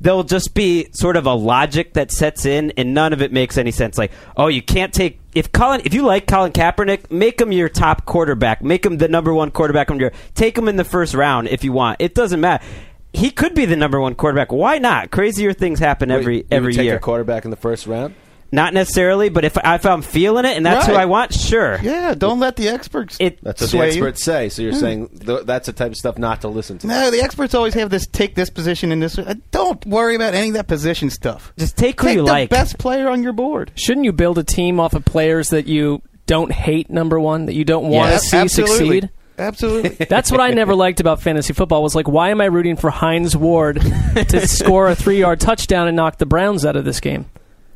there'll 0.00 0.24
just 0.24 0.54
be 0.54 0.88
sort 0.92 1.16
of 1.16 1.26
a 1.26 1.34
logic 1.34 1.94
that 1.94 2.10
sets 2.10 2.44
in, 2.44 2.72
and 2.76 2.94
none 2.94 3.12
of 3.12 3.22
it 3.22 3.32
makes 3.32 3.58
any 3.58 3.70
sense. 3.70 3.98
Like, 3.98 4.12
oh, 4.36 4.48
you 4.48 4.62
can't 4.62 4.92
take 4.92 5.20
if 5.34 5.52
Colin, 5.52 5.82
if 5.84 5.94
you 5.94 6.02
like 6.02 6.26
Colin 6.26 6.52
Kaepernick, 6.52 7.10
make 7.10 7.40
him 7.40 7.52
your 7.52 7.68
top 7.68 8.04
quarterback, 8.06 8.62
make 8.62 8.84
him 8.84 8.98
the 8.98 9.08
number 9.08 9.32
one 9.32 9.50
quarterback 9.50 9.90
on 9.90 10.00
your. 10.00 10.12
Take 10.34 10.56
him 10.56 10.68
in 10.68 10.76
the 10.76 10.84
first 10.84 11.14
round 11.14 11.48
if 11.48 11.64
you 11.64 11.72
want. 11.72 12.00
It 12.00 12.14
doesn't 12.14 12.40
matter. 12.40 12.64
He 13.12 13.30
could 13.30 13.54
be 13.54 13.64
the 13.64 13.76
number 13.76 14.00
one 14.00 14.14
quarterback. 14.14 14.52
Why 14.52 14.78
not? 14.78 15.10
Crazier 15.10 15.52
things 15.52 15.78
happen 15.78 16.10
every 16.10 16.44
every 16.50 16.74
take 16.74 16.84
year. 16.84 16.96
a 16.96 17.00
quarterback 17.00 17.44
in 17.44 17.50
the 17.50 17.56
first 17.56 17.86
round. 17.86 18.14
Not 18.50 18.72
necessarily, 18.72 19.28
but 19.28 19.44
if 19.44 19.58
if 19.62 19.84
I'm 19.84 20.00
feeling 20.00 20.46
it 20.46 20.56
and 20.56 20.64
that's 20.64 20.86
who 20.86 20.94
I 20.94 21.04
want, 21.04 21.34
sure. 21.34 21.78
Yeah, 21.82 22.14
don't 22.14 22.40
let 22.40 22.56
the 22.56 22.68
experts. 22.68 23.16
It 23.20 23.38
That's 23.42 23.60
what 23.60 23.70
the 23.70 23.76
Sway 23.76 23.86
you. 23.88 23.92
experts 24.06 24.24
say. 24.24 24.48
So 24.48 24.62
you're 24.62 24.72
saying 24.72 25.08
th- 25.24 25.44
that's 25.44 25.66
the 25.66 25.74
type 25.74 25.90
of 25.90 25.96
stuff 25.96 26.16
not 26.16 26.40
to 26.40 26.48
listen 26.48 26.78
to. 26.78 26.86
no, 26.86 27.10
the 27.10 27.20
experts 27.20 27.54
always 27.54 27.74
have 27.74 27.90
this. 27.90 28.06
Take 28.06 28.34
this 28.36 28.48
position 28.48 28.90
in 28.90 29.00
this. 29.00 29.18
uh, 29.18 29.34
Don't 29.50 29.84
worry 29.84 30.14
about 30.16 30.32
any 30.34 30.48
of 30.48 30.54
that 30.54 30.66
position 30.66 31.10
stuff. 31.10 31.52
just 31.58 31.76
take 31.76 32.00
who 32.00 32.06
Take 32.06 32.16
you 32.16 32.22
the 32.24 32.32
like. 32.32 32.48
best 32.48 32.78
player 32.78 33.08
on 33.10 33.22
your 33.22 33.34
board. 33.34 33.70
Shouldn't 33.74 34.04
you 34.06 34.12
build 34.12 34.38
a 34.38 34.44
team 34.44 34.80
off 34.80 34.94
of 34.94 35.04
players 35.04 35.50
that 35.50 35.66
you 35.66 36.00
don't 36.26 36.50
hate? 36.50 36.88
Number 36.88 37.20
one, 37.20 37.44
that 37.46 37.54
you 37.54 37.64
don't 37.64 37.88
want 37.90 38.10
Yes. 38.12 38.22
to 38.22 38.28
see 38.28 38.36
Absolutely. 38.38 38.76
succeed. 39.00 39.10
Absolutely. 39.38 40.06
That's 40.08 40.30
what 40.32 40.40
I 40.40 40.50
never 40.50 40.74
liked 40.74 41.00
about 41.00 41.20
fantasy 41.20 41.52
football. 41.52 41.82
Was 41.82 41.94
like, 41.94 42.08
why 42.08 42.30
am 42.30 42.40
I 42.40 42.46
rooting 42.46 42.76
for 42.76 42.88
Hines 42.90 43.36
Ward 43.36 43.80
to 43.80 44.46
score 44.48 44.88
a 44.88 44.94
three-yard 44.96 45.38
touchdown 45.38 45.86
and 45.86 45.96
knock 45.96 46.16
the 46.18 46.26
Browns 46.26 46.64
out 46.64 46.76
of 46.76 46.84
this 46.86 46.98
game? 46.98 47.26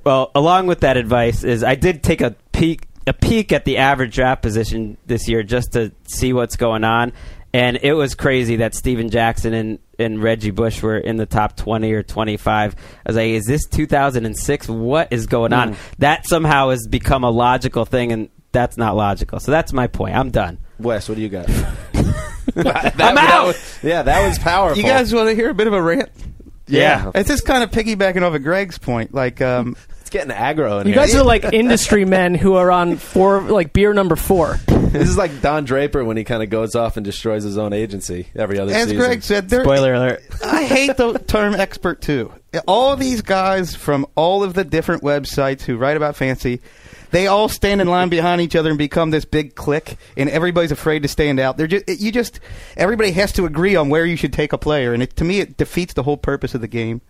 Well, 0.05 0.31
along 0.35 0.67
with 0.67 0.81
that 0.81 0.97
advice 0.97 1.45
is 1.45 1.63
I 1.65 1.75
did 1.75 2.03
take 2.03 2.21
a 2.21 2.35
peek 2.53 2.87
a 3.07 3.13
peek 3.13 3.53
at 3.53 3.65
the 3.65 3.79
average 3.79 4.15
draft 4.15 4.43
position 4.43 4.97
this 5.07 5.29
year 5.29 5.43
just 5.43 5.73
to 5.73 5.93
see 6.07 6.33
what's 6.33 6.57
going 6.57 6.85
on, 6.85 7.13
and 7.53 7.79
it 7.83 7.95
was 7.95 8.15
crazy 8.15 8.57
that 8.57 8.75
Steven 8.75 9.11
Jackson 9.11 9.55
and 9.55 9.79
and 9.99 10.23
Reggie 10.23 10.51
Bush 10.51 10.83
were 10.83 10.99
in 10.99 11.17
the 11.17 11.27
top 11.27 11.57
twenty 11.57 11.93
or 11.93 12.03
twenty 12.03 12.37
five. 12.37 12.75
I 12.75 13.11
was 13.11 13.17
like, 13.17 13.29
is 13.31 13.45
this 13.47 13.67
two 13.67 13.87
thousand 13.87 14.27
and 14.27 14.37
six? 14.39 14.69
What 14.69 15.13
is 15.13 15.27
going 15.27 15.53
on? 15.53 15.75
Hmm. 15.75 15.81
That 15.99 16.27
somehow 16.29 16.71
has 16.71 16.87
become 16.89 17.25
a 17.25 17.31
logical 17.31 17.85
thing, 17.85 18.13
and 18.13 18.29
that's 18.53 18.77
not 18.77 18.97
logical. 18.97 19.41
So 19.41 19.51
that's 19.51 19.73
my 19.73 19.87
point. 19.87 20.15
I'm 20.17 20.31
done. 20.31 20.59
Wes, 20.79 21.09
what 21.09 21.15
do 21.17 21.23
you 21.23 21.29
got? 21.29 21.49
That- 22.55 22.95
I'm 23.01 23.15
that 23.15 23.31
out. 23.33 23.47
was- 23.49 23.79
yeah, 23.83 24.03
that 24.03 24.27
was 24.29 24.39
powerful. 24.39 24.77
you 24.77 24.83
guys 24.89 25.15
want 25.15 25.29
to 25.29 25.35
hear 25.35 25.49
a 25.51 25.55
bit 25.55 25.69
of 25.69 25.73
a 25.73 25.81
rant? 25.81 26.11
Yeah, 26.79 27.11
It's 27.15 27.29
just 27.29 27.45
kind 27.47 27.63
of 27.63 27.71
piggybacking 27.71 28.23
off 28.23 28.35
of 28.35 28.43
Gregg's 28.43 28.79
point. 28.79 29.13
Like, 29.15 29.41
um, 29.41 29.77
it's 30.01 30.11
getting 30.11 30.33
aggro 30.35 30.81
in 30.81 30.87
You 30.89 30.95
here. 30.95 31.03
guys 31.03 31.15
are 31.15 31.25
like 31.25 31.45
industry 31.53 32.05
men 32.05 32.35
who 32.35 32.55
are 32.55 32.71
on 32.71 32.97
four, 32.97 33.41
like 33.43 33.73
beer 33.73 33.93
number 33.95 34.17
four. 34.17 34.59
this 34.67 35.09
is 35.09 35.17
like 35.17 35.41
Don 35.41 35.65
Draper 35.65 36.05
when 36.05 36.17
he 36.17 36.25
kind 36.25 36.43
of 36.43 36.51
goes 36.51 36.75
off 36.75 36.97
and 36.97 37.05
destroys 37.05 37.45
his 37.45 37.57
own 37.59 37.73
agency 37.73 38.27
every 38.37 38.59
other 38.59 38.73
as 38.73 38.85
season. 38.85 38.99
Gregg 38.99 39.23
said, 39.23 39.49
there, 39.49 39.63
Spoiler 39.65 39.95
alert. 39.95 40.23
I 40.45 40.65
hate 40.65 40.97
the 40.97 41.19
term 41.19 41.55
expert 41.55 42.01
too. 42.03 42.33
All 42.67 42.97
these 42.97 43.23
guys 43.23 43.75
from 43.75 44.07
all 44.15 44.43
of 44.43 44.53
the 44.53 44.65
different 44.65 45.03
websites 45.03 45.63
who 45.63 45.79
write 45.79 45.97
about 45.97 46.17
fancy, 46.17 46.61
they 47.13 47.27
all 47.29 47.49
stand 47.49 47.81
in 47.81 47.87
line 47.87 48.09
behind 48.09 48.41
each 48.41 48.57
other 48.57 48.71
and 48.71 48.79
become 48.79 49.11
this 49.11 49.25
big 49.25 49.55
clique, 49.55 49.97
and 50.17 50.29
everybody's 50.29 50.73
afraid 50.73 51.03
to 51.03 51.09
stand 51.09 51.39
out. 51.39 51.57
They're 51.57 51.67
just 51.67 51.89
you 51.89 52.11
just 52.11 52.41
everybody 52.77 53.13
has 53.13 53.33
to 53.33 53.47
agree 53.47 53.77
on 53.77 53.89
where 53.89 54.05
you 54.05 54.17
should 54.17 54.33
take 54.33 54.53
a 54.53 54.59
player, 54.59 54.93
and 54.93 55.03
it, 55.03 55.17
to 55.17 55.25
me, 55.25 55.41
it 55.41 55.57
defeats 55.57 55.95
the 55.95 56.03
whole 56.03 56.17
purpose 56.17 56.55
of 56.55 56.61
the 56.61 56.69
game. 56.69 57.01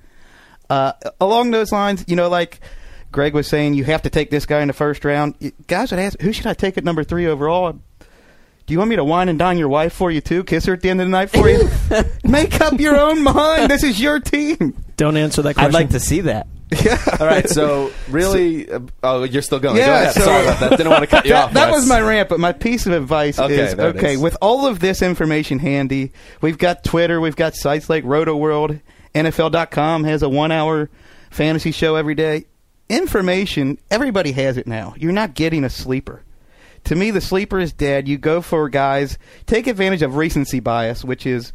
Uh, 0.68 0.92
along 1.20 1.50
those 1.50 1.72
lines, 1.72 2.04
you 2.06 2.16
know, 2.16 2.28
like 2.28 2.60
Gregg 3.12 3.34
was 3.34 3.46
saying, 3.46 3.74
you 3.74 3.84
have 3.84 4.02
to 4.02 4.10
take 4.10 4.30
this 4.30 4.46
guy 4.46 4.60
in 4.60 4.68
the 4.68 4.74
first 4.74 5.04
round. 5.04 5.52
Guys 5.66 5.90
would 5.90 6.00
ask, 6.00 6.20
who 6.20 6.32
should 6.32 6.46
I 6.46 6.54
take 6.54 6.78
at 6.78 6.84
number 6.84 7.04
three 7.04 7.26
overall? 7.26 7.72
Do 8.66 8.72
you 8.72 8.78
want 8.78 8.90
me 8.90 8.96
to 8.96 9.04
wine 9.04 9.28
and 9.28 9.38
dine 9.38 9.58
your 9.58 9.68
wife 9.68 9.92
for 9.92 10.10
you 10.10 10.20
too? 10.20 10.44
Kiss 10.44 10.64
her 10.66 10.72
at 10.72 10.80
the 10.80 10.88
end 10.88 11.00
of 11.00 11.08
the 11.08 11.10
night 11.10 11.30
for 11.30 11.48
you? 11.48 11.68
Make 12.24 12.60
up 12.60 12.80
your 12.80 12.98
own 12.98 13.22
mind. 13.22 13.70
This 13.70 13.82
is 13.82 14.00
your 14.00 14.18
team. 14.18 14.82
Don't 14.96 15.16
answer 15.16 15.42
that 15.42 15.54
question. 15.54 15.68
I'd 15.68 15.74
like 15.74 15.90
to 15.90 16.00
see 16.00 16.22
that. 16.22 16.46
All 17.20 17.26
right, 17.26 17.48
so 17.50 17.92
really, 18.08 18.70
uh, 18.70 18.80
oh, 19.02 19.24
you're 19.24 19.42
still 19.42 19.60
going. 19.60 19.76
Yeah, 19.76 19.86
Go 19.86 19.92
ahead. 19.94 20.14
so- 20.14 20.20
Sorry 20.22 20.42
about 20.44 20.60
that. 20.60 20.70
Didn't 20.76 20.90
want 20.90 21.02
to 21.02 21.06
cut 21.06 21.24
you 21.26 21.34
off. 21.34 21.52
that 21.52 21.70
was 21.70 21.88
my 21.88 22.00
rant, 22.00 22.28
but 22.28 22.40
my 22.40 22.52
piece 22.52 22.86
of 22.86 22.92
advice 22.92 23.38
Okay, 23.38 23.54
is 23.60 23.74
there 23.74 23.90
it 23.90 23.96
okay, 23.96 24.14
is. 24.14 24.20
with 24.20 24.36
all 24.40 24.66
of 24.66 24.80
this 24.80 25.02
information 25.02 25.58
handy, 25.58 26.12
we've 26.40 26.58
got 26.58 26.84
Twitter, 26.84 27.20
we've 27.20 27.36
got 27.36 27.54
sites 27.54 27.88
like 27.90 28.04
Rotoworld, 28.04 28.80
NFL.com 29.14 30.04
has 30.04 30.22
a 30.22 30.28
one 30.28 30.50
hour 30.52 30.88
fantasy 31.30 31.70
show 31.72 31.96
every 31.96 32.14
day. 32.14 32.46
Information, 32.88 33.78
everybody 33.90 34.32
has 34.32 34.56
it 34.56 34.66
now. 34.66 34.94
You're 34.98 35.12
not 35.12 35.34
getting 35.34 35.64
a 35.64 35.70
sleeper. 35.70 36.22
To 36.84 36.94
me, 36.96 37.10
the 37.10 37.20
sleeper 37.20 37.58
is 37.58 37.72
dead. 37.72 38.06
You 38.08 38.18
go 38.18 38.42
for 38.42 38.68
guys, 38.68 39.16
take 39.46 39.66
advantage 39.66 40.02
of 40.02 40.16
recency 40.16 40.60
bias, 40.60 41.04
which 41.04 41.24
is 41.26 41.52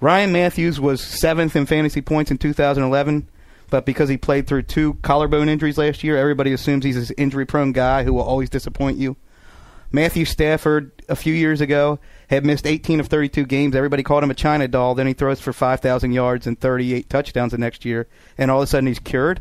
Ryan 0.00 0.30
Mathews 0.30 0.78
was 0.78 1.00
seventh 1.00 1.56
in 1.56 1.66
fantasy 1.66 2.00
points 2.00 2.30
in 2.30 2.38
2011, 2.38 3.28
but 3.70 3.86
because 3.86 4.08
he 4.08 4.16
played 4.16 4.46
through 4.46 4.62
two 4.62 4.94
collarbone 4.94 5.48
injuries 5.48 5.78
last 5.78 6.02
year, 6.02 6.16
everybody 6.16 6.52
assumes 6.52 6.84
he's 6.84 6.96
this 6.96 7.12
injury 7.16 7.46
prone 7.46 7.72
guy 7.72 8.04
who 8.04 8.12
will 8.12 8.22
always 8.22 8.50
disappoint 8.50 8.98
you. 8.98 9.16
Matthew 9.90 10.26
Stafford, 10.26 10.92
a 11.08 11.16
few 11.16 11.32
years 11.32 11.60
ago, 11.60 11.98
had 12.28 12.44
missed 12.44 12.66
18 12.66 13.00
of 13.00 13.06
32 13.06 13.46
games. 13.46 13.74
Everybody 13.74 14.02
called 14.02 14.22
him 14.22 14.30
a 14.30 14.34
China 14.34 14.68
doll. 14.68 14.94
Then 14.94 15.06
he 15.06 15.14
throws 15.14 15.40
for 15.40 15.52
5,000 15.52 16.12
yards 16.12 16.46
and 16.46 16.60
38 16.60 17.08
touchdowns 17.08 17.52
the 17.52 17.58
next 17.58 17.84
year, 17.84 18.06
and 18.36 18.50
all 18.50 18.58
of 18.58 18.64
a 18.64 18.66
sudden 18.66 18.86
he's 18.86 18.98
cured. 18.98 19.40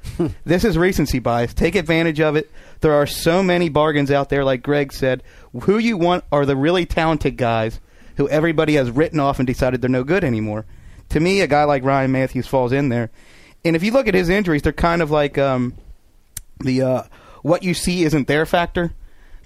this 0.44 0.64
is 0.64 0.78
recency 0.78 1.18
bias. 1.18 1.52
Take 1.52 1.74
advantage 1.74 2.20
of 2.20 2.36
it. 2.36 2.50
There 2.80 2.94
are 2.94 3.06
so 3.06 3.42
many 3.42 3.68
bargains 3.68 4.10
out 4.10 4.28
there, 4.28 4.44
like 4.44 4.62
Gregg 4.62 4.92
said. 4.92 5.22
Who 5.62 5.78
you 5.78 5.96
want 5.96 6.24
are 6.30 6.46
the 6.46 6.56
really 6.56 6.86
talented 6.86 7.36
guys 7.36 7.80
who 8.16 8.28
everybody 8.28 8.74
has 8.74 8.90
written 8.90 9.20
off 9.20 9.38
and 9.38 9.46
decided 9.46 9.80
they're 9.80 9.90
no 9.90 10.04
good 10.04 10.24
anymore. 10.24 10.66
To 11.10 11.20
me, 11.20 11.40
a 11.40 11.46
guy 11.46 11.64
like 11.64 11.84
Ryan 11.84 12.12
Mathews 12.12 12.46
falls 12.46 12.72
in 12.72 12.88
there. 12.88 13.10
And 13.64 13.76
if 13.76 13.82
you 13.82 13.92
look 13.92 14.08
at 14.08 14.14
his 14.14 14.28
injuries, 14.28 14.62
they're 14.62 14.72
kind 14.72 15.02
of 15.02 15.10
like 15.10 15.36
um, 15.38 15.74
the 16.60 16.82
uh, 16.82 17.02
what 17.42 17.62
you 17.62 17.74
see 17.74 18.04
isn't 18.04 18.28
there 18.28 18.46
factor. 18.46 18.92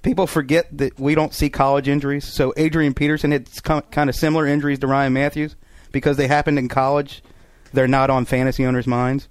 People 0.01 0.27
forget 0.27 0.67
that 0.77 0.99
we 0.99 1.15
don't 1.15 1.33
see 1.33 1.49
college 1.49 1.87
injuries. 1.87 2.25
So 2.25 2.53
Adrian 2.57 2.93
Peterson 2.93 3.31
had 3.31 3.47
kind 3.63 4.09
of 4.09 4.15
similar 4.15 4.45
injuries 4.45 4.79
to 4.79 4.87
Ryan 4.87 5.13
Mathews 5.13 5.55
because 5.91 6.17
they 6.17 6.27
happened 6.27 6.59
in 6.59 6.67
college. 6.67 7.23
They're 7.71 7.87
not 7.87 8.09
on 8.09 8.25
fantasy 8.25 8.65
owners' 8.65 8.85
minds. 8.85 9.29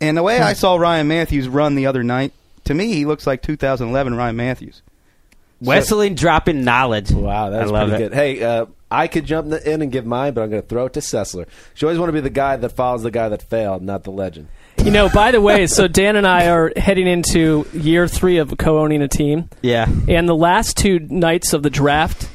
And 0.00 0.16
the 0.16 0.22
way 0.22 0.38
I 0.38 0.52
saw 0.52 0.76
Ryan 0.76 1.08
Mathews 1.08 1.48
run 1.48 1.74
the 1.74 1.86
other 1.86 2.02
night, 2.02 2.32
to 2.64 2.74
me, 2.74 2.92
he 2.92 3.06
looks 3.06 3.26
like 3.26 3.42
2011 3.42 4.14
Ryan 4.14 4.36
Mathews. 4.36 4.82
Wesley 5.60 6.10
dropping 6.10 6.64
knowledge. 6.64 7.10
Wow, 7.10 7.50
that's 7.50 7.70
pretty 7.70 7.92
it. 7.92 7.98
good. 7.98 8.14
Hey, 8.14 8.42
uh, 8.42 8.66
I 8.90 9.06
could 9.06 9.24
jump 9.24 9.52
in 9.52 9.82
and 9.82 9.92
give 9.92 10.04
mine, 10.04 10.34
but 10.34 10.42
I'm 10.42 10.50
going 10.50 10.62
to 10.62 10.68
throw 10.68 10.86
it 10.86 10.92
to 10.94 11.00
Sessler. 11.00 11.46
You 11.76 11.86
always 11.88 11.98
want 11.98 12.08
to 12.08 12.12
be 12.12 12.20
the 12.20 12.30
guy 12.30 12.56
that 12.56 12.70
follows 12.70 13.02
the 13.04 13.10
guy 13.10 13.28
that 13.28 13.40
failed, 13.42 13.82
not 13.82 14.02
the 14.04 14.10
legend. 14.10 14.48
You 14.84 14.90
know, 14.90 15.08
by 15.08 15.30
the 15.30 15.40
way, 15.40 15.66
so 15.66 15.86
Dan 15.86 16.16
and 16.16 16.26
I 16.26 16.48
are 16.48 16.72
heading 16.76 17.06
into 17.06 17.66
year 17.72 18.08
three 18.08 18.38
of 18.38 18.56
co-owning 18.58 19.02
a 19.02 19.08
team, 19.08 19.48
Yeah. 19.62 19.86
and 20.08 20.28
the 20.28 20.34
last 20.34 20.76
two 20.76 20.98
nights 21.00 21.52
of 21.52 21.62
the 21.62 21.70
draft, 21.70 22.28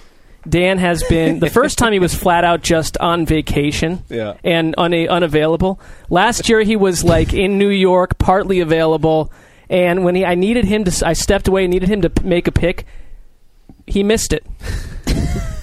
Dan 0.48 0.78
has 0.78 1.04
been 1.10 1.40
the 1.40 1.50
first 1.50 1.78
time 1.80 1.92
he 1.92 1.98
was 2.00 2.14
flat 2.14 2.44
out 2.44 2.62
just 2.62 2.98
on 3.00 3.26
vacation 3.26 4.04
Yeah. 4.10 4.36
and 4.44 4.76
una- 4.80 5.08
unavailable. 5.08 5.80
Last 6.10 6.48
year 6.48 6.62
he 6.62 6.76
was 6.76 7.04
like 7.04 7.34
in 7.34 7.58
New 7.58 7.70
York, 7.70 8.18
partly 8.20 8.60
available, 8.60 9.32
and 9.72 10.04
when 10.06 10.14
he 10.14 10.24
I 10.24 10.36
needed 10.36 10.66
him 10.66 10.84
to, 10.86 11.06
I 11.08 11.14
stepped 11.14 11.48
away, 11.48 11.64
and 11.66 11.74
needed 11.74 11.90
him 11.90 12.02
to 12.04 12.10
p- 12.12 12.28
make 12.28 12.48
a 12.48 12.52
pick. 12.52 12.86
He 13.88 14.04
missed 14.04 14.34
it. 14.34 14.46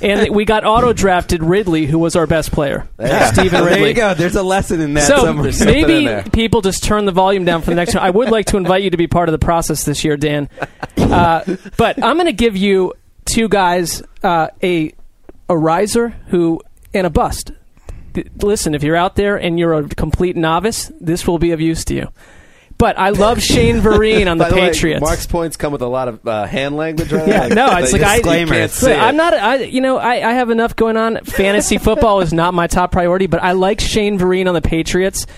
And 0.03 0.35
we 0.35 0.45
got 0.45 0.65
auto 0.65 0.93
drafted 0.93 1.43
Ridley, 1.43 1.87
who 1.87 1.99
was 1.99 2.17
our 2.17 2.27
best 2.27 2.51
player, 2.53 2.89
Stevan 2.99 3.53
Well, 3.53 3.65
Ridley. 3.65 3.81
there 3.81 3.89
you 3.89 3.95
go. 3.95 4.15
There's 4.15 4.37
a 4.37 4.43
lesson 4.43 4.81
in 4.81 4.95
that 4.95 5.07
So 5.07 5.25
somewhere. 5.25 5.53
maybe 5.65 6.31
people 6.31 6.61
just 6.61 6.83
turn 6.83 7.05
the 7.05 7.13
volume 7.13 7.45
down 7.45 7.63
for 7.63 7.71
the 7.71 7.77
next 7.77 7.95
one. 7.95 8.03
I 8.05 8.11
would 8.11 8.31
like 8.31 8.47
to 8.47 8.57
invite 8.57 8.83
you 8.83 8.91
to 8.91 8.97
be 8.97 9.07
part 9.07 9.29
of 9.29 9.33
the 9.33 9.39
process 9.39 9.85
this 9.85 10.05
year, 10.05 10.17
Dan. 10.17 10.49
Uh, 10.97 11.43
but 11.77 12.03
I'm 12.03 12.17
going 12.17 12.27
to 12.27 12.33
give 12.33 12.57
you 12.57 12.95
two 13.25 13.49
guys 13.49 14.03
uh, 14.23 14.49
a 14.63 14.93
a 15.49 15.57
riser 15.57 16.09
who 16.29 16.61
and 16.95 17.07
a 17.07 17.11
bust. 17.11 17.53
Listen, 18.43 18.75
if 18.75 18.83
you're 18.83 18.97
out 18.97 19.17
there 19.17 19.37
and 19.37 19.59
you're 19.59 19.73
a 19.75 19.89
complete 19.89 20.37
novice, 20.37 20.91
this 21.01 21.27
will 21.27 21.39
be 21.39 21.53
of 21.53 21.61
use 21.61 21.85
to 21.87 21.95
you. 21.95 22.09
But 22.83 22.99
I 22.99 23.11
love 23.11 23.41
Shane 23.51 23.77
Vereen 23.81 24.29
on 24.29 24.39
the 24.39 24.45
By 24.45 24.51
the 24.51 24.57
way, 24.57 24.71
Patriots. 24.71 25.01
Marc's 25.01 25.25
points 25.25 25.57
come 25.57 25.71
with 25.71 25.83
a 25.83 25.87
lot 25.87 26.09
of 26.09 26.27
uh, 26.27 26.47
hand 26.47 26.77
language. 26.77 27.13
Right? 27.13 27.29
Yeah, 27.29 27.47
no, 27.47 27.77
it's 27.77 27.93
like 27.93 28.03
I- 28.03 28.17
you 28.17 28.23
can't 28.25 28.49
Disclaimer. 28.51 28.69
see 28.69 28.87
Look, 28.89 28.97
it. 28.97 29.01
I'm 29.01 29.17
not. 29.17 29.35
I 29.35 29.63
you 29.63 29.81
know 29.81 29.99
I, 29.99 30.15
I 30.29 30.33
have 30.33 30.51
enough 30.51 30.75
going 30.75 30.97
on. 30.97 31.25
Fantasy 31.25 31.79
football 31.79 32.23
is 32.23 32.33
not 32.33 32.55
my 32.55 32.67
top 32.67 32.91
priority, 32.91 33.29
but 33.29 33.41
I 33.41 33.53
like 33.53 33.81
Shane 33.81 34.19
Vereen 34.19 34.49
on 34.49 34.55
the 34.55 34.61
Patriots 34.61 35.29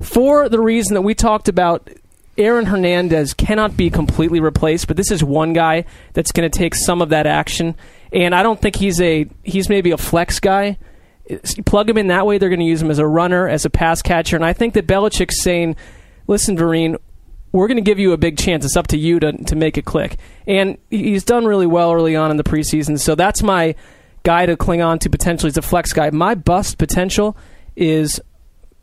for 0.00 0.48
the 0.48 0.60
reason 0.60 0.94
that 0.94 1.02
we 1.02 1.14
talked 1.16 1.48
about. 1.48 1.90
Aaron 2.38 2.66
Hernandez 2.66 3.34
cannot 3.34 3.76
be 3.76 3.90
completely 3.90 4.38
replaced, 4.40 4.86
but 4.86 4.96
this 4.96 5.10
is 5.10 5.22
one 5.24 5.52
guy 5.52 5.84
that's 6.12 6.30
going 6.32 6.48
to 6.50 6.56
take 6.58 6.74
some 6.76 7.02
of 7.02 7.08
that 7.08 7.26
action, 7.26 7.74
and 8.12 8.32
I 8.34 8.42
don't 8.44 8.58
think 8.60 8.76
he's 8.76 9.00
a 9.02 9.26
he's 9.42 9.68
maybe 9.68 9.90
a 9.90 9.98
flex 9.98 10.38
guy. 10.38 10.78
It's- 11.26 11.56
plug 11.66 11.90
him 11.90 11.98
in 11.98 12.06
that 12.06 12.26
way, 12.26 12.38
they're 12.38 12.48
going 12.48 12.60
to 12.60 12.64
use 12.64 12.80
him 12.80 12.90
as 12.92 12.98
a 13.00 13.06
runner, 13.06 13.48
as 13.48 13.64
a 13.64 13.70
pass 13.70 14.02
catcher, 14.02 14.36
and 14.36 14.44
I 14.44 14.52
think 14.52 14.74
that 14.74 14.86
Belichick's 14.86 15.42
saying, 15.42 15.74
"Listen, 16.32 16.56
Vereen, 16.56 16.96
we're 17.52 17.68
going 17.68 17.76
to 17.76 17.82
give 17.82 17.98
you 17.98 18.12
a 18.12 18.16
big 18.16 18.38
chance. 18.38 18.64
It's 18.64 18.76
up 18.76 18.86
to 18.88 18.98
you 18.98 19.20
to 19.20 19.32
to 19.32 19.54
make 19.54 19.76
it 19.78 19.84
click." 19.84 20.16
And 20.46 20.78
he's 20.90 21.24
done 21.24 21.44
really 21.44 21.66
well 21.66 21.92
early 21.92 22.16
on 22.16 22.30
in 22.30 22.38
the 22.38 22.44
preseason, 22.44 22.98
so 22.98 23.14
that's 23.14 23.42
my 23.42 23.74
guy 24.22 24.46
to 24.46 24.56
cling 24.56 24.80
on 24.80 24.98
to 25.00 25.10
potentially 25.10 25.48
as 25.48 25.56
a 25.56 25.62
flex 25.62 25.92
guy. 25.92 26.10
My 26.10 26.34
bust 26.34 26.78
potential 26.78 27.36
is 27.76 28.20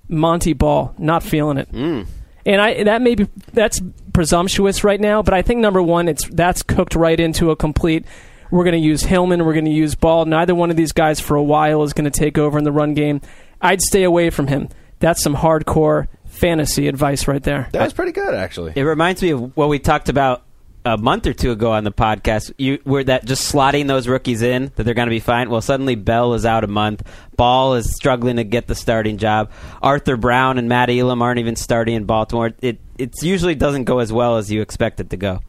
Montee 0.07 0.53
Ball. 0.53 0.93
Not 0.97 1.23
feeling 1.23 1.57
it. 1.57 1.71
Mm. 1.71 2.05
And 2.45 2.61
I 2.61 2.83
that 2.83 3.01
may 3.01 3.15
be 3.15 3.27
that's 3.53 3.81
presumptuous 4.13 4.83
right 4.83 4.99
now, 4.99 5.21
but 5.21 5.33
I 5.33 5.41
think 5.41 5.59
number 5.59 5.81
one, 5.81 6.07
it's 6.07 6.27
that's 6.29 6.63
cooked 6.63 6.95
right 6.95 7.19
into 7.19 7.51
a 7.51 7.55
complete. 7.55 8.05
We're 8.51 8.63
going 8.63 8.81
to 8.81 8.87
use 8.87 9.03
Hillman. 9.03 9.45
We're 9.45 9.53
going 9.53 9.65
to 9.65 9.71
use 9.71 9.95
Ball. 9.95 10.25
Neither 10.25 10.55
one 10.55 10.71
of 10.71 10.75
these 10.75 10.91
guys 10.91 11.19
for 11.19 11.35
a 11.35 11.43
while 11.43 11.83
is 11.83 11.93
going 11.93 12.09
to 12.09 12.19
take 12.19 12.37
over 12.37 12.57
in 12.57 12.63
the 12.63 12.71
run 12.71 12.93
game. 12.93 13.21
I'd 13.61 13.81
stay 13.81 14.03
away 14.03 14.29
from 14.29 14.47
him. 14.47 14.69
That's 14.99 15.21
some 15.21 15.35
hardcore 15.35 16.07
fantasy 16.29 16.87
advice 16.87 17.27
right 17.27 17.43
there. 17.43 17.69
That 17.71 17.83
was 17.83 17.93
pretty 17.93 18.11
good, 18.11 18.33
actually. 18.33 18.73
It 18.75 18.83
reminds 18.83 19.21
me 19.21 19.31
of 19.31 19.55
what 19.55 19.69
we 19.69 19.79
talked 19.79 20.09
about 20.09 20.43
a 20.85 20.97
month 20.97 21.27
or 21.27 21.33
two 21.33 21.51
ago 21.51 21.71
on 21.73 21.83
the 21.83 21.91
podcast. 21.91 22.53
You 22.57 22.79
were 22.85 23.03
that 23.03 23.25
just 23.25 23.53
slotting 23.53 23.87
those 23.87 24.07
rookies 24.07 24.41
in 24.41 24.71
that 24.75 24.83
they're 24.83 24.93
going 24.93 25.07
to 25.07 25.11
be 25.11 25.19
fine. 25.19 25.49
Well, 25.49 25.61
suddenly 25.61 25.95
Bell 25.95 26.33
is 26.33 26.45
out 26.45 26.63
a 26.63 26.67
month. 26.67 27.03
Ball 27.35 27.75
is 27.75 27.93
struggling 27.95 28.37
to 28.37 28.43
get 28.43 28.67
the 28.67 28.75
starting 28.75 29.17
job. 29.17 29.51
Arthur 29.81 30.17
Brown 30.17 30.57
and 30.57 30.69
Matt 30.69 30.89
Elam 30.89 31.21
aren't 31.21 31.39
even 31.39 31.55
starting 31.55 31.95
in 31.95 32.05
Baltimore. 32.05 32.51
It 32.61 32.79
it 32.97 33.13
usually 33.21 33.55
doesn't 33.55 33.85
go 33.85 33.99
as 33.99 34.11
well 34.11 34.37
as 34.37 34.51
you 34.51 34.61
expect 34.61 34.99
it 34.99 35.09
to 35.09 35.17
go. 35.17 35.41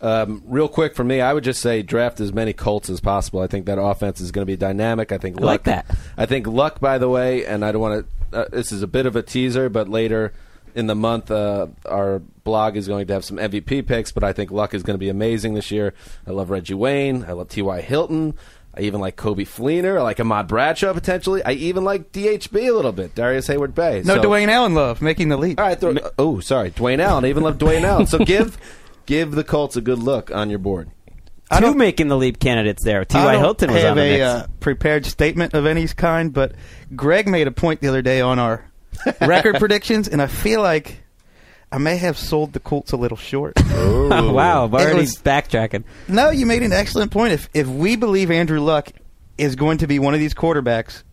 Um, 0.00 0.42
real 0.46 0.68
quick 0.68 0.94
for 0.94 1.04
me, 1.04 1.22
I 1.22 1.32
would 1.32 1.44
just 1.44 1.60
say 1.62 1.82
draft 1.82 2.20
as 2.20 2.32
many 2.32 2.52
Colts 2.52 2.90
as 2.90 3.00
possible. 3.00 3.40
I 3.40 3.46
think 3.46 3.64
that 3.66 3.80
offense 3.80 4.20
is 4.20 4.30
going 4.30 4.42
to 4.42 4.50
be 4.50 4.56
dynamic. 4.56 5.10
I 5.10 5.18
think 5.18 5.40
I 5.40 5.44
like 5.44 5.64
that. 5.64 5.86
I 6.18 6.26
think 6.26 6.46
Luck, 6.46 6.80
by 6.80 6.98
the 6.98 7.08
way, 7.08 7.46
and 7.46 7.64
I 7.64 7.72
don't 7.72 7.80
want 7.80 8.04
to. 8.06 8.15
Uh, 8.32 8.46
this 8.50 8.72
is 8.72 8.82
a 8.82 8.86
bit 8.86 9.06
of 9.06 9.16
a 9.16 9.22
teaser, 9.22 9.68
but 9.68 9.88
later 9.88 10.32
in 10.74 10.86
the 10.86 10.94
month, 10.94 11.30
uh, 11.30 11.68
our 11.86 12.18
blog 12.44 12.76
is 12.76 12.86
going 12.88 13.06
to 13.06 13.12
have 13.14 13.24
some 13.24 13.38
MVP 13.38 13.86
picks. 13.86 14.12
But 14.12 14.24
I 14.24 14.32
think 14.32 14.50
Luck 14.50 14.74
is 14.74 14.82
going 14.82 14.94
to 14.94 14.98
be 14.98 15.08
amazing 15.08 15.54
this 15.54 15.70
year. 15.70 15.94
I 16.26 16.30
love 16.32 16.50
Reggie 16.50 16.74
Wayne. 16.74 17.24
I 17.24 17.32
love 17.32 17.48
T.Y. 17.48 17.80
Hilton. 17.80 18.34
I 18.76 18.82
even 18.82 19.00
like 19.00 19.16
Coby 19.16 19.46
Fleener. 19.46 19.98
I 19.98 20.02
like 20.02 20.20
Ahmad 20.20 20.48
Bradshaw 20.48 20.92
potentially. 20.92 21.42
I 21.42 21.52
even 21.52 21.82
like 21.84 22.12
DHB 22.12 22.68
a 22.68 22.72
little 22.72 22.92
bit. 22.92 23.14
Darrius 23.14 23.48
Heyward-Bey. 23.48 24.02
No 24.04 24.16
So- 24.16 24.22
Dwayne 24.22 24.48
Allen 24.48 24.74
love 24.74 25.00
making 25.00 25.30
the 25.30 25.38
leap. 25.38 25.58
all 25.58 25.66
right. 25.66 25.80
Throw, 25.80 25.94
oh, 26.18 26.40
sorry, 26.40 26.72
Dwayne 26.72 26.98
Allen. 26.98 27.24
I 27.24 27.28
even 27.28 27.42
love 27.42 27.56
Dwayne 27.56 27.84
Allen. 27.84 28.06
So 28.06 28.18
give 28.18 28.58
give 29.06 29.30
the 29.32 29.44
Colts 29.44 29.76
a 29.76 29.80
good 29.80 29.98
look 30.00 30.30
on 30.30 30.50
your 30.50 30.58
board. 30.58 30.90
I 31.50 31.60
Two 31.60 31.74
making 31.74 32.08
the 32.08 32.16
leap 32.16 32.40
candidates 32.40 32.82
there. 32.82 33.04
T.Y. 33.04 33.32
don't 33.32 33.40
Hilton 33.40 33.72
was 33.72 33.82
have 33.82 33.92
on 33.92 33.96
the 33.98 34.20
a 34.20 34.26
uh, 34.26 34.46
prepared 34.58 35.06
statement 35.06 35.54
of 35.54 35.64
any 35.64 35.86
kind, 35.88 36.32
but 36.32 36.52
Gregg 36.94 37.28
made 37.28 37.46
a 37.46 37.52
point 37.52 37.80
the 37.80 37.88
other 37.88 38.02
day 38.02 38.20
on 38.20 38.38
our 38.38 38.68
record 39.20 39.56
predictions, 39.56 40.08
and 40.08 40.20
I 40.20 40.26
feel 40.26 40.60
like 40.60 41.04
I 41.70 41.78
may 41.78 41.98
have 41.98 42.18
sold 42.18 42.52
the 42.52 42.60
Colts 42.60 42.92
a 42.92 42.96
little 42.96 43.16
short. 43.16 43.54
oh, 43.60 44.32
wow, 44.32 44.64
I'm 44.64 44.74
already 44.74 45.00
was- 45.00 45.18
backtracking. 45.18 45.84
no, 46.08 46.30
you 46.30 46.46
made 46.46 46.62
an 46.62 46.72
excellent 46.72 47.12
point. 47.12 47.32
If 47.32 47.48
if 47.54 47.68
we 47.68 47.94
believe 47.94 48.30
Andrew 48.30 48.60
Luck 48.60 48.90
is 49.38 49.54
going 49.54 49.78
to 49.78 49.86
be 49.86 49.98
one 49.98 50.14
of 50.14 50.20
these 50.20 50.34
quarterbacks 50.34 51.04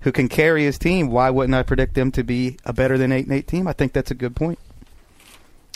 who 0.00 0.12
can 0.12 0.28
carry 0.28 0.64
his 0.64 0.78
team, 0.78 1.08
why 1.08 1.30
wouldn't 1.30 1.54
I 1.54 1.62
predict 1.62 1.94
them 1.94 2.12
to 2.12 2.22
be 2.22 2.58
a 2.64 2.72
better 2.74 2.98
than 2.98 3.10
eight 3.10 3.24
and 3.24 3.34
eight 3.34 3.46
team? 3.46 3.66
I 3.66 3.72
think 3.72 3.92
that's 3.94 4.10
a 4.10 4.14
good 4.14 4.36
point. 4.36 4.58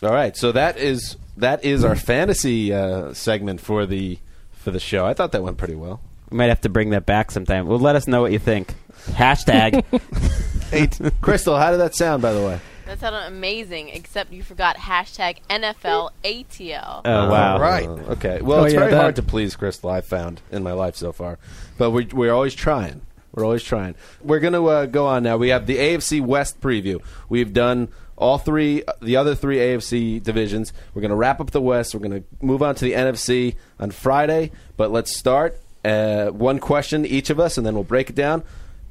All 0.02 0.12
right. 0.12 0.36
So 0.36 0.52
that 0.52 0.78
is 0.78 1.16
that 1.40 1.64
is 1.64 1.84
our 1.84 1.96
fantasy 1.96 2.72
uh, 2.72 3.12
segment 3.14 3.60
for 3.60 3.86
the 3.86 4.18
for 4.52 4.70
the 4.70 4.80
show. 4.80 5.06
I 5.06 5.14
thought 5.14 5.32
that 5.32 5.42
went 5.42 5.56
pretty 5.58 5.74
well. 5.74 6.00
We 6.30 6.36
might 6.38 6.48
have 6.48 6.60
to 6.62 6.68
bring 6.68 6.90
that 6.90 7.06
back 7.06 7.30
sometime. 7.30 7.66
Well, 7.66 7.78
let 7.78 7.96
us 7.96 8.06
know 8.06 8.20
what 8.22 8.32
you 8.32 8.38
think. 8.38 8.74
Hashtag. 9.08 9.84
Eight. 10.72 10.98
Crystal, 11.20 11.56
how 11.56 11.70
did 11.70 11.78
that 11.80 11.94
sound? 11.96 12.22
By 12.22 12.32
the 12.32 12.40
way. 12.44 12.60
That 12.86 12.98
sounded 13.00 13.26
amazing, 13.28 13.88
except 13.90 14.32
you 14.32 14.42
forgot 14.42 14.76
hashtag 14.76 15.38
NFL 15.48 16.10
ATL. 16.24 17.00
oh 17.04 17.30
wow. 17.30 17.60
right. 17.60 17.86
Uh, 17.86 18.12
okay. 18.12 18.40
Well, 18.42 18.60
Oh, 18.60 18.64
it's 18.64 18.74
yeah, 18.74 18.80
very 18.80 18.92
that- 18.92 19.00
hard 19.00 19.16
to 19.16 19.22
please 19.22 19.54
Crystal. 19.56 19.90
I've 19.90 20.04
found 20.06 20.40
in 20.50 20.62
my 20.62 20.72
life 20.72 20.96
so 20.96 21.12
far, 21.12 21.38
but 21.78 21.90
we, 21.90 22.06
we're 22.06 22.32
always 22.32 22.54
trying. 22.54 23.02
We're 23.32 23.44
always 23.44 23.62
trying. 23.62 23.94
We're 24.22 24.40
going 24.40 24.54
to 24.54 24.66
uh, 24.66 24.86
go 24.86 25.06
on 25.06 25.22
now. 25.22 25.36
We 25.36 25.50
have 25.50 25.66
the 25.66 25.76
AFC 25.76 26.20
West 26.20 26.60
preview. 26.60 27.00
We've 27.28 27.52
done 27.52 27.88
all 28.20 28.38
three, 28.38 28.84
the 29.02 29.16
other 29.16 29.34
three 29.34 29.56
AFC 29.56 30.22
divisions. 30.22 30.72
We're 30.94 31.02
going 31.02 31.10
to 31.10 31.16
wrap 31.16 31.40
up 31.40 31.50
the 31.50 31.60
West. 31.60 31.94
We're 31.94 32.06
going 32.06 32.22
to 32.22 32.44
move 32.44 32.62
on 32.62 32.74
to 32.76 32.84
the 32.84 32.92
NFC 32.92 33.56
on 33.80 33.90
Friday. 33.90 34.52
But 34.76 34.92
let's 34.92 35.16
start. 35.18 35.58
Uh, 35.84 36.26
one 36.26 36.58
question 36.58 37.06
each 37.06 37.30
of 37.30 37.40
us, 37.40 37.56
and 37.56 37.66
then 37.66 37.74
we'll 37.74 37.84
break 37.84 38.10
it 38.10 38.16
down. 38.16 38.44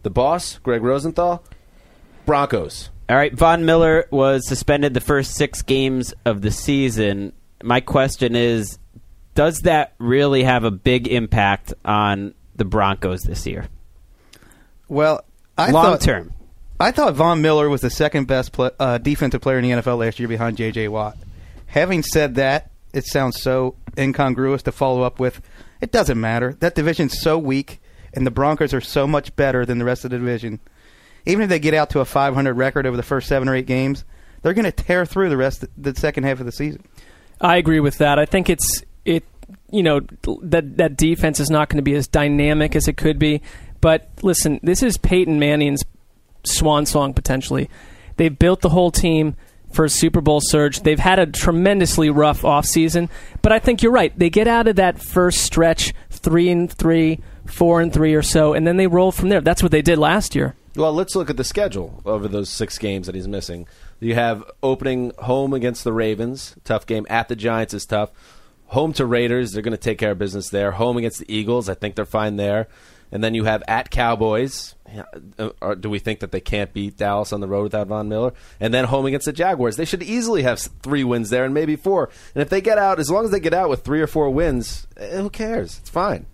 The 0.03 0.09
boss, 0.09 0.57
Gregg 0.59 0.81
Rosenthal, 0.81 1.43
Broncos. 2.25 2.89
All 3.07 3.15
right, 3.15 3.33
Von 3.33 3.65
Miller 3.65 4.07
was 4.11 4.47
suspended 4.47 4.93
the 4.93 5.01
first 5.01 5.35
six 5.35 5.61
games 5.61 6.13
of 6.25 6.41
the 6.41 6.51
season. 6.51 7.33
My 7.63 7.81
question 7.81 8.35
is, 8.35 8.77
does 9.35 9.61
that 9.61 9.93
really 9.99 10.43
have 10.43 10.63
a 10.63 10.71
big 10.71 11.07
impact 11.07 11.73
on 11.85 12.33
the 12.55 12.65
Broncos 12.65 13.21
this 13.21 13.47
year, 13.47 13.67
Well, 14.87 15.23
I 15.57 15.71
long 15.71 15.85
thought, 15.85 16.01
term? 16.01 16.33
I 16.79 16.91
thought 16.91 17.15
Von 17.15 17.41
Miller 17.41 17.67
was 17.67 17.81
the 17.81 17.89
second 17.89 18.27
best 18.27 18.53
pla 18.53 18.69
uh, 18.79 18.97
defensive 18.97 19.41
player 19.41 19.57
in 19.59 19.63
the 19.63 19.81
NFL 19.81 19.97
last 19.99 20.17
year 20.17 20.29
behind 20.29 20.55
J.J. 20.55 20.87
Watt. 20.87 21.17
Having 21.67 22.03
said 22.03 22.35
that, 22.35 22.71
it 22.93 23.05
sounds 23.05 23.41
so 23.41 23.75
incongruous 23.97 24.63
to 24.63 24.71
follow 24.71 25.01
up 25.01 25.19
with. 25.19 25.41
It 25.81 25.91
doesn't 25.91 26.19
matter. 26.19 26.53
That 26.61 26.75
division's 26.75 27.19
so 27.19 27.37
weak, 27.37 27.81
and 28.13 28.25
the 28.25 28.31
Broncos 28.31 28.73
are 28.73 28.81
so 28.81 29.05
much 29.05 29.35
better 29.35 29.65
than 29.65 29.77
the 29.77 29.85
rest 29.85 30.05
of 30.05 30.11
the 30.11 30.17
division. 30.17 30.59
Even 31.25 31.43
if 31.43 31.49
they 31.49 31.59
get 31.59 31.73
out 31.73 31.89
to 31.91 31.99
a 31.99 32.05
500 32.05 32.53
record 32.53 32.85
over 32.85 32.95
the 32.95 33.03
first 33.03 33.27
seven 33.27 33.49
or 33.49 33.55
eight 33.55 33.67
games, 33.67 34.05
they're 34.41 34.53
going 34.53 34.63
to 34.65 34.71
tear 34.71 35.05
through 35.05 35.29
the 35.29 35.37
rest 35.37 35.63
of 35.63 35.69
the 35.77 35.93
second 35.95 36.23
half 36.23 36.39
of 36.39 36.45
the 36.45 36.51
season. 36.51 36.83
I 37.41 37.57
agree 37.57 37.81
with 37.81 37.97
that. 37.97 38.19
I 38.19 38.25
think 38.25 38.49
it's 38.49 38.83
it. 39.03 39.25
You 39.71 39.83
know 39.83 39.99
that 40.43 40.77
that 40.77 40.95
defense 40.95 41.39
is 41.39 41.49
not 41.49 41.69
going 41.69 41.77
to 41.77 41.83
be 41.83 41.95
as 41.95 42.07
dynamic 42.07 42.75
as 42.75 42.87
it 42.87 42.97
could 42.97 43.19
be. 43.19 43.41
But 43.81 44.09
listen, 44.21 44.59
this 44.63 44.81
is 44.81 44.97
Peyton 44.97 45.39
Manning's 45.39 45.83
swan 46.43 46.85
song 46.85 47.13
potentially. 47.13 47.69
They've 48.17 48.37
built 48.37 48.61
the 48.61 48.69
whole 48.69 48.91
team 48.91 49.35
for 49.71 49.85
a 49.85 49.89
Super 49.89 50.21
Bowl 50.21 50.41
surge. 50.41 50.81
They've 50.81 50.99
had 50.99 51.19
a 51.19 51.25
tremendously 51.25 52.09
rough 52.09 52.41
offseason, 52.41 53.09
but 53.41 53.51
I 53.51 53.59
think 53.59 53.81
you're 53.81 53.91
right. 53.91 54.17
They 54.17 54.29
get 54.29 54.47
out 54.47 54.67
of 54.67 54.77
that 54.77 54.99
first 54.99 55.41
stretch 55.43 55.93
three 56.09 56.49
and 56.49 56.71
three, 56.71 57.19
four 57.45 57.81
and 57.81 57.93
three 57.93 58.13
or 58.13 58.21
so, 58.21 58.53
and 58.53 58.65
then 58.65 58.77
they 58.77 58.87
roll 58.87 59.11
from 59.11 59.29
there. 59.29 59.41
That's 59.41 59.63
what 59.63 59.71
they 59.71 59.81
did 59.81 59.97
last 59.97 60.35
year. 60.35 60.55
Well, 60.75 60.93
let's 60.93 61.15
look 61.15 61.29
at 61.29 61.37
the 61.37 61.43
schedule 61.43 62.01
over 62.05 62.27
those 62.27 62.49
six 62.49 62.77
games 62.77 63.07
that 63.07 63.15
he's 63.15 63.27
missing. 63.27 63.67
You 63.99 64.15
have 64.15 64.43
opening 64.63 65.11
home 65.17 65.53
against 65.53 65.83
the 65.83 65.91
Ravens, 65.91 66.55
tough 66.63 66.85
game. 66.85 67.05
At 67.09 67.27
the 67.27 67.35
Giants 67.35 67.73
is 67.73 67.85
tough. 67.85 68.11
Home 68.67 68.93
to 68.93 69.05
Raiders, 69.05 69.51
they're 69.51 69.63
going 69.63 69.71
to 69.71 69.77
take 69.77 69.97
care 69.97 70.11
of 70.11 70.19
business 70.19 70.49
there. 70.49 70.71
Home 70.71 70.95
against 70.97 71.19
the 71.19 71.33
Eagles, 71.33 71.69
I 71.69 71.73
think 71.73 71.95
they're 71.95 72.05
fine 72.05 72.35
there. 72.35 72.67
And 73.11 73.23
then 73.23 73.33
you 73.33 73.45
have 73.45 73.63
at 73.67 73.89
Cowboys. 73.89 74.75
Uh, 75.37 75.49
Or 75.61 75.75
do 75.75 75.89
we 75.89 75.99
think 75.99 76.19
that 76.19 76.31
they 76.31 76.41
can't 76.41 76.73
beat 76.73 76.97
Dallas 76.97 77.33
on 77.33 77.41
the 77.41 77.47
road 77.47 77.63
without 77.63 77.87
Von 77.87 78.07
Miller? 78.09 78.33
And 78.59 78.73
then 78.73 78.85
home 78.85 79.05
against 79.05 79.25
the 79.25 79.33
Jaguars. 79.33 79.77
They 79.77 79.85
should 79.85 80.03
easily 80.03 80.43
have 80.43 80.59
three 80.83 81.03
wins 81.03 81.29
there 81.29 81.45
and 81.45 81.53
maybe 81.53 81.75
four. 81.75 82.09
And 82.35 82.41
if 82.41 82.49
they 82.49 82.61
get 82.61 82.77
out, 82.77 82.99
as 82.99 83.09
long 83.09 83.25
as 83.25 83.31
they 83.31 83.39
get 83.39 83.53
out 83.53 83.69
with 83.69 83.83
three 83.83 84.01
or 84.01 84.07
four 84.07 84.29
wins, 84.29 84.87
eh, 84.97 85.17
who 85.17 85.29
cares? 85.29 85.79
It's 85.79 85.89
fine. 85.89 86.25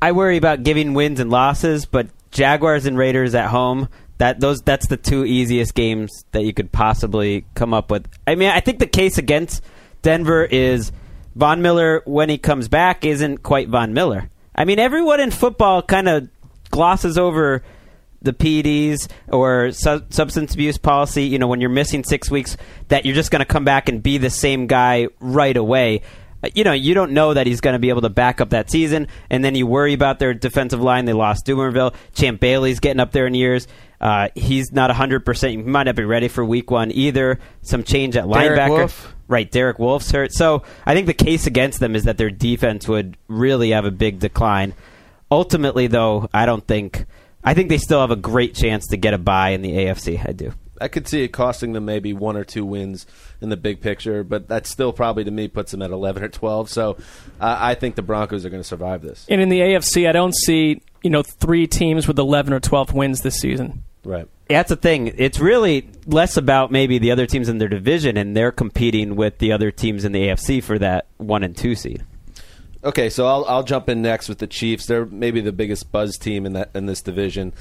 I 0.00 0.12
worry 0.12 0.36
about 0.36 0.62
giving 0.62 0.94
wins 0.94 1.20
and 1.20 1.30
losses, 1.30 1.86
but 1.86 2.08
Jaguars 2.30 2.84
and 2.86 2.96
Raiders 2.98 3.34
at 3.34 3.48
home. 3.48 3.88
That 4.18 4.38
those 4.38 4.62
that's 4.62 4.86
the 4.86 4.96
two 4.96 5.24
easiest 5.24 5.74
games 5.74 6.24
that 6.30 6.44
you 6.44 6.52
could 6.54 6.70
possibly 6.70 7.44
come 7.54 7.74
up 7.74 7.90
with. 7.90 8.06
I 8.28 8.36
mean, 8.36 8.48
I 8.48 8.60
think 8.60 8.78
the 8.78 8.86
case 8.86 9.18
against 9.18 9.60
Denver 10.02 10.44
is 10.44 10.92
Von 11.34 11.62
Miller 11.62 12.00
when 12.04 12.28
he 12.28 12.38
comes 12.38 12.68
back 12.68 13.04
isn't 13.04 13.42
quite 13.42 13.68
Von 13.68 13.92
Miller. 13.92 14.30
I 14.54 14.64
mean, 14.64 14.78
everyone 14.78 15.20
in 15.20 15.30
football 15.30 15.82
kind 15.82 16.08
of 16.08 16.28
glosses 16.70 17.18
over 17.18 17.62
the 18.22 18.32
PEDs 18.32 19.08
or 19.28 19.70
su- 19.72 20.02
substance 20.10 20.54
abuse 20.54 20.78
policy. 20.78 21.24
You 21.24 21.38
know, 21.38 21.46
when 21.46 21.60
you're 21.60 21.70
missing 21.70 22.04
six 22.04 22.30
weeks, 22.30 22.56
that 22.88 23.04
you're 23.04 23.14
just 23.14 23.30
going 23.30 23.40
to 23.40 23.44
come 23.46 23.64
back 23.64 23.88
and 23.88 24.02
be 24.02 24.18
the 24.18 24.30
same 24.30 24.66
guy 24.66 25.08
right 25.20 25.56
away. 25.56 26.02
Uh, 26.42 26.48
You 26.54 26.64
know, 26.64 26.72
you 26.72 26.94
don't 26.94 27.12
know 27.12 27.34
that 27.34 27.46
he's 27.46 27.60
going 27.60 27.74
to 27.74 27.78
be 27.78 27.90
able 27.90 28.00
to 28.02 28.08
back 28.08 28.40
up 28.40 28.50
that 28.50 28.70
season, 28.70 29.08
and 29.28 29.44
then 29.44 29.54
you 29.54 29.66
worry 29.66 29.92
about 29.92 30.18
their 30.18 30.32
defensive 30.34 30.80
line. 30.80 31.04
They 31.04 31.12
lost 31.12 31.46
Dumervil. 31.46 31.94
Champ 32.14 32.40
Bailey's 32.40 32.80
getting 32.80 33.00
up 33.00 33.12
there 33.12 33.26
in 33.26 33.34
years. 33.34 33.66
Uh, 34.00 34.28
he's 34.34 34.72
not 34.72 34.90
100%. 34.90 35.50
He 35.50 35.56
might 35.56 35.84
not 35.84 35.96
be 35.96 36.04
ready 36.04 36.28
for 36.28 36.44
week 36.44 36.70
one 36.70 36.90
either. 36.92 37.40
Some 37.62 37.84
change 37.84 38.16
at 38.16 38.28
Derek 38.30 38.58
linebacker. 38.58 38.68
Wolfe. 38.70 39.13
Right, 39.26 39.50
Derek 39.50 39.78
Wolfe's 39.78 40.10
hurt. 40.10 40.32
So 40.32 40.62
I 40.84 40.94
think 40.94 41.06
the 41.06 41.14
case 41.14 41.46
against 41.46 41.80
them 41.80 41.96
is 41.96 42.04
that 42.04 42.18
their 42.18 42.30
defense 42.30 42.86
would 42.86 43.16
really 43.28 43.70
have 43.70 43.84
a 43.84 43.90
big 43.90 44.18
decline. 44.18 44.74
Ultimately, 45.30 45.86
though, 45.86 46.28
I 46.32 46.46
don't 46.46 46.66
think. 46.66 47.06
I 47.42 47.54
think 47.54 47.68
they 47.68 47.78
still 47.78 48.00
have 48.00 48.10
a 48.10 48.16
great 48.16 48.54
chance 48.54 48.86
to 48.88 48.96
get 48.96 49.14
a 49.14 49.18
buy 49.18 49.50
in 49.50 49.62
the 49.62 49.72
AFC. 49.72 50.26
I 50.26 50.32
do. 50.32 50.52
I 50.80 50.88
could 50.88 51.06
see 51.06 51.22
it 51.22 51.28
costing 51.28 51.72
them 51.72 51.84
maybe 51.84 52.12
one 52.12 52.36
or 52.36 52.44
two 52.44 52.64
wins 52.64 53.06
in 53.40 53.48
the 53.48 53.56
big 53.56 53.80
picture, 53.80 54.24
but 54.24 54.48
that 54.48 54.66
still 54.66 54.92
probably 54.92 55.24
to 55.24 55.30
me 55.30 55.48
puts 55.48 55.70
them 55.70 55.82
at 55.82 55.90
11 55.90 56.22
or 56.22 56.28
12. 56.28 56.68
So 56.68 56.96
uh, 57.40 57.56
I 57.60 57.74
think 57.74 57.94
the 57.94 58.02
Broncos 58.02 58.44
are 58.44 58.50
going 58.50 58.62
to 58.62 58.68
survive 58.68 59.02
this. 59.02 59.24
And 59.28 59.40
in 59.40 59.48
the 59.48 59.60
AFC, 59.60 60.08
I 60.08 60.12
don't 60.12 60.34
see 60.34 60.82
you 61.02 61.10
know 61.10 61.22
three 61.22 61.66
teams 61.66 62.08
with 62.08 62.18
11 62.18 62.52
or 62.52 62.60
12 62.60 62.92
wins 62.92 63.20
this 63.20 63.36
season. 63.36 63.84
Right. 64.04 64.28
That's 64.48 64.68
the 64.68 64.76
thing. 64.76 65.12
It's 65.16 65.40
really 65.40 65.88
less 66.06 66.36
about 66.36 66.70
maybe 66.70 66.98
the 66.98 67.10
other 67.10 67.26
teams 67.26 67.48
in 67.48 67.58
their 67.58 67.68
division, 67.68 68.16
and 68.16 68.36
they're 68.36 68.52
competing 68.52 69.16
with 69.16 69.38
the 69.38 69.52
other 69.52 69.70
teams 69.70 70.04
in 70.04 70.12
the 70.12 70.28
AFC 70.28 70.62
for 70.62 70.78
that 70.78 71.06
one 71.16 71.42
and 71.42 71.56
two 71.56 71.74
seed. 71.74 72.04
Okay, 72.84 73.08
so 73.08 73.26
I'll 73.26 73.46
I'll 73.46 73.62
jump 73.62 73.88
in 73.88 74.02
next 74.02 74.28
with 74.28 74.38
the 74.38 74.46
Chiefs. 74.46 74.86
They're 74.86 75.06
maybe 75.06 75.40
the 75.40 75.52
biggest 75.52 75.90
buzz 75.90 76.18
team 76.18 76.44
in 76.44 76.52
that 76.52 76.70
in 76.74 76.84
this 76.84 77.00
division. 77.00 77.54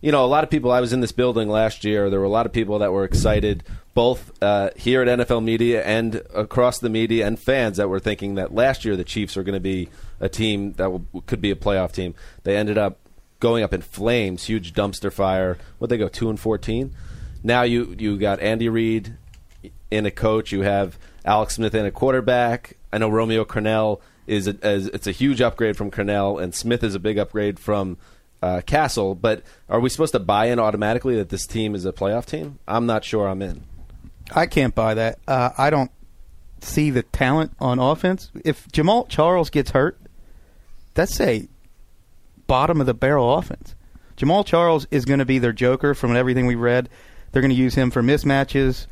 You 0.00 0.10
know, 0.10 0.24
a 0.24 0.26
lot 0.26 0.42
of 0.42 0.50
people. 0.50 0.72
I 0.72 0.80
was 0.80 0.94
in 0.94 1.00
this 1.00 1.12
building 1.12 1.50
last 1.50 1.84
year. 1.84 2.08
There 2.08 2.18
were 2.18 2.26
a 2.26 2.30
lot 2.30 2.46
of 2.46 2.52
people 2.52 2.78
that 2.78 2.90
were 2.92 3.04
excited, 3.04 3.62
both 3.92 4.32
uh, 4.42 4.70
here 4.74 5.02
at 5.02 5.18
NFL 5.20 5.44
Media 5.44 5.84
and 5.84 6.22
across 6.34 6.78
the 6.78 6.88
media, 6.88 7.26
and 7.26 7.38
fans 7.38 7.76
that 7.76 7.88
were 7.88 8.00
thinking 8.00 8.36
that 8.36 8.54
last 8.54 8.86
year 8.86 8.96
the 8.96 9.04
Chiefs 9.04 9.36
were 9.36 9.42
going 9.42 9.54
to 9.54 9.60
be 9.60 9.90
a 10.18 10.30
team 10.30 10.72
that 10.72 11.04
could 11.26 11.42
be 11.42 11.50
a 11.50 11.56
playoff 11.56 11.92
team. 11.92 12.14
They 12.44 12.56
ended 12.56 12.78
up 12.78 12.98
going 13.42 13.64
up 13.64 13.74
in 13.74 13.82
flames, 13.82 14.44
huge 14.44 14.72
dumpster 14.72 15.12
fire. 15.12 15.58
What 15.78 15.90
they 15.90 15.98
go 15.98 16.08
two 16.08 16.30
and 16.30 16.38
fourteen. 16.38 16.94
Now 17.42 17.62
you 17.62 17.94
you 17.98 18.16
got 18.16 18.38
Andy 18.40 18.68
Reid 18.68 19.16
in 19.90 20.06
a 20.06 20.12
coach. 20.12 20.52
You 20.52 20.62
have 20.62 20.96
Alex 21.24 21.56
Smith 21.56 21.74
in 21.74 21.84
a 21.84 21.90
quarterback. 21.90 22.76
I 22.92 22.98
know 22.98 23.08
Romeo 23.08 23.44
Crennel 23.44 24.00
is 24.28 24.46
a, 24.46 24.56
as 24.62 24.86
it's 24.86 25.08
a 25.08 25.10
huge 25.10 25.40
upgrade 25.40 25.76
from 25.76 25.90
Crennel, 25.90 26.40
and 26.40 26.54
Smith 26.54 26.84
is 26.84 26.94
a 26.94 27.00
big 27.00 27.18
upgrade 27.18 27.58
from 27.58 27.98
uh, 28.40 28.60
Cassel. 28.64 29.16
But 29.16 29.42
are 29.68 29.80
we 29.80 29.88
supposed 29.88 30.12
to 30.12 30.20
buy 30.20 30.46
in 30.46 30.60
automatically 30.60 31.16
that 31.16 31.30
this 31.30 31.44
team 31.46 31.74
is 31.74 31.84
a 31.84 31.92
playoff 31.92 32.26
team? 32.26 32.60
I'm 32.68 32.86
not 32.86 33.04
sure. 33.04 33.28
I'm 33.28 33.42
in. 33.42 33.64
I 34.30 34.46
can't 34.46 34.74
buy 34.74 34.94
that. 34.94 35.18
Uh, 35.26 35.50
I 35.58 35.70
don't 35.70 35.90
see 36.60 36.90
the 36.90 37.02
talent 37.02 37.50
on 37.58 37.80
offense. 37.80 38.30
If 38.44 38.68
Jamaal 38.68 39.08
Charles 39.08 39.50
gets 39.50 39.72
hurt, 39.72 39.98
that's 40.94 41.20
a 41.20 41.48
bottom 42.52 42.82
of 42.82 42.86
the 42.86 42.92
barrel 42.92 43.32
offense. 43.38 43.74
Jamaal 44.14 44.44
Charles 44.44 44.86
is 44.90 45.06
going 45.06 45.20
to 45.20 45.24
be 45.24 45.38
their 45.38 45.54
joker 45.54 45.94
from 45.94 46.14
everything 46.14 46.46
we 46.46 46.54
read. 46.54 46.90
They're 47.30 47.40
going 47.40 47.48
to 47.48 47.56
use 47.56 47.74
him 47.74 47.90
for 47.90 48.02
mismatches, 48.02 48.86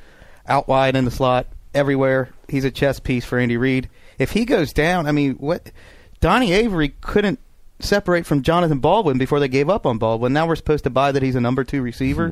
out 0.47 0.67
wide 0.67 0.97
in 0.97 1.05
the 1.05 1.11
slot, 1.11 1.47
everywhere. 1.75 2.31
He's 2.49 2.65
a 2.65 2.71
chess 2.71 3.01
piece 3.01 3.27
for 3.27 3.39
Andy 3.39 3.59
Reid. 3.59 3.91
If 4.19 4.31
he 4.31 4.47
goes 4.47 4.73
down, 4.73 5.07
I 5.07 5.13
mean, 5.13 5.35
what? 5.35 5.73
Donnie 6.21 6.55
Avery 6.55 6.95
couldn't 7.03 7.39
separate 7.81 8.25
from 8.25 8.41
Jonathan 8.41 8.79
Baldwin 8.79 9.19
before 9.19 9.41
they 9.41 9.49
gave 9.49 9.69
up 9.69 9.85
on 9.85 9.99
Baldwin. 9.99 10.33
Now 10.33 10.47
we're 10.47 10.57
supposed 10.57 10.85
to 10.85 10.91
buy 10.91 11.13
that 11.13 11.23
he's 11.23 11.37
a 11.37 11.41
number 11.43 11.63
two 11.63 11.83
receiver. 11.83 12.31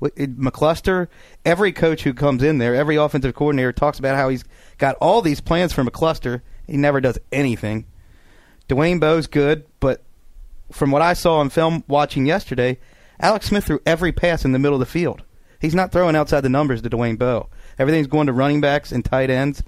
Mm-hmm. 0.00 0.22
It- 0.22 0.38
McCluster, 0.38 1.08
every 1.44 1.72
coach 1.72 2.02
who 2.04 2.14
comes 2.14 2.42
in 2.42 2.56
there, 2.56 2.74
every 2.74 2.96
offensive 2.96 3.34
coordinator 3.34 3.74
talks 3.74 3.98
about 3.98 4.16
how 4.16 4.30
he's 4.30 4.44
got 4.78 4.96
all 5.02 5.20
these 5.20 5.42
plans 5.42 5.74
for 5.74 5.84
McCluster. 5.84 6.40
He 6.66 6.78
never 6.78 7.02
does 7.02 7.18
anything. 7.30 7.84
Dwayne 8.70 9.00
Bowe's 9.00 9.26
good, 9.26 9.66
but 9.78 10.02
from 10.72 10.90
what 10.90 11.02
I 11.02 11.12
saw 11.12 11.36
on 11.38 11.50
film 11.50 11.84
watching 11.88 12.26
yesterday, 12.26 12.78
Alex 13.20 13.46
Smith 13.46 13.64
threw 13.64 13.80
every 13.86 14.12
pass 14.12 14.44
in 14.44 14.52
the 14.52 14.58
middle 14.58 14.74
of 14.74 14.80
the 14.80 14.86
field. 14.86 15.22
He's 15.60 15.74
not 15.74 15.92
throwing 15.92 16.16
outside 16.16 16.40
the 16.40 16.48
numbers 16.48 16.82
to 16.82 16.90
Dwayne 16.90 17.18
Bowe. 17.18 17.48
Everything's 17.78 18.08
going 18.08 18.26
to 18.26 18.32
running 18.32 18.60
backs 18.60 18.90
and 18.90 19.04
tight 19.04 19.30
ends. 19.30 19.62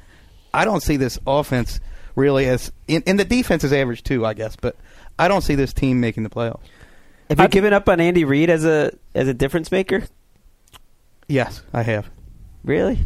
I 0.52 0.64
don't 0.64 0.82
see 0.82 0.96
this 0.96 1.18
offense 1.26 1.80
really 2.16 2.46
as, 2.46 2.72
and 2.88 3.02
and 3.06 3.18
the 3.18 3.24
defense 3.24 3.64
is 3.64 3.72
average 3.72 4.02
too, 4.02 4.24
I 4.26 4.34
guess, 4.34 4.56
but 4.56 4.76
I 5.18 5.28
don't 5.28 5.42
see 5.42 5.54
this 5.54 5.72
team 5.72 6.00
making 6.00 6.22
the 6.24 6.30
playoffs. 6.30 6.60
Have 7.30 7.38
you 7.38 7.44
I- 7.44 7.48
given 7.48 7.72
up 7.72 7.88
on 7.88 8.00
Andy 8.00 8.24
Reid 8.24 8.50
as 8.50 8.64
a 8.64 8.92
as 9.14 9.28
a 9.28 9.34
difference 9.34 9.70
maker? 9.70 10.04
Yes, 11.28 11.62
I 11.72 11.82
have. 11.82 12.10
Really? 12.64 13.00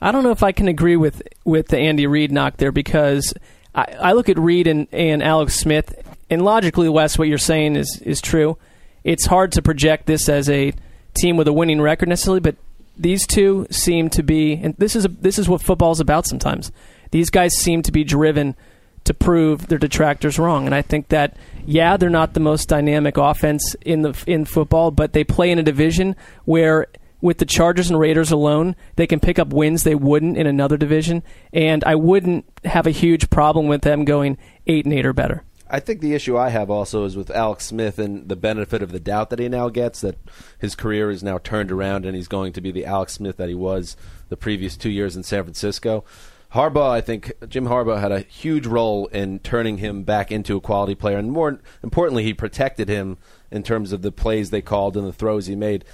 I 0.00 0.12
don't 0.12 0.24
know 0.24 0.30
if 0.30 0.42
I 0.42 0.52
can 0.52 0.68
agree 0.68 0.96
with 0.96 1.22
with 1.44 1.68
the 1.68 1.78
Andy 1.78 2.06
Reid 2.06 2.32
knock 2.32 2.56
there 2.56 2.72
because 2.72 3.34
I, 3.74 3.94
I 3.98 4.12
look 4.12 4.28
at 4.28 4.38
Reid 4.38 4.66
and, 4.66 4.86
and 4.92 5.22
Alex 5.22 5.54
Smith, 5.54 5.94
and 6.30 6.42
logically, 6.42 6.88
Wes, 6.88 7.18
what 7.18 7.28
you're 7.28 7.38
saying 7.38 7.76
is 7.76 8.00
is 8.04 8.20
true. 8.20 8.58
It's 9.04 9.26
hard 9.26 9.52
to 9.52 9.62
project 9.62 10.06
this 10.06 10.28
as 10.28 10.48
a 10.50 10.72
team 11.14 11.36
with 11.36 11.48
a 11.48 11.52
winning 11.52 11.80
record 11.80 12.08
necessarily, 12.08 12.40
but 12.40 12.56
these 12.98 13.26
two 13.26 13.66
seem 13.70 14.10
to 14.10 14.22
be, 14.22 14.54
and 14.54 14.74
this 14.78 14.96
is 14.96 15.04
a, 15.04 15.08
this 15.08 15.38
is 15.38 15.48
what 15.48 15.62
football's 15.62 16.00
about. 16.00 16.26
Sometimes 16.26 16.72
these 17.10 17.30
guys 17.30 17.56
seem 17.56 17.82
to 17.82 17.92
be 17.92 18.04
driven 18.04 18.56
to 19.04 19.14
prove 19.14 19.68
their 19.68 19.78
detractors 19.78 20.38
wrong, 20.38 20.66
and 20.66 20.74
I 20.74 20.82
think 20.82 21.08
that 21.08 21.36
yeah, 21.64 21.96
they're 21.96 22.10
not 22.10 22.34
the 22.34 22.40
most 22.40 22.68
dynamic 22.68 23.16
offense 23.16 23.76
in 23.82 24.02
the 24.02 24.24
in 24.26 24.44
football, 24.44 24.90
but 24.90 25.12
they 25.12 25.24
play 25.24 25.50
in 25.50 25.58
a 25.58 25.62
division 25.62 26.16
where 26.44 26.88
with 27.20 27.38
the 27.38 27.46
Chargers 27.46 27.90
and 27.90 27.98
Raiders 27.98 28.30
alone, 28.30 28.76
they 28.96 29.06
can 29.06 29.20
pick 29.20 29.38
up 29.38 29.48
wins 29.48 29.84
they 29.84 29.94
wouldn't 29.94 30.36
in 30.36 30.46
another 30.46 30.76
division, 30.76 31.22
and 31.52 31.82
I 31.84 31.94
wouldn't 31.94 32.44
have 32.64 32.86
a 32.86 32.90
huge 32.90 33.30
problem 33.30 33.68
with 33.68 33.82
them 33.82 34.04
going 34.04 34.38
eight 34.66 34.84
and 34.84 34.94
eight 34.94 35.06
or 35.06 35.12
better. 35.12 35.44
I 35.68 35.80
think 35.80 36.00
the 36.00 36.14
issue 36.14 36.36
I 36.36 36.50
have 36.50 36.70
also 36.70 37.04
is 37.04 37.16
with 37.16 37.30
Alex 37.30 37.66
Smith 37.66 37.98
and 37.98 38.28
the 38.28 38.36
benefit 38.36 38.82
of 38.82 38.92
the 38.92 39.00
doubt 39.00 39.30
that 39.30 39.40
he 39.40 39.48
now 39.48 39.68
gets 39.68 40.00
that 40.00 40.16
his 40.58 40.76
career 40.76 41.10
is 41.10 41.24
now 41.24 41.38
turned 41.38 41.72
around 41.72 42.06
and 42.06 42.14
he's 42.14 42.28
going 42.28 42.52
to 42.52 42.60
be 42.60 42.70
the 42.70 42.84
Alex 42.84 43.14
Smith 43.14 43.36
that 43.38 43.48
he 43.48 43.54
was 43.54 43.96
the 44.28 44.36
previous 44.36 44.76
two 44.76 44.90
years 44.90 45.16
in 45.16 45.24
San 45.24 45.42
Francisco. 45.42 46.04
Harbaugh, 46.52 46.90
I 46.90 47.00
think 47.00 47.32
Jim 47.48 47.66
Harbaugh 47.66 48.00
had 48.00 48.12
a 48.12 48.20
huge 48.20 48.66
role 48.66 49.06
in 49.08 49.40
turning 49.40 49.78
him 49.78 50.04
back 50.04 50.30
into 50.30 50.56
a 50.56 50.60
quality 50.60 50.94
player, 50.94 51.18
and 51.18 51.32
more 51.32 51.58
importantly, 51.82 52.22
he 52.22 52.32
protected 52.32 52.88
him 52.88 53.18
in 53.50 53.62
terms 53.62 53.92
of 53.92 54.02
the 54.02 54.12
plays 54.12 54.50
they 54.50 54.62
called 54.62 54.96
and 54.96 55.06
the 55.06 55.12
throws 55.12 55.46
he 55.46 55.56
made. 55.56 55.84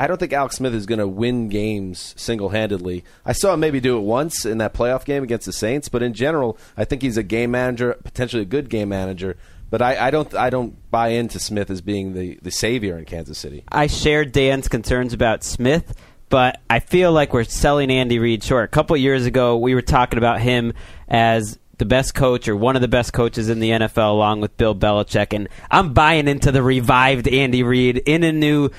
I 0.00 0.06
don't 0.06 0.16
think 0.16 0.32
Alex 0.32 0.56
Smith 0.56 0.72
is 0.72 0.86
going 0.86 0.98
to 0.98 1.06
win 1.06 1.50
games 1.50 2.14
single 2.16 2.48
handedly. 2.48 3.04
I 3.26 3.34
saw 3.34 3.52
him 3.52 3.60
maybe 3.60 3.80
do 3.80 3.98
it 3.98 4.00
once 4.00 4.46
in 4.46 4.56
that 4.56 4.72
playoff 4.72 5.04
game 5.04 5.22
against 5.22 5.44
the 5.44 5.52
Saints, 5.52 5.90
but 5.90 6.02
in 6.02 6.14
general, 6.14 6.56
I 6.74 6.86
think 6.86 7.02
he's 7.02 7.18
a 7.18 7.22
game 7.22 7.50
manager, 7.50 7.94
potentially 8.02 8.40
a 8.40 8.46
good 8.46 8.70
game 8.70 8.88
manager. 8.88 9.36
But 9.68 9.82
I, 9.82 10.06
I 10.06 10.10
don't 10.10 10.34
I 10.34 10.48
don't 10.48 10.90
buy 10.90 11.08
into 11.08 11.38
Smith 11.38 11.68
as 11.68 11.82
being 11.82 12.14
the, 12.14 12.38
the 12.40 12.50
savior 12.50 12.96
in 12.96 13.04
Kansas 13.04 13.36
City. 13.36 13.62
I 13.68 13.88
share 13.88 14.24
Dan's 14.24 14.68
concerns 14.68 15.12
about 15.12 15.44
Smith, 15.44 15.94
but 16.30 16.62
I 16.70 16.80
feel 16.80 17.12
like 17.12 17.34
we're 17.34 17.44
selling 17.44 17.90
Andy 17.90 18.18
Reid 18.18 18.42
short. 18.42 18.64
A 18.64 18.68
couple 18.68 18.96
years 18.96 19.26
ago, 19.26 19.58
we 19.58 19.74
were 19.74 19.82
talking 19.82 20.16
about 20.16 20.40
him 20.40 20.72
as 21.08 21.58
the 21.76 21.84
best 21.84 22.14
coach 22.14 22.48
or 22.48 22.56
one 22.56 22.74
of 22.74 22.80
the 22.80 22.88
best 22.88 23.12
coaches 23.12 23.50
in 23.50 23.60
the 23.60 23.70
NFL, 23.70 24.12
along 24.12 24.40
with 24.40 24.56
Bill 24.56 24.74
Belichick, 24.74 25.34
and 25.34 25.46
I'm 25.70 25.92
buying 25.92 26.26
into 26.26 26.52
the 26.52 26.62
revived 26.62 27.28
Andy 27.28 27.62
Reid 27.62 27.98
in 27.98 28.24
a 28.24 28.32
new 28.32 28.70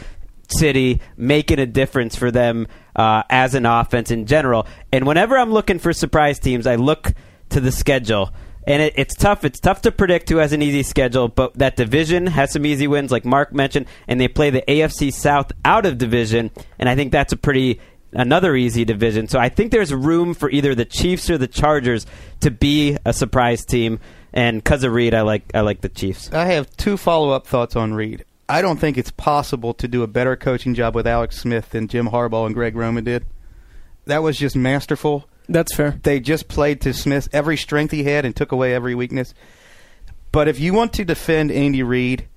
city, 0.51 1.01
making 1.17 1.59
a 1.59 1.65
difference 1.65 2.15
for 2.15 2.31
them 2.31 2.67
uh, 2.95 3.23
as 3.29 3.55
an 3.55 3.65
offense 3.65 4.11
in 4.11 4.25
general. 4.25 4.67
And 4.91 5.05
whenever 5.07 5.37
I'm 5.37 5.51
looking 5.51 5.79
for 5.79 5.93
surprise 5.93 6.39
teams, 6.39 6.67
I 6.67 6.75
look 6.75 7.13
to 7.49 7.59
the 7.59 7.71
schedule. 7.71 8.31
And 8.67 8.81
it, 8.81 8.93
it's 8.95 9.15
tough. 9.15 9.43
It's 9.43 9.59
tough 9.59 9.81
to 9.83 9.91
predict 9.91 10.29
who 10.29 10.37
has 10.37 10.53
an 10.53 10.61
easy 10.61 10.83
schedule, 10.83 11.27
but 11.27 11.57
that 11.57 11.75
division 11.75 12.27
has 12.27 12.51
some 12.51 12.65
easy 12.65 12.87
wins, 12.87 13.11
like 13.11 13.25
Marc 13.25 13.53
mentioned, 13.53 13.87
and 14.07 14.21
they 14.21 14.27
play 14.27 14.49
the 14.49 14.63
AFC 14.67 15.11
South 15.11 15.51
out 15.65 15.85
of 15.85 15.97
division, 15.97 16.51
and 16.77 16.87
I 16.87 16.95
think 16.95 17.11
that's 17.11 17.33
a 17.33 17.37
pretty 17.37 17.79
another 18.13 18.55
easy 18.55 18.85
division. 18.85 19.27
So 19.27 19.39
I 19.39 19.49
think 19.49 19.71
there's 19.71 19.93
room 19.93 20.33
for 20.33 20.49
either 20.49 20.75
the 20.75 20.85
Chiefs 20.85 21.29
or 21.29 21.37
the 21.37 21.47
Chargers 21.47 22.05
to 22.41 22.51
be 22.51 22.97
a 23.05 23.13
surprise 23.13 23.65
team. 23.65 23.99
And 24.33 24.63
because 24.63 24.83
of 24.83 24.93
Reid, 24.93 25.13
I 25.13 25.21
like 25.21 25.43
I 25.53 25.61
like 25.61 25.81
the 25.81 25.89
Chiefs. 25.89 26.31
I 26.31 26.45
have 26.45 26.69
two 26.77 26.97
follow 26.97 27.31
up 27.31 27.47
thoughts 27.47 27.75
on 27.75 27.93
Reid. 27.93 28.25
I 28.51 28.61
don't 28.61 28.81
think 28.81 28.97
it's 28.97 29.11
possible 29.11 29.73
to 29.75 29.87
do 29.87 30.03
a 30.03 30.07
better 30.07 30.35
coaching 30.35 30.73
job 30.73 30.93
with 30.93 31.07
Alex 31.07 31.37
Smith 31.37 31.69
than 31.69 31.87
Jim 31.87 32.09
Harbaugh 32.09 32.45
and 32.45 32.53
Greg 32.53 32.75
Roman 32.75 33.05
did. 33.05 33.25
That 34.07 34.23
was 34.23 34.37
just 34.37 34.57
masterful. 34.57 35.29
That's 35.47 35.73
fair. 35.73 35.97
They 36.03 36.19
just 36.19 36.49
played 36.49 36.81
to 36.81 36.93
Smith 36.93 37.29
every 37.31 37.55
strength 37.55 37.91
he 37.91 38.03
had 38.03 38.25
and 38.25 38.35
took 38.35 38.51
away 38.51 38.73
every 38.73 38.93
weakness. 38.93 39.33
But 40.33 40.49
if 40.49 40.59
you 40.59 40.73
want 40.73 40.91
to 40.93 41.05
defend 41.05 41.49
Andy 41.49 41.81
Reid, 41.81 42.27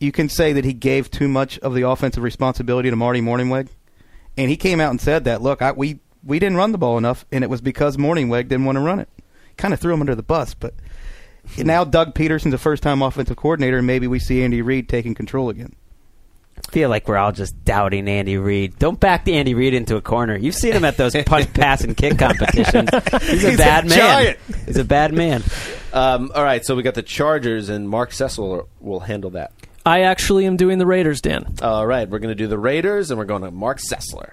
you 0.00 0.12
can 0.12 0.30
say 0.30 0.54
that 0.54 0.64
he 0.64 0.72
gave 0.72 1.10
too 1.10 1.28
much 1.28 1.58
of 1.58 1.74
the 1.74 1.82
offensive 1.82 2.22
responsibility 2.22 2.88
to 2.88 2.96
Marty 2.96 3.20
Mornhinweg, 3.20 3.68
and 4.38 4.48
he 4.48 4.56
came 4.56 4.80
out 4.80 4.92
and 4.92 5.00
said 5.00 5.24
that. 5.24 5.42
Look, 5.42 5.60
I, 5.60 5.72
we 5.72 5.98
we 6.24 6.38
didn't 6.38 6.56
run 6.56 6.72
the 6.72 6.78
ball 6.78 6.96
enough, 6.96 7.26
and 7.30 7.44
it 7.44 7.50
was 7.50 7.60
because 7.60 7.98
Morningweg 7.98 8.48
didn't 8.48 8.64
want 8.64 8.76
to 8.76 8.82
run 8.82 8.98
it. 8.98 9.10
Kind 9.58 9.74
of 9.74 9.80
threw 9.80 9.92
him 9.92 10.00
under 10.00 10.14
the 10.14 10.22
bus, 10.22 10.54
but 10.54 10.72
Now 11.58 11.84
Doug 11.84 12.14
Pederson's 12.14 12.54
a 12.54 12.58
first-time 12.58 13.02
offensive 13.02 13.36
coordinator, 13.36 13.78
and 13.78 13.86
maybe 13.86 14.06
we 14.06 14.18
see 14.18 14.42
Andy 14.42 14.62
Reid 14.62 14.88
taking 14.88 15.14
control 15.14 15.50
again. 15.50 15.74
I 16.56 16.70
feel 16.70 16.88
like 16.88 17.08
we're 17.08 17.16
all 17.16 17.32
just 17.32 17.64
doubting 17.64 18.08
Andy 18.08 18.36
Reid. 18.38 18.78
Don't 18.78 18.98
back 18.98 19.24
the 19.24 19.34
Andy 19.34 19.54
Reid 19.54 19.74
into 19.74 19.96
a 19.96 20.00
corner. 20.00 20.36
You've 20.36 20.54
seen 20.54 20.72
him 20.72 20.84
at 20.84 20.96
those 20.96 21.14
punch, 21.26 21.52
pass, 21.52 21.82
and 21.82 21.96
kick 21.96 22.18
competitions. 22.18 22.88
He's 23.22 23.44
a 23.44 23.48
He's 23.50 23.54
a 23.54 23.56
bad 23.56 23.88
man. 23.88 23.98
giant. 23.98 24.38
He's 24.66 24.76
a 24.76 24.84
bad 24.84 25.12
man. 25.12 25.42
Um, 25.92 26.30
all 26.34 26.42
right, 26.44 26.64
so 26.64 26.74
we 26.76 26.82
got 26.82 26.94
the 26.94 27.02
Chargers, 27.02 27.68
and 27.68 27.88
Marc 27.88 28.10
Sessler 28.10 28.66
will 28.80 29.00
handle 29.00 29.30
that. 29.30 29.52
I 29.86 30.02
actually 30.02 30.46
am 30.46 30.56
doing 30.56 30.78
the 30.78 30.86
Raiders, 30.86 31.20
Dan. 31.20 31.56
All 31.60 31.86
right, 31.86 32.08
we're 32.08 32.18
going 32.18 32.30
to 32.30 32.34
do 32.34 32.46
the 32.46 32.58
Raiders, 32.58 33.10
and 33.10 33.18
we're 33.18 33.26
going 33.26 33.42
to 33.42 33.50
Marc 33.50 33.78
Sessler. 33.80 34.30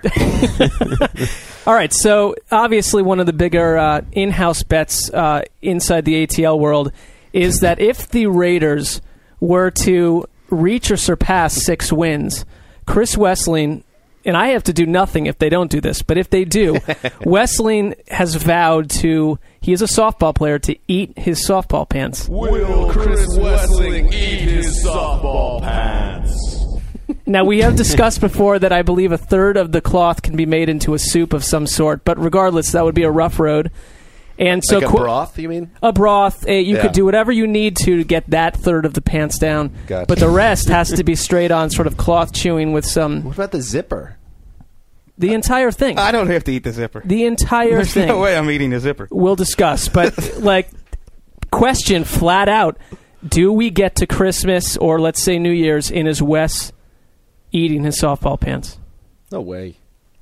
All 1.67 1.73
right, 1.73 1.91
so 1.91 2.35
obviously 2.51 3.03
one 3.03 3.19
of 3.19 3.25
the 3.25 3.33
bigger 3.33 3.77
uh, 3.77 4.01
in-house 4.13 4.63
bets 4.63 5.09
uh, 5.13 5.41
inside 5.61 6.05
the 6.05 6.25
ATL 6.25 6.57
world 6.57 6.93
is 7.33 7.59
that 7.59 7.79
if 7.79 8.09
the 8.09 8.27
Raiders 8.27 9.01
were 9.41 9.71
to 9.71 10.25
reach 10.49 10.89
or 10.89 10.97
surpass 10.97 11.53
six 11.53 11.91
wins, 11.91 12.45
Chris 12.85 13.15
Wesseling, 13.15 13.83
and 14.25 14.37
I 14.37 14.49
have 14.49 14.63
to 14.63 14.73
do 14.73 14.85
nothing 14.85 15.25
if 15.25 15.37
they 15.37 15.49
don't 15.49 15.71
do 15.71 15.81
this, 15.81 16.01
but 16.01 16.17
if 16.17 16.29
they 16.29 16.45
do, 16.45 16.73
Wesseling 17.25 17.95
has 18.09 18.35
vowed 18.35 18.89
to. 18.91 19.39
He 19.61 19.73
is 19.73 19.81
a 19.81 19.85
softball 19.85 20.33
player 20.33 20.57
to 20.59 20.75
eat 20.87 21.17
his 21.17 21.45
softball 21.47 21.87
pants. 21.87 22.27
Will 22.27 22.91
Chris 22.91 23.37
Wesseling 23.37 24.07
eat 24.07 24.49
his 24.49 24.83
softball 24.83 25.61
pants? 25.61 26.65
Now 27.25 27.45
we 27.45 27.59
have 27.59 27.75
discussed 27.75 28.21
before 28.21 28.59
that 28.59 28.71
I 28.71 28.81
believe 28.81 29.11
a 29.11 29.17
third 29.17 29.57
of 29.57 29.71
the 29.71 29.81
cloth 29.81 30.21
can 30.21 30.35
be 30.35 30.45
made 30.45 30.69
into 30.69 30.93
a 30.93 30.99
soup 30.99 31.33
of 31.33 31.43
some 31.43 31.67
sort, 31.67 32.03
but 32.03 32.17
regardless, 32.19 32.71
that 32.71 32.83
would 32.83 32.95
be 32.95 33.03
a 33.03 33.11
rough 33.11 33.39
road. 33.39 33.71
And 34.39 34.63
so 34.63 34.79
like 34.79 34.87
a 34.89 34.91
broth, 34.91 35.37
you 35.37 35.49
mean? 35.49 35.71
a 35.83 35.93
broth. 35.93 36.47
Uh, 36.47 36.51
you 36.53 36.75
Yeah. 36.75 36.81
could 36.83 36.93
do 36.93 37.05
whatever 37.05 37.31
you 37.31 37.45
need 37.47 37.75
to 37.77 37.97
to 37.97 38.03
get 38.03 38.29
that 38.31 38.55
third 38.57 38.85
of 38.85 38.93
the 38.93 39.01
pants 39.01 39.37
down, 39.37 39.71
Gotcha. 39.87 40.05
but 40.07 40.17
the 40.19 40.29
rest 40.29 40.67
has 40.69 40.91
to 40.93 41.03
be 41.03 41.15
straight 41.27 41.51
on 41.51 41.69
sort 41.69 41.85
of 41.87 41.97
cloth 41.97 42.33
chewing 42.33 42.71
with 42.71 42.85
some 42.85 43.23
What 43.23 43.35
about 43.35 43.51
the 43.51 43.61
zipper? 43.61 44.17
the 45.17 45.33
entire 45.33 45.71
thing. 45.71 45.99
I 45.99 46.11
don't 46.11 46.27
have 46.29 46.43
to 46.45 46.51
eat 46.51 46.63
the 46.63 46.71
zipper. 46.71 47.03
the 47.05 47.25
entire 47.25 47.75
There's 47.75 47.93
thing. 47.93 48.07
no 48.07 48.19
way 48.19 48.35
I'm 48.35 48.49
eating 48.49 48.71
the 48.71 48.79
zipper. 48.79 49.07
We'll 49.11 49.35
discuss, 49.35 49.87
but 49.87 50.17
like 50.39 50.69
question 51.51 52.03
flat 52.03 52.49
out: 52.49 52.77
Do 53.27 53.51
we 53.53 53.69
get 53.69 53.95
to 53.97 54.07
Christmas 54.07 54.77
or 54.77 54.99
let's 54.99 55.21
say 55.21 55.37
New 55.37 55.51
Year's 55.51 55.91
in 55.91 56.07
his 56.07 56.21
Wes 56.23 56.71
eating 57.51 57.83
his 57.83 58.01
softball 58.01 58.39
pants? 58.39 58.79
No 59.31 59.41
way. 59.41 59.75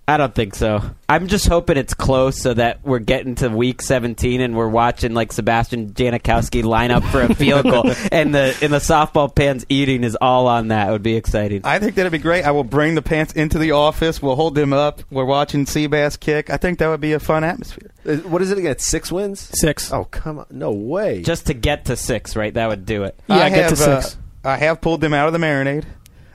I 0.10 0.18
don't 0.18 0.34
think 0.34 0.56
so. 0.56 0.82
I'm 1.08 1.28
just 1.28 1.48
hoping 1.48 1.78
it's 1.78 1.94
close 1.94 2.42
so 2.42 2.56
that 2.56 2.84
we're 2.84 2.98
getting 2.98 3.36
to 3.36 3.50
week 3.50 3.82
17 3.84 4.42
and 4.42 4.56
we're 4.56 4.68
watching 4.68 5.14
like 5.14 5.32
Sebastian 5.32 5.92
Janikowski 5.94 6.64
line 6.64 6.90
up 6.90 7.04
for 7.04 7.22
a 7.22 7.36
field 7.36 7.66
goal 7.66 7.86
and 8.12 8.34
the 8.34 8.58
and 8.62 8.74
the 8.74 8.80
softball 8.80 9.34
pans 9.34 9.68
eating 9.70 10.04
is 10.04 10.18
all 10.20 10.48
on 10.48 10.70
that. 10.70 10.90
It 10.90 10.92
would 10.94 11.04
be 11.04 11.16
exciting. 11.16 11.62
I 11.64 11.78
think 11.78 11.94
that'd 11.94 12.12
be 12.12 12.18
great. 12.18 12.44
I 12.44 12.50
will 12.52 12.64
bring 12.64 12.96
the 12.96 13.04
pants 13.04 13.34
into 13.34 13.60
the 13.60 13.72
office. 13.74 14.20
We'll 14.20 14.36
hold 14.36 14.56
them 14.56 14.74
up. 14.74 15.02
We're 15.12 15.26
watching 15.26 15.66
Seabass 15.66 16.20
kick. 16.20 16.50
I 16.50 16.58
think 16.58 16.80
that 16.80 16.88
would 16.88 17.02
be 17.02 17.14
a 17.14 17.20
fun 17.20 17.44
atmosphere. 17.44 17.92
Uh, 18.04 18.16
What 18.28 18.42
is 18.42 18.50
it 18.52 18.58
again? 18.58 18.80
Six 18.80 19.12
wins? 19.12 19.52
Six. 19.60 19.94
Oh, 19.94 20.06
come 20.06 20.40
on. 20.40 20.48
No 20.50 20.72
way. 20.72 21.22
Just 21.22 21.46
to 21.48 21.54
get 21.54 21.86
to 21.86 21.96
6, 21.96 22.36
right? 22.36 22.54
That 22.56 22.68
would 22.70 22.88
do 22.88 23.04
it. 23.04 23.20
Yeah, 23.28 23.36
I 23.38 23.50
get 23.50 23.70
to 23.70 23.76
have, 23.76 23.88
uh, 23.90 24.02
six. 24.02 24.18
I 24.44 24.58
have 24.58 24.82
pulled 24.82 25.02
them 25.02 25.14
out 25.14 25.28
of 25.28 25.34
the 25.34 25.40
marinade. 25.40 25.84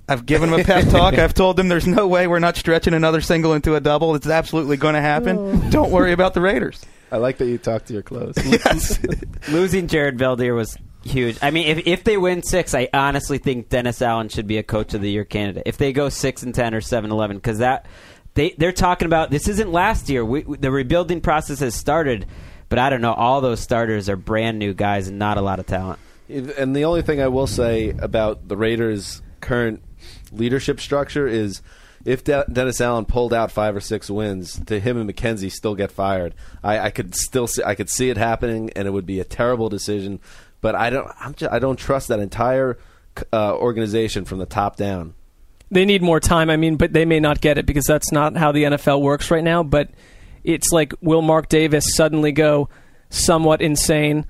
I've 0.09 0.27
given 0.27 0.51
them 0.51 0.61
a 0.61 0.65
pep 0.65 0.89
talk. 0.89 1.15
I've 1.19 1.35
told 1.35 1.57
them 1.57 1.69
there's 1.69 1.87
no 1.87 2.07
way 2.07 2.27
we're 2.27 2.39
not 2.39 2.57
stretching 2.57 2.95
another 2.95 3.21
single 3.21 3.55
into 3.55 3.75
a 3.75 3.81
double. 3.81 4.15
It's 4.15 4.27
absolutely 4.27 4.77
going 4.77 4.95
to 4.95 5.01
happen. 5.01 5.39
Oh. 5.39 5.57
Don't 5.71 5.91
worry 5.91 6.13
about 6.13 6.35
the 6.35 6.41
Raiders. 6.41 6.85
I 7.11 7.17
like 7.19 7.39
that 7.39 7.47
you 7.47 7.59
talk 7.59 7.85
to 7.87 7.93
your 7.93 8.03
clothes. 8.03 8.37
Yes. 8.45 8.99
Losing 9.49 9.87
Jared 9.87 10.19
Veldheer 10.19 10.55
was 10.55 10.77
huge. 11.05 11.39
I 11.41 11.51
mean, 11.51 11.69
if 11.69 11.87
if 11.87 12.05
they 12.05 12.17
win 12.17 12.43
6, 12.43 12.75
I 12.75 12.89
honestly 12.93 13.39
think 13.39 13.69
Dennis 13.69 14.03
Allen 14.03 14.29
should 14.29 14.47
be 14.47 14.59
a 14.59 14.63
coach 14.63 14.95
of 14.95 15.01
the 15.01 15.11
year 15.11 15.25
candidate. 15.25 15.65
If 15.67 15.77
they 15.77 15.93
go 15.93 16.09
6 16.09 16.43
and 16.43 16.55
10 16.55 16.75
or 16.75 16.81
7-11 16.81 17.43
cuz 17.43 17.59
that 17.59 17.87
they 18.35 18.55
they're 18.59 18.73
talking 18.73 19.07
about 19.07 19.31
this 19.31 19.49
isn't 19.49 19.71
last 19.71 20.09
year. 20.09 20.25
We, 20.25 20.43
the 20.43 20.71
rebuilding 20.71 21.21
process 21.21 21.61
has 21.61 21.75
started, 21.75 22.27
but 22.69 22.79
I 22.79 22.91
don't 22.91 23.01
know, 23.01 23.13
all 23.15 23.41
those 23.41 23.61
starters 23.61 24.09
are 24.09 24.17
brand 24.17 24.59
new 24.59 24.75
guys 24.75 25.09
and 25.09 25.19
not 25.19 25.39
a 25.39 25.43
lot 25.43 25.61
of 25.61 25.67
talent. 25.67 25.99
and 26.29 26.75
the 26.75 26.85
only 26.85 27.03
thing 27.03 27.21
I 27.21 27.29
will 27.29 27.47
say 27.47 27.91
about 27.99 28.49
the 28.49 28.57
Raiders' 28.57 29.23
current 29.41 29.83
leadership 30.37 30.81
structure 30.81 31.27
is 31.27 31.63
if 32.05 32.23
De- 32.25 32.45
Dennis 32.53 32.81
Allen 32.81 33.07
pulled 33.07 33.33
out 33.33 33.51
five 33.51 33.75
or 33.75 33.81
six 33.81 34.11
wins, 34.11 34.61
to 34.67 34.79
him 34.79 34.99
and 34.99 35.09
McKenzie 35.11 35.51
still 35.51 35.75
get 35.75 35.91
fired. 35.91 36.35
I, 36.63 36.79
I 36.79 36.91
could 36.91 37.15
still 37.15 37.47
see, 37.47 37.63
I 37.63 37.75
could 37.75 37.89
see 37.89 38.11
it 38.11 38.17
happening, 38.17 38.71
and 38.77 38.87
it 38.87 38.91
would 38.91 39.07
be 39.07 39.21
a 39.21 39.25
terrible 39.25 39.69
decision. 39.69 40.21
But 40.61 40.75
I 40.75 40.91
don't 40.91 41.11
I'm 41.21 41.35
just, 41.35 41.53
I 41.53 41.59
don't 41.59 41.79
trust 41.79 42.09
that 42.09 42.21
entire 42.21 42.79
uh, 43.33 43.55
organization 43.55 44.25
from 44.25 44.39
the 44.39 44.47
top 44.47 44.77
down. 44.77 45.15
They 45.71 45.85
need 45.85 46.03
more 46.03 46.21
time. 46.21 46.51
I 46.51 46.57
mean, 46.57 46.77
but 46.77 46.93
they 46.93 47.05
may 47.05 47.21
not 47.21 47.41
get 47.41 47.59
it 47.59 47.67
because 47.67 47.85
that's 47.85 48.13
not 48.13 48.37
how 48.37 48.53
the 48.53 48.65
NFL 48.65 49.01
works 49.01 49.31
right 49.31 49.43
now. 49.43 49.63
But 49.63 49.91
it's 50.43 50.71
like, 50.73 50.93
will 51.01 51.23
Mark 51.23 51.49
Davis 51.49 51.95
suddenly 51.95 52.33
go 52.33 52.69
somewhat 53.11 53.63
insane, 53.63 54.27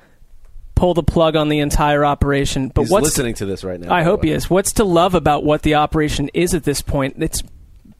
pull 0.74 0.94
the 0.94 1.02
plug 1.02 1.37
on 1.37 1.48
the 1.48 1.60
entire 1.60 2.04
operation? 2.04 2.68
But 2.68 2.82
He's 2.82 2.90
what's 2.90 3.04
listening 3.04 3.34
to 3.34 3.46
this 3.46 3.64
right 3.64 3.80
now. 3.80 3.92
I 3.92 4.02
hope 4.02 4.22
way. 4.22 4.28
he 4.28 4.34
is. 4.34 4.48
What's 4.50 4.72
to 4.74 4.84
love 4.84 5.14
about 5.14 5.44
what 5.44 5.62
the 5.62 5.74
operation 5.76 6.30
is 6.34 6.54
at 6.54 6.64
this 6.64 6.82
point? 6.82 7.16
It's 7.18 7.42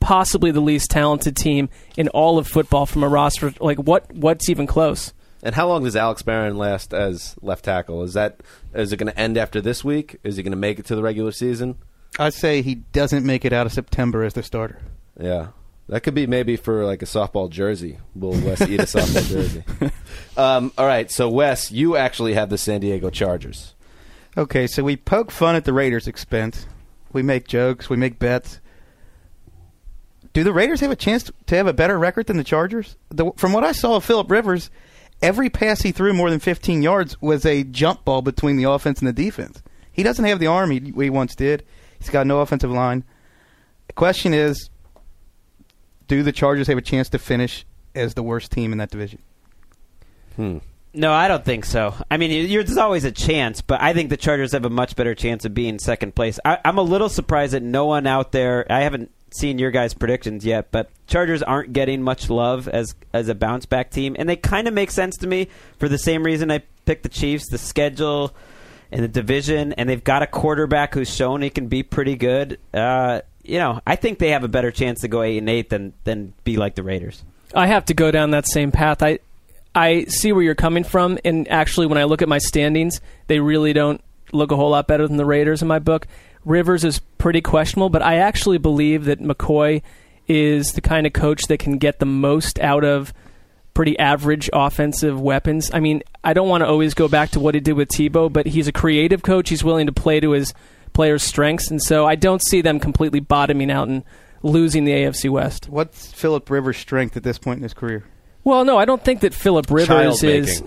possibly 0.01 0.51
the 0.51 0.61
least 0.61 0.91
talented 0.91 1.37
team 1.37 1.69
in 1.97 2.09
all 2.09 2.39
of 2.39 2.47
football 2.47 2.87
from 2.87 3.03
a 3.05 3.09
roster. 3.09 3.53
Like 3.61 3.79
what? 3.79 4.13
What's 4.13 4.49
even 4.49 4.67
close? 4.67 5.13
And 5.43 5.55
how 5.55 5.69
long 5.69 5.85
does 5.85 5.95
Alex 5.95 6.23
Barron 6.23 6.57
last 6.57 6.95
as 6.95 7.37
left 7.43 7.65
tackle? 7.67 8.03
Is 8.03 8.15
that 8.15 8.41
is 8.75 8.93
it 8.93 8.97
going 8.97 9.13
to 9.13 9.19
end 9.19 9.37
after 9.37 9.61
this 9.61 9.85
week? 9.85 10.17
Is 10.25 10.37
he 10.37 10.43
going 10.43 10.53
to 10.53 10.57
make 10.57 10.79
it 10.79 10.87
to 10.87 10.97
the 10.97 11.03
regular 11.03 11.33
season? 11.33 11.77
I'd 12.19 12.35
say 12.35 12.63
he 12.63 12.77
doesn't 12.77 13.27
make 13.27 13.45
it 13.45 13.53
out 13.53 13.67
of 13.67 13.73
September 13.73 14.23
as 14.25 14.35
the 14.35 14.43
starter. 14.43 14.81
Yeah. 15.21 15.49
That 15.89 16.01
could 16.03 16.15
be 16.15 16.27
maybe 16.27 16.57
for 16.57 16.85
like 16.85 17.03
a 17.03 17.07
softball 17.07 17.51
jersey. 17.51 17.99
Will 18.15 18.33
Wes 18.33 18.63
eat 18.63 18.81
a 18.81 18.85
softball 18.85 19.29
jersey? 19.29 19.65
Um, 20.37 20.73
all 20.77 20.87
right, 20.87 21.09
so 21.13 21.29
Wes, 21.29 21.71
you 21.71 21.97
actually 21.97 22.35
have 22.35 22.51
the 22.51 22.59
San 22.59 22.81
Diego 22.81 23.09
Chargers. 23.09 23.75
Okay, 24.37 24.67
so 24.67 24.83
we 24.83 24.97
poke 24.97 25.31
fun 25.31 25.55
at 25.55 25.65
the 25.65 25.73
Raiders' 25.73 26.09
expense. 26.09 26.67
We 27.13 27.23
make 27.23 27.47
jokes. 27.47 27.89
We 27.89 27.97
make 27.97 28.19
bets. 28.19 28.61
Do 30.33 30.43
the 30.43 30.53
Raiders 30.53 30.81
have 30.81 30.91
a 30.91 30.97
chance 30.97 31.31
to 31.47 31.57
have 31.57 31.69
a 31.69 31.73
better 31.73 31.97
record 31.97 32.27
than 32.27 32.37
the 32.37 32.43
Chargers? 32.43 32.97
The, 33.11 33.31
from 33.37 33.53
what 33.53 33.63
I 33.63 33.71
saw 33.71 33.95
of 33.95 34.05
Philip 34.05 34.29
Rivers, 34.29 34.71
every 35.23 35.49
pass 35.49 35.83
he 35.83 35.93
threw 35.93 36.13
more 36.13 36.31
than 36.31 36.41
15 36.41 36.83
yards 36.83 37.21
was 37.23 37.47
a 37.47 37.63
jump 37.63 38.05
ball 38.05 38.21
between 38.21 38.57
the 38.57 38.65
offense 38.65 38.99
and 38.99 39.07
the 39.07 39.13
defense. 39.13 39.63
He 39.93 40.03
doesn't 40.03 40.25
have 40.25 40.41
the 40.41 40.49
arm 40.49 40.73
he, 40.73 40.81
he 40.81 41.11
once 41.11 41.37
did. 41.37 41.65
He's 42.01 42.11
got 42.11 42.27
no 42.27 42.41
offensive 42.41 42.73
line. 42.73 43.05
The 43.87 43.93
question 43.93 44.35
is, 44.35 44.69
do 46.09 46.23
the 46.23 46.33
Chargers 46.33 46.67
have 46.69 46.79
a 46.79 46.83
chance 46.83 47.09
to 47.11 47.19
finish 47.19 47.65
as 47.95 48.15
the 48.15 48.23
worst 48.23 48.53
team 48.53 48.73
in 48.73 48.79
that 48.79 48.91
division? 48.91 49.21
Hmm. 50.37 50.59
No, 50.97 51.13
I 51.13 51.27
don't 51.27 51.45
think 51.45 51.65
so. 51.65 51.95
I 52.09 52.17
mean, 52.19 52.31
you 52.49 52.63
there's 52.63 52.79
always 52.79 53.05
a 53.05 53.11
chance, 53.11 53.61
but 53.61 53.83
I 53.83 53.93
think 53.93 54.11
the 54.11 54.17
Chargers 54.17 54.53
have 54.53 54.65
a 54.65 54.71
much 54.71 54.95
better 54.95 55.15
chance 55.15 55.45
of 55.45 55.53
being 55.53 55.81
second 55.81 56.15
place. 56.15 56.39
I, 56.45 56.59
I'm 56.65 56.79
a 56.79 56.83
little 56.83 57.09
surprised 57.09 57.53
that 57.53 57.65
no 57.65 57.87
one 57.87 58.07
out 58.07 58.31
there. 58.31 58.65
I 58.71 58.83
haven't 58.83 59.11
seen 59.33 59.59
your 59.59 59.73
guys' 59.73 59.93
predictions 59.93 60.47
yet, 60.47 60.71
but 60.71 60.91
Chargers 61.09 61.43
aren't 61.43 61.73
getting 61.73 62.01
much 62.01 62.31
love 62.31 62.69
as 62.69 62.95
as 63.13 63.29
a 63.29 63.35
bounce 63.35 63.67
back 63.67 63.91
team, 63.91 64.15
and 64.17 64.29
they 64.29 64.37
kind 64.37 64.69
of 64.69 64.75
make 64.75 64.93
sense 64.93 65.17
to 65.19 65.27
me 65.27 65.49
for 65.79 65.89
the 65.89 65.99
same 65.99 66.23
reason 66.23 66.53
I 66.53 66.63
picked 66.85 67.03
the 67.03 67.09
Chiefs. 67.09 67.49
The 67.49 67.59
schedule 67.59 68.33
and 68.93 69.03
the 69.03 69.09
division, 69.09 69.73
and 69.73 69.89
they've 69.89 70.05
got 70.05 70.23
a 70.23 70.29
quarterback 70.29 70.95
who's 70.95 71.13
shown 71.13 71.43
he 71.43 71.51
can 71.51 71.67
be 71.67 71.83
pretty 71.83 72.15
good. 72.15 72.61
Uh, 72.73 73.23
you 73.45 73.59
know, 73.59 73.81
I 73.87 73.97
think 73.97 74.19
they 74.19 74.31
have 74.31 74.45
a 74.45 74.49
better 74.49 74.71
chance 74.71 75.01
to 75.03 75.09
go 75.09 75.23
eight 75.23 75.39
and 75.39 75.49
eight 75.49 75.71
than 75.71 75.93
than 76.05 76.33
be 76.45 76.57
like 76.57 76.75
the 76.75 76.83
Raiders. 76.83 77.23
I 77.55 77.67
have 77.67 77.85
to 77.87 77.95
go 77.95 78.11
down 78.11 78.31
that 78.33 78.49
same 78.49 78.73
path. 78.73 79.03
I 79.03 79.19
I 79.75 80.05
see 80.05 80.33
where 80.33 80.43
you're 80.43 80.55
coming 80.55 80.85
from, 80.85 81.19
and 81.25 81.49
actually, 81.49 81.87
when 81.87 81.99
I 81.99 82.05
look 82.05 82.23
at 82.23 82.29
my 82.29 82.39
standings, 82.39 83.01
they 83.27 83.41
really 83.41 83.73
don't 83.73 84.01
look 84.33 84.51
a 84.51 84.57
whole 84.57 84.71
lot 84.71 84.87
better 84.87 85.07
than 85.07 85.17
the 85.17 85.27
Raiders 85.27 85.63
in 85.63 85.69
my 85.69 85.79
book. 85.79 86.07
Rivers 86.45 86.85
is 86.85 86.99
pretty 86.99 87.41
questionable, 87.41 87.89
but 87.89 88.03
I 88.03 88.17
actually 88.17 88.59
believe 88.59 89.05
that 89.07 89.21
McCoy 89.21 89.83
is 90.29 90.73
the 90.73 90.81
kind 90.81 91.07
of 91.07 91.13
coach 91.13 91.45
that 91.45 91.59
can 91.59 91.79
get 91.79 91.99
the 91.99 92.07
most 92.07 92.59
out 92.61 92.85
of 92.85 93.13
pretty 93.75 93.99
average 93.99 94.49
offensive 94.53 95.21
weapons. 95.21 95.71
I 95.73 95.81
mean, 95.81 96.03
I 96.23 96.33
don't 96.33 96.49
want 96.49 96.63
to 96.63 96.69
always 96.69 96.95
go 96.95 97.09
back 97.09 97.31
to 97.31 97.41
what 97.41 97.55
he 97.55 97.61
did 97.61 97.73
with 97.73 97.89
Tebow, 97.89 98.33
but 98.33 98.47
he's 98.47 98.69
a 98.69 98.73
creative 98.73 99.23
coach. 99.23 99.49
He's 99.49 99.65
willing 99.65 99.87
to 99.87 99.93
play 99.93 100.21
to 100.21 100.31
his 100.31 100.55
players' 100.95 101.23
strengths, 101.23 101.71
and 101.71 101.83
so 101.83 102.07
I 102.07 102.15
don't 102.15 102.43
see 102.43 102.63
them 102.63 102.81
completely 102.81 103.21
bottoming 103.21 103.71
out 103.71 103.89
and 103.89 104.03
losing 104.43 104.85
the 104.85 104.93
AFC 104.93 105.29
West. 105.29 105.69
What's 105.69 106.13
Philip 106.13 106.49
Rivers' 106.49 106.79
strength 106.79 107.17
at 107.17 107.23
this 107.23 107.39
point 107.39 107.59
in 107.59 107.63
his 107.63 107.75
career? 107.75 108.05
Well, 108.45 108.65
no, 108.65 108.79
I 108.79 108.85
don't 108.85 109.03
think 109.03 109.21
that 109.21 109.35
Philip 109.35 109.71
Rivers 109.71 109.89
Child 109.89 110.25
is. 110.25 110.63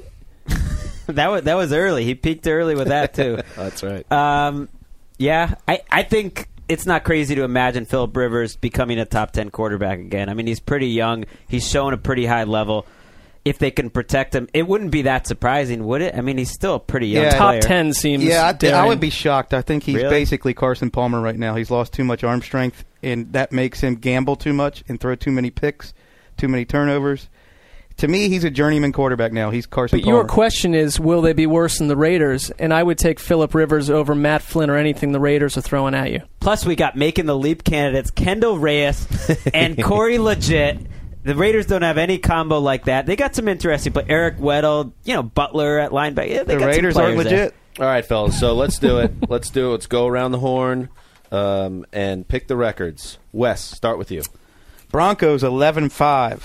that 1.07 1.31
was 1.31 1.43
that 1.43 1.55
was 1.55 1.73
early. 1.73 2.03
He 2.05 2.15
peaked 2.15 2.47
early 2.47 2.75
with 2.75 2.89
that 2.89 3.13
too. 3.13 3.39
That's 3.55 3.81
right. 3.81 4.09
Um, 4.11 4.69
yeah, 5.17 5.55
I, 5.67 5.81
I 5.89 6.03
think 6.03 6.47
it's 6.67 6.85
not 6.85 7.03
crazy 7.03 7.35
to 7.35 7.43
imagine 7.43 7.85
Philip 7.85 8.15
Rivers 8.15 8.55
becoming 8.55 8.99
a 8.99 9.05
top 9.05 9.31
10 9.31 9.51
quarterback 9.51 9.99
again. 9.99 10.29
I 10.29 10.33
mean, 10.33 10.47
he's 10.47 10.59
pretty 10.59 10.89
young. 10.89 11.25
He's 11.47 11.67
shown 11.67 11.93
a 11.93 11.97
pretty 11.97 12.25
high 12.25 12.43
level. 12.43 12.85
If 13.47 13.59
they 13.59 13.71
can 13.71 13.89
protect 13.89 14.35
him, 14.35 14.47
it 14.53 14.67
wouldn't 14.67 14.91
be 14.91 15.03
that 15.03 15.25
surprising, 15.27 15.85
would 15.85 16.01
it? 16.01 16.15
I 16.15 16.21
mean, 16.21 16.37
he's 16.37 16.51
still 16.51 16.75
a 16.75 16.79
pretty 16.79 17.07
young 17.07 17.23
Yeah. 17.23 17.29
Top 17.31 17.59
ten 17.61 17.93
seems. 17.93 18.23
Yeah, 18.23 18.47
I, 18.47 18.53
th- 18.53 18.73
I 18.73 18.85
would 18.85 18.99
be 18.99 19.09
shocked. 19.09 19.53
I 19.53 19.61
think 19.61 19.83
he's 19.83 19.95
Really? 19.95 20.09
basically 20.09 20.53
Carson 20.53 20.89
Palmer 20.91 21.21
right 21.21 21.37
now. 21.37 21.55
He's 21.55 21.71
lost 21.71 21.93
too 21.93 22.03
much 22.03 22.23
arm 22.23 22.41
strength, 22.41 22.83
and 23.01 23.31
that 23.33 23.51
makes 23.51 23.79
him 23.81 23.95
gamble 23.95 24.35
too 24.35 24.53
much 24.53 24.83
and 24.87 24.99
throw 24.99 25.15
too 25.15 25.31
many 25.31 25.49
picks, 25.49 25.93
too 26.37 26.47
many 26.47 26.65
turnovers. 26.65 27.29
To 27.97 28.07
me, 28.07 28.29
he's 28.29 28.43
a 28.43 28.51
journeyman 28.51 28.91
quarterback 28.91 29.31
now. 29.31 29.49
He's 29.49 29.65
Carson 29.65 29.97
But 29.97 30.03
Palmer. 30.03 30.17
your 30.19 30.27
question 30.27 30.75
is, 30.75 30.99
will 30.99 31.23
they 31.23 31.33
be 31.33 31.47
worse 31.47 31.79
than 31.79 31.87
the 31.87 31.97
Raiders? 31.97 32.51
And 32.59 32.71
I 32.71 32.83
would 32.83 32.99
take 32.99 33.19
Philip 33.19 33.55
Rivers 33.55 33.89
over 33.89 34.13
Matt 34.13 34.43
Flynn 34.43 34.69
or 34.69 34.75
anything 34.75 35.13
the 35.13 35.19
Raiders 35.19 35.57
are 35.57 35.61
throwing 35.61 35.95
at 35.95 36.11
you. 36.11 36.21
Plus, 36.39 36.63
we 36.63 36.75
got 36.75 36.95
making 36.95 37.25
the 37.25 37.35
leap 37.35 37.63
candidates 37.63 38.11
Kendall 38.11 38.59
Reyes 38.59 39.07
and 39.53 39.81
Corey 39.83 40.17
Liuget. 40.17 40.85
The 41.23 41.35
Raiders 41.35 41.65
don't 41.65 41.81
have 41.81 41.97
any 41.97 42.17
combo 42.19 42.59
like 42.59 42.85
that. 42.85 43.05
They 43.05 43.15
got 43.15 43.35
some 43.35 43.47
interesting, 43.47 43.91
but 43.91 44.05
Eric 44.09 44.37
Weddle, 44.37 44.93
you 45.03 45.13
know, 45.13 45.23
Butler 45.23 45.79
at 45.79 45.91
linebacker. 45.91 46.29
Yeah, 46.29 46.43
they 46.43 46.53
the 46.53 46.59
got 46.59 46.65
Raiders 46.67 46.95
aren't 46.95 47.15
players 47.15 47.29
there. 47.29 47.39
legit. 47.45 47.55
All 47.79 47.85
right, 47.85 48.05
fellas. 48.05 48.39
So 48.39 48.53
let's 48.53 48.79
do 48.79 48.99
it. 48.99 49.11
let's 49.29 49.49
do 49.49 49.69
it. 49.69 49.71
Let's 49.71 49.87
go 49.87 50.07
around 50.07 50.31
the 50.31 50.39
horn 50.39 50.89
um, 51.31 51.85
and 51.91 52.27
pick 52.27 52.47
the 52.47 52.55
records. 52.55 53.17
Wes, 53.33 53.61
start 53.61 53.97
with 53.97 54.09
you. 54.11 54.21
Broncos 54.89 55.43
11-5. 55.43 56.41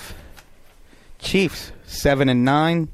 Chiefs 1.20 1.72
7 1.86 2.28
and 2.28 2.44
9. 2.44 2.88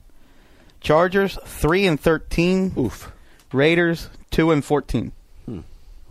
Chargers 0.81 1.39
3 1.45 1.87
and 1.87 1.99
13. 2.01 2.75
Oof. 2.77 3.11
Raiders 3.53 4.11
2 4.31 4.51
and 4.51 4.65
14. 4.65 5.13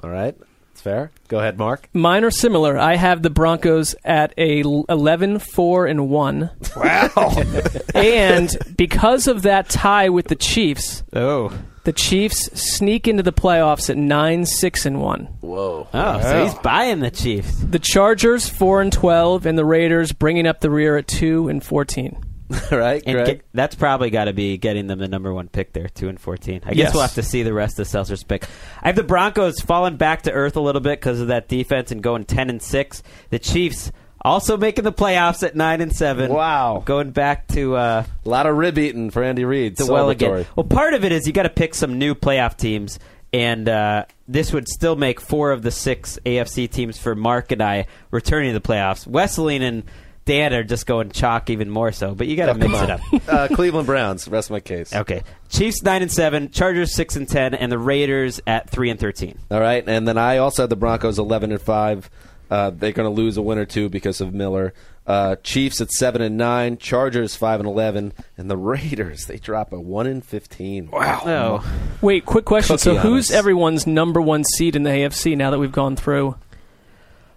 All 0.03 0.09
right. 0.11 0.35
It's 0.77 0.83
fair. 0.83 1.09
Go 1.27 1.39
ahead, 1.39 1.57
Marc. 1.57 1.89
Mine 1.91 2.23
are 2.23 2.29
similar. 2.29 2.77
I 2.77 2.97
have 2.97 3.23
the 3.23 3.31
Broncos 3.31 3.95
at 4.05 4.31
a 4.37 4.61
l- 4.61 4.85
11 4.89 5.39
4 5.39 5.87
and 5.87 6.07
1. 6.07 6.51
Wow. 6.75 7.09
And 7.95 8.55
because 8.77 9.25
of 9.27 9.41
that 9.41 9.69
tie 9.69 10.09
with 10.09 10.27
the 10.27 10.35
Chiefs, 10.35 11.01
Oh. 11.13 11.51
the 11.85 11.93
Chiefs 11.93 12.51
sneak 12.53 13.07
into 13.07 13.23
the 13.23 13.33
playoffs 13.33 13.89
at 13.89 13.97
9 13.97 14.45
6 14.45 14.85
and 14.85 15.01
1. 15.01 15.23
Whoa. 15.41 15.87
Oh, 15.91 16.21
so 16.21 16.43
he's 16.45 16.53
buying 16.59 16.99
the 16.99 17.09
Chiefs. 17.09 17.55
The 17.55 17.79
Chargers 17.79 18.47
4 18.47 18.81
and 18.83 18.93
12 18.93 19.47
and 19.47 19.57
the 19.57 19.65
Raiders 19.65 20.11
bringing 20.11 20.45
up 20.45 20.59
the 20.59 20.69
rear 20.69 20.95
at 20.95 21.07
2 21.07 21.49
and 21.49 21.63
14. 21.63 22.23
Right, 22.71 23.03
And 23.05 23.25
get, 23.25 23.41
that's 23.53 23.75
probably 23.75 24.09
got 24.09 24.25
to 24.25 24.33
be 24.33 24.57
getting 24.57 24.87
them 24.87 24.99
the 24.99 25.07
number 25.07 25.33
one 25.33 25.49
pick 25.49 25.73
there, 25.73 25.89
two 25.89 26.07
and 26.09 26.19
fourteen. 26.19 26.61
I 26.65 26.69
guess 26.69 26.77
Yes. 26.77 26.93
we'll 26.93 27.01
have 27.01 27.13
to 27.15 27.23
see 27.23 27.43
the 27.43 27.53
rest 27.53 27.79
of 27.79 27.87
Sessler's 27.87 28.23
pick. 28.23 28.45
I 28.81 28.87
have 28.87 28.95
the 28.95 29.03
Broncos 29.03 29.59
falling 29.59 29.97
back 29.97 30.23
to 30.23 30.31
earth 30.31 30.55
a 30.55 30.61
little 30.61 30.81
bit 30.81 30.99
because 30.99 31.19
of 31.19 31.27
that 31.27 31.47
defense 31.47 31.91
and 31.91 32.01
going 32.01 32.25
ten 32.25 32.49
and 32.49 32.61
six. 32.61 33.03
The 33.31 33.39
Chiefs 33.39 33.91
also 34.21 34.57
making 34.57 34.83
the 34.83 34.93
playoffs 34.93 35.43
at 35.43 35.55
nine 35.55 35.81
and 35.81 35.95
seven. 35.95 36.31
Wow. 36.33 36.81
going 36.85 37.11
back 37.11 37.47
to 37.49 37.75
uh, 37.75 38.03
A 38.25 38.29
lot 38.29 38.45
of 38.45 38.55
rib 38.57 38.77
eating 38.77 39.09
for 39.11 39.23
Andy 39.23 39.45
Reid. 39.45 39.75
the 39.77 39.85
well 39.91 40.09
again. 40.09 40.45
Well, 40.55 40.65
part 40.65 40.93
of 40.93 41.03
it 41.05 41.11
is 41.11 41.27
you 41.27 41.33
got 41.33 41.43
to 41.43 41.49
pick 41.49 41.75
some 41.75 41.97
new 41.99 42.15
playoff 42.15 42.57
teams, 42.57 42.97
and 43.33 43.67
uh, 43.69 44.05
this 44.27 44.51
would 44.53 44.67
still 44.67 44.95
make 44.95 45.19
four 45.21 45.51
of 45.51 45.61
the 45.61 45.71
six 45.71 46.17
AFC 46.25 46.69
teams 46.69 46.97
for 46.97 47.13
Marc 47.15 47.51
and 47.51 47.61
I 47.61 47.87
returning 48.11 48.53
to 48.53 48.59
the 48.59 48.65
playoffs. 48.67 49.07
Wesseling 49.07 49.61
and 49.61 49.83
Dan 50.27 50.53
are 50.53 50.63
just 50.63 50.85
going 50.85 51.09
chalk 51.09 51.49
even 51.49 51.69
more 51.69 51.91
so, 51.91 52.13
but 52.13 52.27
you 52.27 52.35
got 52.35 52.47
to 52.47 52.51
Oh, 52.51 52.55
mix 52.55 52.73
come 52.73 52.83
it 52.83 52.89
up. 52.91 53.01
uh, 53.51 53.55
Cleveland 53.55 53.87
Browns. 53.87 54.27
Rest 54.27 54.51
my 54.51 54.59
case. 54.59 54.93
Okay, 54.93 55.23
Chiefs 55.49 55.81
nine 55.81 56.01
and 56.03 56.11
seven, 56.11 56.51
Chargers 56.51 56.93
six 56.93 57.15
and 57.15 57.27
ten, 57.27 57.55
and 57.55 57.71
the 57.71 57.79
Raiders 57.79 58.39
at 58.45 58.69
three 58.69 58.89
and 58.91 58.99
thirteen. 58.99 59.39
All 59.49 59.59
right, 59.59 59.83
and 59.87 60.07
then 60.07 60.17
I 60.19 60.37
also 60.37 60.63
had 60.63 60.69
the 60.69 60.75
Broncos 60.75 61.17
eleven 61.17 61.51
and 61.51 61.61
five. 61.61 62.09
Uh, 62.51 62.69
they're 62.69 62.91
going 62.93 63.09
to 63.13 63.21
lose 63.21 63.35
a 63.37 63.41
win 63.41 63.57
or 63.57 63.65
two 63.65 63.89
because 63.89 64.21
of 64.21 64.33
Miller. 64.33 64.73
Uh, 65.05 65.35
Chiefs 65.43 65.79
at 65.81 65.89
seven 65.91 66.21
and 66.21 66.37
nine, 66.37 66.77
Chargers 66.77 67.35
five 67.35 67.59
and 67.61 67.67
eleven, 67.67 68.13
and 68.37 68.49
the 68.51 68.57
Raiders 68.73 69.25
they 69.25 69.37
drop 69.37 69.71
a 69.71 69.79
one 69.79 70.07
and 70.07 70.23
fifteen. 70.25 70.89
Wow! 70.91 71.21
Oh, 71.25 71.79
Wait, 72.01 72.25
quick 72.25 72.45
question. 72.45 72.75
Cookie 72.77 72.83
so 72.83 72.97
who's 72.97 73.31
us. 73.31 73.35
everyone's 73.35 73.87
number 73.87 74.19
one 74.21 74.43
seed 74.43 74.75
in 74.75 74.83
the 74.83 74.89
AFC 74.89 75.37
now 75.37 75.51
that 75.51 75.59
we've 75.59 75.71
gone 75.71 75.95
through? 75.95 76.35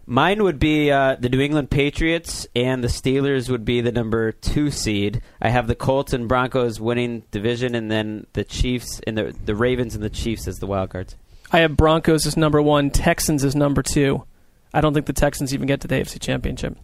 Mine 0.07 0.43
would 0.43 0.59
be 0.59 0.91
uh, 0.91 1.17
the 1.19 1.29
New 1.29 1.41
England 1.41 1.71
Patriots, 1.71 2.47
and 2.55 2.83
the 2.83 2.89
Steelers 2.89 3.49
would 3.49 3.65
be 3.65 3.81
the 3.81 3.93
number 3.93 4.33
two 4.33 4.71
seed. 4.71 5.23
I 5.41 5.51
have 5.51 5.67
the 5.67 5.75
Colts 5.75 6.13
and 6.13 6.29
Broncos 6.29 6.81
winning 6.81 7.25
division, 7.31 7.75
and 7.75 7.91
then 7.91 8.27
the 8.33 8.45
Chiefs 8.45 9.01
and 9.07 9.17
the 9.17 9.35
the 9.45 9.55
Ravens 9.55 9.95
and 9.95 10.03
the 10.05 10.11
Chiefs 10.11 10.47
as 10.49 10.59
the 10.59 10.67
wild 10.67 10.91
cards. 10.91 11.17
I 11.53 11.61
have 11.61 11.77
Broncos 11.77 12.27
as 12.27 12.37
number 12.37 12.63
one, 12.63 12.91
Texans 12.91 13.45
as 13.45 13.57
number 13.57 13.83
two. 13.83 14.25
I 14.73 14.81
don't 14.81 14.95
think 14.95 15.07
the 15.07 15.13
Texans 15.13 15.53
even 15.53 15.67
get 15.67 15.81
to 15.81 15.89
the 15.89 15.97
AFC 15.97 16.21
Championship. 16.21 16.77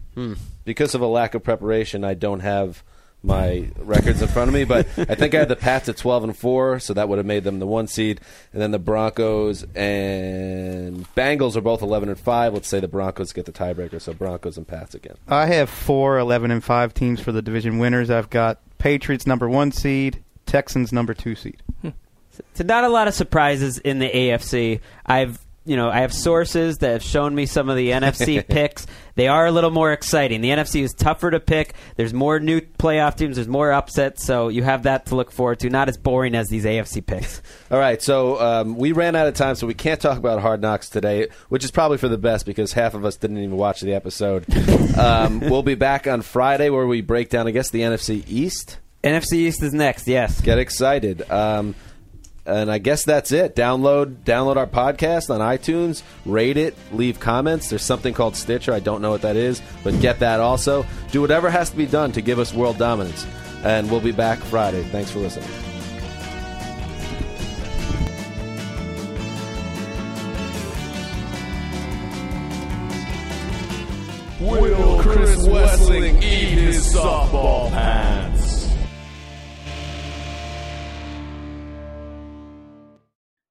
Because 0.65 0.93
of 0.93 0.99
a 1.01 1.07
lack 1.07 1.35
of 1.35 1.43
preparation, 1.43 2.03
I 2.03 2.15
don't 2.15 2.41
have 2.41 2.83
my 3.23 3.69
records 3.77 4.21
in 4.21 4.27
front 4.27 4.47
of 4.47 4.53
me, 4.53 4.63
but 4.63 4.87
I 4.97 5.15
think 5.15 5.33
I 5.35 5.39
had 5.39 5.49
the 5.49 5.55
Pats 5.55 5.89
at 5.89 5.97
twelve 5.97 6.23
and 6.23 6.37
four, 6.37 6.79
so 6.79 6.93
that 6.93 7.09
would 7.09 7.17
have 7.17 7.25
made 7.25 7.43
them 7.43 7.59
the 7.59 7.67
one 7.67 7.87
seed, 7.87 8.21
and 8.53 8.61
then 8.61 8.71
the 8.71 8.79
Broncos 8.79 9.63
and 9.75 11.05
Bengals 11.15 11.55
are 11.55 11.61
both 11.61 11.81
eleven 11.81 12.09
and 12.09 12.19
five. 12.19 12.53
Let's 12.53 12.67
say 12.67 12.79
the 12.79 12.87
Broncos 12.87 13.33
get 13.33 13.45
the 13.45 13.51
tiebreaker, 13.51 14.01
so 14.01 14.13
Broncos 14.13 14.57
and 14.57 14.67
Pats 14.67 14.95
again. 14.95 15.17
I 15.27 15.47
have 15.47 15.69
four 15.69 16.19
11 16.19 16.51
and 16.51 16.63
5 16.63 16.93
teams 16.93 17.19
for 17.19 17.31
the 17.31 17.41
division 17.41 17.79
winners. 17.79 18.09
I've 18.09 18.29
got 18.29 18.59
Patriots 18.77 19.25
number 19.25 19.49
1 19.49 19.71
seed, 19.71 20.23
Texans 20.45 20.91
number 20.91 21.13
2 21.13 21.35
seed. 21.35 21.63
Hmm. 21.81 21.89
So 22.53 22.63
not 22.63 22.83
a 22.83 22.89
lot 22.89 23.07
of 23.07 23.13
surprises 23.13 23.77
in 23.79 23.99
the 23.99 24.09
AFC. 24.09 24.79
I've 25.05 25.39
you 25.67 25.75
know 25.75 25.89
I 25.89 25.99
have 25.99 26.13
sources 26.13 26.79
that 26.79 26.91
have 26.91 27.03
shown 27.03 27.35
me 27.35 27.45
some 27.45 27.69
of 27.69 27.75
the 27.75 27.89
NFC 27.91 28.45
picks. 28.47 28.87
They 29.15 29.27
are 29.27 29.47
a 29.47 29.51
little 29.51 29.71
more 29.71 29.91
exciting. 29.91 30.41
The 30.41 30.49
NFC 30.49 30.83
is 30.83 30.93
tougher 30.93 31.31
to 31.31 31.39
pick. 31.39 31.73
There's 31.95 32.13
more 32.13 32.39
new 32.39 32.61
playoff 32.61 33.15
teams. 33.15 33.35
There's 33.35 33.47
more 33.47 33.71
upsets. 33.71 34.23
So 34.23 34.49
you 34.49 34.61
have 34.63 34.83
that 34.83 35.07
to 35.07 35.15
look 35.15 35.31
forward 35.31 35.59
to. 35.61 35.69
Not 35.69 35.89
as 35.89 35.97
boring 35.97 36.35
as 36.35 36.49
these 36.49 36.65
AFC 36.65 37.05
picks. 37.05 37.41
All 37.71 37.79
right, 37.79 38.01
so 38.01 38.39
um, 38.39 38.77
we 38.77 38.91
ran 38.91 39.15
out 39.15 39.27
of 39.27 39.33
time, 39.33 39.55
so 39.55 39.65
we 39.65 39.73
can't 39.73 39.99
talk 39.99 40.17
about 40.17 40.39
Hard 40.41 40.61
Knocks 40.61 40.89
today, 40.89 41.29
which 41.49 41.63
is 41.63 41.71
probably 41.71 41.97
for 41.97 42.07
the 42.07 42.17
best 42.17 42.45
because 42.45 42.73
half 42.73 42.93
of 42.93 43.05
us 43.05 43.17
didn't 43.17 43.39
even 43.39 43.57
watch 43.57 43.81
the 43.81 43.93
episode. 43.93 44.45
um, 44.97 45.39
we'll 45.39 45.63
be 45.63 45.75
back 45.75 46.05
on 46.07 46.21
Friday 46.21 46.69
where 46.69 46.85
we 46.85 47.01
break 47.01 47.29
down, 47.29 47.47
I 47.47 47.51
guess, 47.51 47.71
the 47.71 47.81
NFC 47.81 48.23
East. 48.27 48.77
NFC 49.03 49.33
East 49.33 49.63
is 49.63 49.73
next. 49.73 50.07
Yes. 50.07 50.41
Get 50.41 50.59
excited. 50.59 51.29
Um, 51.31 51.75
and 52.47 52.71
I 52.71 52.77
guess 52.77 53.03
that's 53.03 53.31
it. 53.31 53.55
Download 53.55 54.15
download 54.23 54.55
our 54.55 54.65
podcast 54.65 55.29
on 55.29 55.41
iTunes, 55.41 56.01
rate 56.25 56.57
it, 56.57 56.75
leave 56.91 57.19
comments. 57.19 57.69
There's 57.69 57.83
something 57.83 58.13
called 58.13 58.35
Stitcher. 58.35 58.73
I 58.73 58.79
don't 58.79 59.01
know 59.01 59.11
what 59.11 59.21
that 59.21 59.35
is, 59.35 59.61
but 59.83 59.99
get 59.99 60.19
that 60.19 60.39
also. 60.39 60.85
Do 61.11 61.21
whatever 61.21 61.49
has 61.49 61.69
to 61.69 61.77
be 61.77 61.85
done 61.85 62.11
to 62.13 62.21
give 62.21 62.39
us 62.39 62.53
world 62.53 62.77
dominance. 62.77 63.27
And 63.63 63.91
we'll 63.91 64.01
be 64.01 64.11
back 64.11 64.39
Friday. 64.39 64.83
Thanks 64.83 65.11
for 65.11 65.19
listening. 65.19 65.49
Will 74.39 75.01
Chris 75.01 75.47
Wesseling 75.47 76.17
eat 76.21 76.59
his 76.59 76.93
softball 76.93 77.71
pants? 77.71 78.46